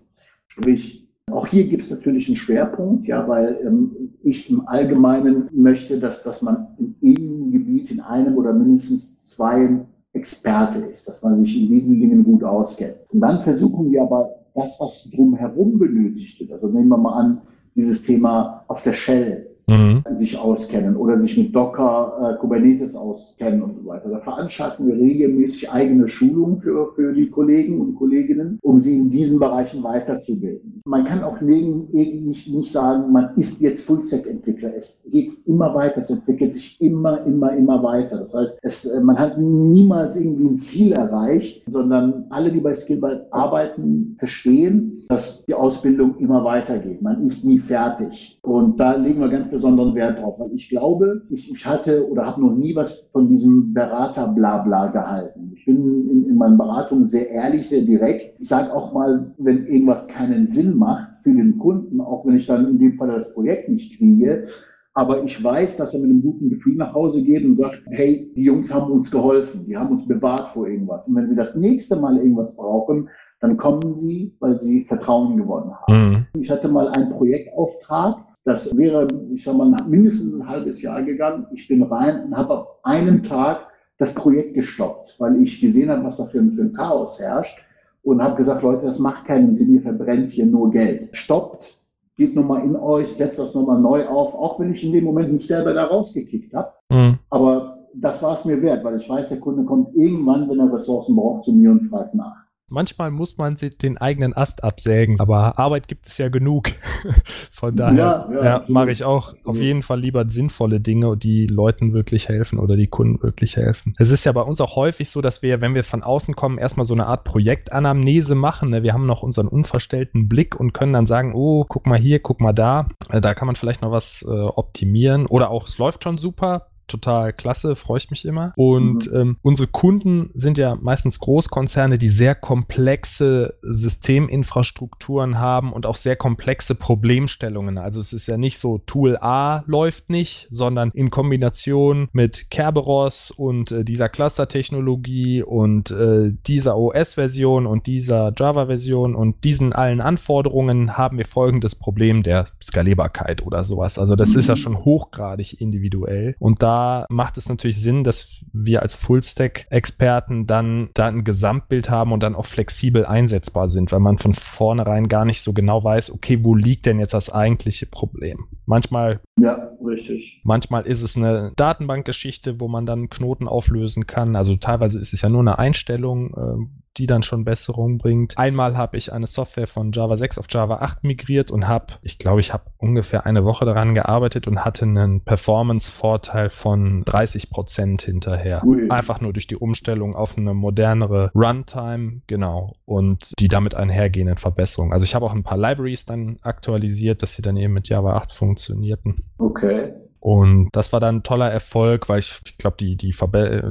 Sprich, 0.48 1.06
auch 1.32 1.46
hier 1.46 1.66
gibt 1.66 1.84
es 1.84 1.90
natürlich 1.90 2.28
einen 2.28 2.36
Schwerpunkt, 2.36 3.06
ja, 3.06 3.26
weil 3.28 3.58
ähm, 3.64 4.12
ich 4.22 4.50
im 4.50 4.66
Allgemeinen 4.66 5.48
möchte, 5.52 5.98
dass, 5.98 6.22
dass 6.22 6.42
man 6.42 6.68
in 6.78 6.94
irgendeinem 7.00 7.52
Gebiet, 7.52 7.90
in 7.90 8.00
einem 8.00 8.36
oder 8.36 8.52
mindestens 8.52 9.28
zwei 9.28 9.80
Experte 10.12 10.80
ist, 10.80 11.08
dass 11.08 11.22
man 11.22 11.44
sich 11.44 11.62
in 11.62 11.68
diesen 11.68 12.00
Dingen 12.00 12.24
gut 12.24 12.42
auskennt. 12.42 12.96
Und 13.10 13.20
dann 13.20 13.42
versuchen 13.42 13.90
wir 13.90 14.02
aber 14.02 14.30
das, 14.54 14.76
was 14.80 15.08
drumherum 15.10 15.78
benötigt 15.78 16.40
wird, 16.40 16.52
also 16.52 16.68
nehmen 16.68 16.88
wir 16.88 16.96
mal 16.96 17.18
an, 17.18 17.40
dieses 17.76 18.02
Thema 18.02 18.64
auf 18.66 18.82
der 18.82 18.92
Shell, 18.92 19.49
mhm. 19.70 20.02
sich 20.18 20.38
auskennen 20.38 20.96
oder 20.96 21.20
sich 21.20 21.36
mit 21.38 21.54
Docker, 21.54 22.34
äh, 22.34 22.40
Kubernetes 22.40 22.94
auskennen 22.94 23.62
und 23.62 23.76
so 23.76 23.86
weiter. 23.86 24.08
Da 24.10 24.18
veranstalten 24.20 24.86
wir 24.86 24.94
regelmäßig 24.94 25.70
eigene 25.70 26.08
Schulungen 26.08 26.58
für, 26.58 26.92
für 26.92 27.12
die 27.12 27.30
Kollegen 27.30 27.80
und 27.80 27.94
Kolleginnen, 27.94 28.58
um 28.62 28.80
sie 28.80 28.96
in 28.96 29.10
diesen 29.10 29.38
Bereichen 29.38 29.82
weiterzubilden. 29.82 30.82
Man 30.84 31.04
kann 31.04 31.22
auch 31.22 31.40
nicht, 31.40 32.48
nicht 32.48 32.72
sagen, 32.72 33.12
man 33.12 33.30
ist 33.36 33.60
jetzt 33.60 33.84
Full-Stack-Entwickler. 33.86 34.74
Es 34.76 35.02
geht 35.10 35.32
immer 35.46 35.74
weiter, 35.74 36.00
es 36.00 36.10
entwickelt 36.10 36.54
sich 36.54 36.80
immer, 36.80 37.24
immer, 37.24 37.52
immer 37.56 37.82
weiter. 37.82 38.18
Das 38.18 38.34
heißt, 38.34 38.58
es, 38.62 38.84
äh, 38.84 39.00
man 39.00 39.18
hat 39.18 39.38
niemals 39.38 40.16
irgendwie 40.16 40.48
ein 40.48 40.58
Ziel 40.58 40.92
erreicht, 40.92 41.62
sondern 41.66 42.26
alle, 42.30 42.50
die 42.50 42.60
bei 42.60 42.74
Skillbyte 42.74 43.32
arbeiten, 43.32 44.16
verstehen, 44.18 45.04
dass 45.08 45.44
Ausbildung 45.60 46.16
immer 46.18 46.42
weitergeht. 46.42 47.02
Man 47.02 47.24
ist 47.24 47.44
nie 47.44 47.58
fertig. 47.58 48.40
Und 48.42 48.80
da 48.80 48.96
legen 48.96 49.20
wir 49.20 49.28
ganz 49.28 49.50
besonderen 49.50 49.94
Wert 49.94 50.18
drauf, 50.18 50.38
weil 50.38 50.52
ich 50.54 50.70
glaube, 50.70 51.22
ich, 51.30 51.64
hatte 51.66 52.08
oder 52.10 52.26
habe 52.26 52.40
noch 52.40 52.54
nie 52.56 52.74
was 52.74 53.08
von 53.12 53.28
diesem 53.28 53.74
Berater-Blabla 53.74 54.88
gehalten. 54.88 55.52
Ich 55.54 55.66
bin 55.66 56.08
in, 56.10 56.28
in 56.30 56.36
meinen 56.36 56.56
Beratungen 56.56 57.08
sehr 57.08 57.30
ehrlich, 57.30 57.68
sehr 57.68 57.82
direkt. 57.82 58.40
Ich 58.40 58.48
sage 58.48 58.74
auch 58.74 58.92
mal, 58.92 59.32
wenn 59.38 59.66
irgendwas 59.66 60.08
keinen 60.08 60.48
Sinn 60.48 60.76
macht 60.76 61.08
für 61.22 61.34
den 61.34 61.58
Kunden, 61.58 62.00
auch 62.00 62.26
wenn 62.26 62.36
ich 62.36 62.46
dann 62.46 62.68
in 62.68 62.78
dem 62.78 62.96
Fall 62.96 63.08
das 63.08 63.32
Projekt 63.34 63.68
nicht 63.68 63.98
kriege, 63.98 64.46
aber 64.94 65.22
ich 65.22 65.42
weiß, 65.42 65.76
dass 65.76 65.94
er 65.94 66.00
mit 66.00 66.10
einem 66.10 66.22
guten 66.22 66.50
Gefühl 66.50 66.74
nach 66.74 66.92
Hause 66.92 67.22
geht 67.22 67.44
und 67.44 67.56
sagt, 67.56 67.80
hey, 67.90 68.32
die 68.34 68.42
Jungs 68.42 68.72
haben 68.74 68.90
uns 68.90 69.10
geholfen, 69.10 69.64
die 69.66 69.76
haben 69.76 69.96
uns 69.96 70.06
bewahrt 70.08 70.50
vor 70.50 70.66
irgendwas. 70.66 71.06
Und 71.06 71.14
wenn 71.14 71.28
sie 71.28 71.36
das 71.36 71.54
nächste 71.54 71.96
Mal 71.96 72.18
irgendwas 72.18 72.56
brauchen, 72.56 73.08
dann 73.40 73.56
kommen 73.56 73.98
sie, 73.98 74.34
weil 74.40 74.60
sie 74.60 74.84
Vertrauen 74.84 75.36
gewonnen 75.36 75.72
haben. 75.74 76.10
Mhm. 76.10 76.26
Ich 76.40 76.50
hatte 76.50 76.68
mal 76.68 76.88
einen 76.88 77.10
Projektauftrag, 77.10 78.18
das 78.44 78.76
wäre, 78.76 79.08
ich 79.34 79.44
sag 79.44 79.56
mal, 79.56 79.74
mindestens 79.86 80.34
ein 80.34 80.48
halbes 80.48 80.80
Jahr 80.82 81.02
gegangen. 81.02 81.46
Ich 81.52 81.68
bin 81.68 81.82
rein 81.82 82.24
und 82.24 82.36
habe 82.36 82.58
auf 82.58 82.66
einen 82.84 83.22
Tag 83.22 83.66
das 83.98 84.14
Projekt 84.14 84.54
gestoppt, 84.54 85.16
weil 85.18 85.42
ich 85.42 85.60
gesehen 85.60 85.90
habe, 85.90 86.04
was 86.04 86.16
da 86.16 86.24
für, 86.24 86.42
für 86.42 86.62
ein 86.62 86.72
Chaos 86.72 87.20
herrscht 87.20 87.58
und 88.02 88.22
habe 88.22 88.36
gesagt, 88.36 88.62
Leute, 88.62 88.86
das 88.86 88.98
macht 88.98 89.26
keinen 89.26 89.54
Sinn, 89.54 89.74
ihr 89.74 89.82
verbrennt 89.82 90.30
hier 90.30 90.46
nur 90.46 90.70
Geld. 90.70 91.10
Stoppt, 91.12 91.80
geht 92.16 92.34
nochmal 92.34 92.64
in 92.64 92.76
euch, 92.76 93.08
setzt 93.08 93.38
das 93.38 93.54
nochmal 93.54 93.80
neu 93.80 94.06
auf, 94.06 94.34
auch 94.34 94.58
wenn 94.58 94.72
ich 94.72 94.84
in 94.84 94.92
dem 94.92 95.04
Moment 95.04 95.32
nicht 95.32 95.46
selber 95.46 95.74
da 95.74 95.84
rausgekickt 95.84 96.54
habe. 96.54 96.72
Mhm. 96.90 97.18
Aber 97.28 97.78
das 97.94 98.22
war 98.22 98.36
es 98.36 98.44
mir 98.44 98.60
wert, 98.62 98.84
weil 98.84 98.98
ich 98.98 99.08
weiß, 99.08 99.28
der 99.28 99.40
Kunde 99.40 99.64
kommt 99.64 99.94
irgendwann, 99.94 100.48
wenn 100.48 100.60
er 100.60 100.72
Ressourcen 100.72 101.16
braucht, 101.16 101.44
zu 101.44 101.52
mir 101.52 101.70
und 101.70 101.88
fragt 101.88 102.14
nach. 102.14 102.39
Manchmal 102.70 103.10
muss 103.10 103.36
man 103.36 103.56
den 103.82 103.98
eigenen 103.98 104.36
Ast 104.36 104.62
absägen, 104.62 105.18
aber 105.18 105.58
Arbeit 105.58 105.88
gibt 105.88 106.06
es 106.06 106.18
ja 106.18 106.28
genug. 106.28 106.70
Von 107.52 107.74
daher 107.74 108.28
ja, 108.30 108.32
ja, 108.32 108.44
ja, 108.44 108.64
mache 108.68 108.92
ich 108.92 109.02
auch 109.02 109.34
auf 109.44 109.56
jeden 109.56 109.82
Fall 109.82 110.00
lieber 110.00 110.24
sinnvolle 110.28 110.80
Dinge, 110.80 111.16
die 111.16 111.46
Leuten 111.46 111.92
wirklich 111.92 112.28
helfen 112.28 112.60
oder 112.60 112.76
die 112.76 112.86
Kunden 112.86 113.22
wirklich 113.22 113.56
helfen. 113.56 113.94
Es 113.98 114.10
ist 114.10 114.24
ja 114.24 114.30
bei 114.30 114.42
uns 114.42 114.60
auch 114.60 114.76
häufig 114.76 115.10
so, 115.10 115.20
dass 115.20 115.42
wir, 115.42 115.60
wenn 115.60 115.74
wir 115.74 115.82
von 115.82 116.04
außen 116.04 116.36
kommen, 116.36 116.58
erstmal 116.58 116.86
so 116.86 116.94
eine 116.94 117.06
Art 117.06 117.24
Projektanamnese 117.24 118.36
machen. 118.36 118.70
Ne? 118.70 118.84
Wir 118.84 118.92
haben 118.92 119.06
noch 119.06 119.22
unseren 119.22 119.48
unverstellten 119.48 120.28
Blick 120.28 120.58
und 120.58 120.72
können 120.72 120.92
dann 120.92 121.06
sagen, 121.06 121.32
oh, 121.34 121.64
guck 121.68 121.86
mal 121.86 121.98
hier, 121.98 122.20
guck 122.20 122.40
mal 122.40 122.52
da. 122.52 122.88
Da 123.10 123.34
kann 123.34 123.46
man 123.46 123.56
vielleicht 123.56 123.82
noch 123.82 123.90
was 123.90 124.22
äh, 124.22 124.30
optimieren. 124.30 125.26
Oder 125.26 125.50
auch, 125.50 125.66
es 125.66 125.78
läuft 125.78 126.04
schon 126.04 126.18
super, 126.18 126.68
total 126.90 127.32
klasse, 127.32 127.76
freue 127.76 127.98
ich 127.98 128.10
mich 128.10 128.24
immer. 128.24 128.52
Und 128.56 129.10
mhm. 129.10 129.16
ähm, 129.16 129.36
unsere 129.42 129.68
Kunden 129.68 130.30
sind 130.34 130.58
ja 130.58 130.76
meistens 130.80 131.18
Großkonzerne, 131.18 131.98
die 131.98 132.08
sehr 132.08 132.34
komplexe 132.34 133.54
Systeminfrastrukturen 133.62 135.38
haben 135.38 135.72
und 135.72 135.86
auch 135.86 135.96
sehr 135.96 136.16
komplexe 136.16 136.74
Problemstellungen. 136.74 137.78
Also 137.78 138.00
es 138.00 138.12
ist 138.12 138.26
ja 138.26 138.36
nicht 138.36 138.58
so, 138.58 138.78
Tool 138.78 139.16
A 139.20 139.62
läuft 139.66 140.10
nicht, 140.10 140.48
sondern 140.50 140.90
in 140.90 141.10
Kombination 141.10 142.08
mit 142.12 142.50
Kerberos 142.50 143.30
und 143.30 143.70
äh, 143.72 143.84
dieser 143.84 144.08
Cluster-Technologie 144.08 145.42
und 145.42 145.90
äh, 145.90 146.32
dieser 146.46 146.76
OS-Version 146.76 147.66
und 147.66 147.86
dieser 147.86 148.32
Java-Version 148.36 149.14
und 149.14 149.44
diesen 149.44 149.72
allen 149.72 150.00
Anforderungen 150.00 150.96
haben 150.96 151.18
wir 151.18 151.26
folgendes 151.26 151.74
Problem 151.74 152.22
der 152.22 152.46
Skalierbarkeit 152.62 153.46
oder 153.46 153.64
sowas. 153.64 153.98
Also 153.98 154.16
das 154.16 154.30
mhm. 154.30 154.38
ist 154.38 154.48
ja 154.48 154.54
mhm. 154.54 154.58
schon 154.58 154.84
hochgradig 154.84 155.60
individuell. 155.60 156.34
Und 156.38 156.62
da 156.62 156.79
macht 157.08 157.36
es 157.36 157.48
natürlich 157.48 157.80
Sinn, 157.80 158.04
dass 158.04 158.28
wir 158.52 158.82
als 158.82 158.94
Full-Stack-Experten 158.94 160.46
dann 160.46 160.90
da 160.94 161.06
ein 161.06 161.24
Gesamtbild 161.24 161.90
haben 161.90 162.12
und 162.12 162.22
dann 162.22 162.34
auch 162.34 162.46
flexibel 162.46 163.06
einsetzbar 163.06 163.68
sind, 163.68 163.92
weil 163.92 164.00
man 164.00 164.18
von 164.18 164.34
vornherein 164.34 165.08
gar 165.08 165.24
nicht 165.24 165.42
so 165.42 165.52
genau 165.52 165.82
weiß, 165.82 166.10
okay, 166.10 166.44
wo 166.44 166.54
liegt 166.54 166.86
denn 166.86 166.98
jetzt 166.98 167.14
das 167.14 167.30
eigentliche 167.30 167.86
Problem? 167.86 168.46
Manchmal. 168.66 169.20
Ja, 169.38 169.70
richtig. 169.84 170.40
Manchmal 170.44 170.86
ist 170.86 171.02
es 171.02 171.16
eine 171.16 171.52
Datenbankgeschichte, 171.56 172.60
wo 172.60 172.68
man 172.68 172.86
dann 172.86 173.08
Knoten 173.10 173.48
auflösen 173.48 174.06
kann. 174.06 174.36
Also 174.36 174.56
teilweise 174.56 174.98
ist 174.98 175.12
es 175.12 175.22
ja 175.22 175.28
nur 175.28 175.40
eine 175.40 175.58
Einstellung, 175.58 176.30
äh, 176.34 176.79
die 176.96 177.06
dann 177.06 177.22
schon 177.22 177.44
Besserung 177.44 177.98
bringt. 177.98 178.36
Einmal 178.38 178.76
habe 178.76 178.96
ich 178.96 179.12
eine 179.12 179.26
Software 179.26 179.66
von 179.66 179.92
Java 179.92 180.16
6 180.16 180.38
auf 180.38 180.46
Java 180.50 180.76
8 180.76 181.04
migriert 181.04 181.50
und 181.50 181.68
habe, 181.68 181.94
ich 182.02 182.18
glaube, 182.18 182.40
ich 182.40 182.52
habe 182.52 182.64
ungefähr 182.78 183.26
eine 183.26 183.44
Woche 183.44 183.64
daran 183.64 183.94
gearbeitet 183.94 184.46
und 184.48 184.64
hatte 184.64 184.84
einen 184.84 185.22
Performance-Vorteil 185.22 186.50
von 186.50 187.02
30 187.04 187.50
Prozent 187.50 188.02
hinterher. 188.02 188.64
Ui. 188.64 188.90
Einfach 188.90 189.20
nur 189.20 189.32
durch 189.32 189.46
die 189.46 189.56
Umstellung 189.56 190.16
auf 190.16 190.36
eine 190.36 190.54
modernere 190.54 191.30
Runtime, 191.34 192.22
genau, 192.26 192.76
und 192.84 193.32
die 193.38 193.48
damit 193.48 193.74
einhergehenden 193.74 194.38
Verbesserungen. 194.38 194.92
Also 194.92 195.04
ich 195.04 195.14
habe 195.14 195.26
auch 195.26 195.34
ein 195.34 195.44
paar 195.44 195.58
Libraries 195.58 196.06
dann 196.06 196.38
aktualisiert, 196.42 197.22
dass 197.22 197.34
sie 197.34 197.42
dann 197.42 197.56
eben 197.56 197.72
mit 197.72 197.88
Java 197.88 198.16
8 198.16 198.32
funktionierten. 198.32 199.24
Okay. 199.38 199.92
Und 200.20 200.68
das 200.72 200.92
war 200.92 201.00
dann 201.00 201.16
ein 201.16 201.22
toller 201.22 201.50
Erfolg, 201.50 202.08
weil 202.08 202.20
ich, 202.20 202.40
ich 202.44 202.58
glaube, 202.58 202.76
die, 202.78 202.96
die 202.96 203.14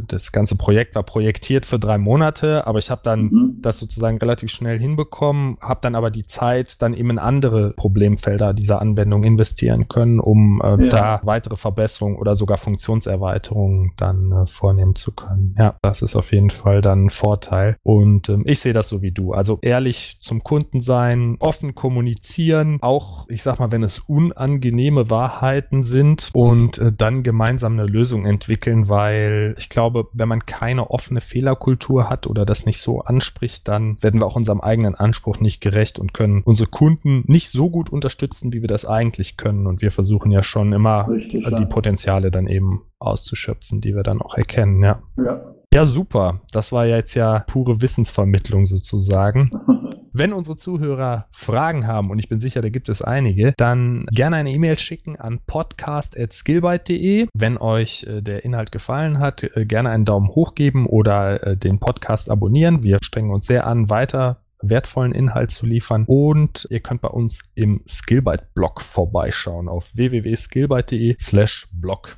das 0.08 0.32
ganze 0.32 0.56
Projekt 0.56 0.96
war 0.96 1.04
projektiert 1.04 1.66
für 1.66 1.80
drei 1.80 1.98
Monate, 1.98 2.66
aber 2.68 2.80
ich 2.80 2.90
habe 2.90 3.02
dann 3.04 3.22
mhm. 3.22 3.58
das 3.62 3.80
sozusagen 3.80 4.18
relativ 4.18 4.52
schnell 4.52 4.80
hinbekommen, 4.80 5.58
habe 5.62 5.80
dann 5.82 5.96
aber 5.96 6.12
die 6.12 6.26
Zeit 6.26 6.82
dann 6.82 6.94
eben 6.94 7.12
in 7.12 7.20
andere 7.20 7.74
Problemfelder 7.74 8.54
dieser 8.54 8.82
Anwendung 8.82 9.24
investieren 9.24 9.88
können, 9.88 10.20
um 10.20 10.62
äh, 10.64 10.84
ja. 10.84 10.90
da 10.90 11.20
weitere 11.24 11.56
Verbesserungen 11.56 12.18
oder 12.18 12.36
sogar 12.36 12.58
Funktionserweiterungen 12.58 13.94
dann 13.98 14.32
äh, 14.32 14.48
vornehmen 14.48 14.96
zu 14.96 15.12
können. 15.12 15.56
Ja, 15.58 15.76
das 15.82 16.02
ist 16.02 16.16
auf 16.16 16.32
jeden 16.32 16.50
Fall 16.50 16.82
dann 16.82 17.06
ein 17.06 17.10
Vorteil. 17.10 17.78
Und 17.84 18.30
ähm, 18.30 18.44
ich 18.46 18.60
sehe 18.60 18.74
das 18.74 18.90
so 18.90 19.02
wie 19.02 19.12
du. 19.12 19.34
Also 19.34 19.60
ehrlich 19.62 20.18
zum 20.20 20.44
Kunden 20.44 20.82
sein, 20.82 21.38
offen 21.40 21.76
kommunizieren, 21.76 22.80
auch, 22.82 23.28
ich 23.30 23.44
sag 23.44 23.60
mal, 23.60 23.72
wenn 23.72 23.84
es 23.84 24.00
unangenehme 24.00 25.10
Wahrheiten 25.10 25.84
sind, 25.84 26.30
und 26.40 26.78
äh, 26.78 26.94
dann 26.94 27.24
gemeinsam 27.24 27.74
eine 27.74 27.86
Lösung 27.86 28.26
entwickeln, 28.26 28.88
weil 28.88 29.56
ich 29.58 29.68
glaube, 29.68 30.08
wenn 30.14 30.30
man 30.30 30.46
keine 30.46 30.90
offene 30.90 31.20
Fehlerkultur 31.20 32.10
hat 32.10 32.28
oder 32.28 32.46
das 32.46 32.66
nicht 32.66 32.80
so 32.80 33.02
anspricht, 33.02 33.68
dann 33.68 34.02
werden 34.02 34.22
wir 34.22 34.26
auch 34.26 34.38
unserem 34.38 34.62
eigenen 34.62 34.96
Anspruch 34.96 35.42
nicht 35.42 35.60
gerecht 35.60 36.00
und 36.00 36.14
können 36.14 36.42
unsere 36.46 36.70
Kunden 36.70 37.26
nicht 37.28 37.50
so 37.50 37.70
gut 37.70 37.90
unterstützen, 37.90 38.54
wie 38.54 38.62
wir 38.62 38.70
das 38.70 38.86
eigentlich 38.86 39.36
können. 39.36 39.68
Und 39.68 39.82
wir 39.82 39.92
versuchen 39.92 40.32
ja 40.32 40.42
schon 40.42 40.72
immer 40.72 41.10
Richtig, 41.10 41.44
die 41.44 41.52
ja. 41.52 41.66
Potenziale 41.66 42.32
dann 42.32 42.48
eben 42.48 42.84
auszuschöpfen, 43.00 43.82
die 43.82 43.94
wir 43.94 44.04
dann 44.04 44.22
auch 44.22 44.36
erkennen, 44.36 44.82
ja. 44.82 45.02
Ja. 45.18 45.42
Ja, 45.72 45.86
super. 45.86 46.42
Das 46.52 46.72
war 46.72 46.88
jetzt 46.88 47.14
ja 47.14 47.40
pure 47.48 47.82
Wissensvermittlung 47.82 48.66
sozusagen. 48.66 49.52
Wenn 50.14 50.34
unsere 50.34 50.58
Zuhörer 50.58 51.28
Fragen 51.32 51.88
haben, 51.88 52.10
und 52.10 52.20
ich 52.20 52.30
bin 52.30 52.40
sicher, 52.40 52.62
da 52.62 52.70
gibt 52.70 52.90
es 52.90 53.02
einige, 53.02 53.54
dann 53.58 54.06
gerne 54.12 54.38
eine 54.38 54.52
E-Mail 54.52 54.78
schicken 54.80 55.16
an 55.16 55.40
podcast.skillbyte.de. 55.46 57.28
Wenn 57.34 57.58
euch 57.58 58.04
äh, 58.04 58.22
der 58.22 58.44
Inhalt 58.44 58.72
gefallen 58.72 59.20
hat, 59.20 59.44
äh, 59.44 59.66
gerne 59.66 59.90
einen 59.90 60.06
Daumen 60.06 60.30
hoch 60.30 60.56
geben 60.56 60.88
oder 60.88 61.46
äh, 61.46 61.58
den 61.58 61.80
Podcast 61.80 62.30
abonnieren. 62.30 62.84
Wir 62.84 63.00
strengen 63.02 63.32
uns 63.32 63.46
sehr 63.46 63.68
an, 63.68 63.90
weiter 63.90 64.42
wertvollen 64.62 65.14
Inhalt 65.14 65.52
zu 65.52 65.66
liefern. 65.66 66.06
Und 66.08 66.68
ihr 66.70 66.82
könnt 66.82 67.02
bei 67.02 67.10
uns 67.10 67.42
im 67.56 67.82
Skillbyte-Blog 67.88 68.82
vorbeischauen 68.82 69.70
auf 69.70 69.96
www.skillbyte.de 69.96 71.16
slash 71.20 71.68
blog 71.72 72.18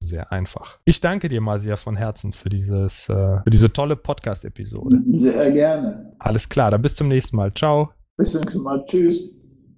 sehr 0.00 0.32
einfach. 0.32 0.78
Ich 0.84 1.00
danke 1.00 1.28
dir 1.28 1.40
mal 1.40 1.60
sehr 1.60 1.76
von 1.76 1.96
Herzen 1.96 2.32
für, 2.32 2.48
dieses, 2.48 3.08
äh, 3.08 3.42
für 3.42 3.50
diese 3.50 3.72
tolle 3.72 3.96
Podcast-Episode. 3.96 5.02
Sehr 5.18 5.52
gerne. 5.52 6.12
Alles 6.18 6.48
klar, 6.48 6.70
dann 6.70 6.82
bis 6.82 6.96
zum 6.96 7.08
nächsten 7.08 7.36
Mal. 7.36 7.52
Ciao. 7.54 7.90
Bis 8.16 8.32
zum 8.32 8.40
nächsten 8.42 8.62
Mal. 8.62 8.84
Tschüss. 8.86 9.30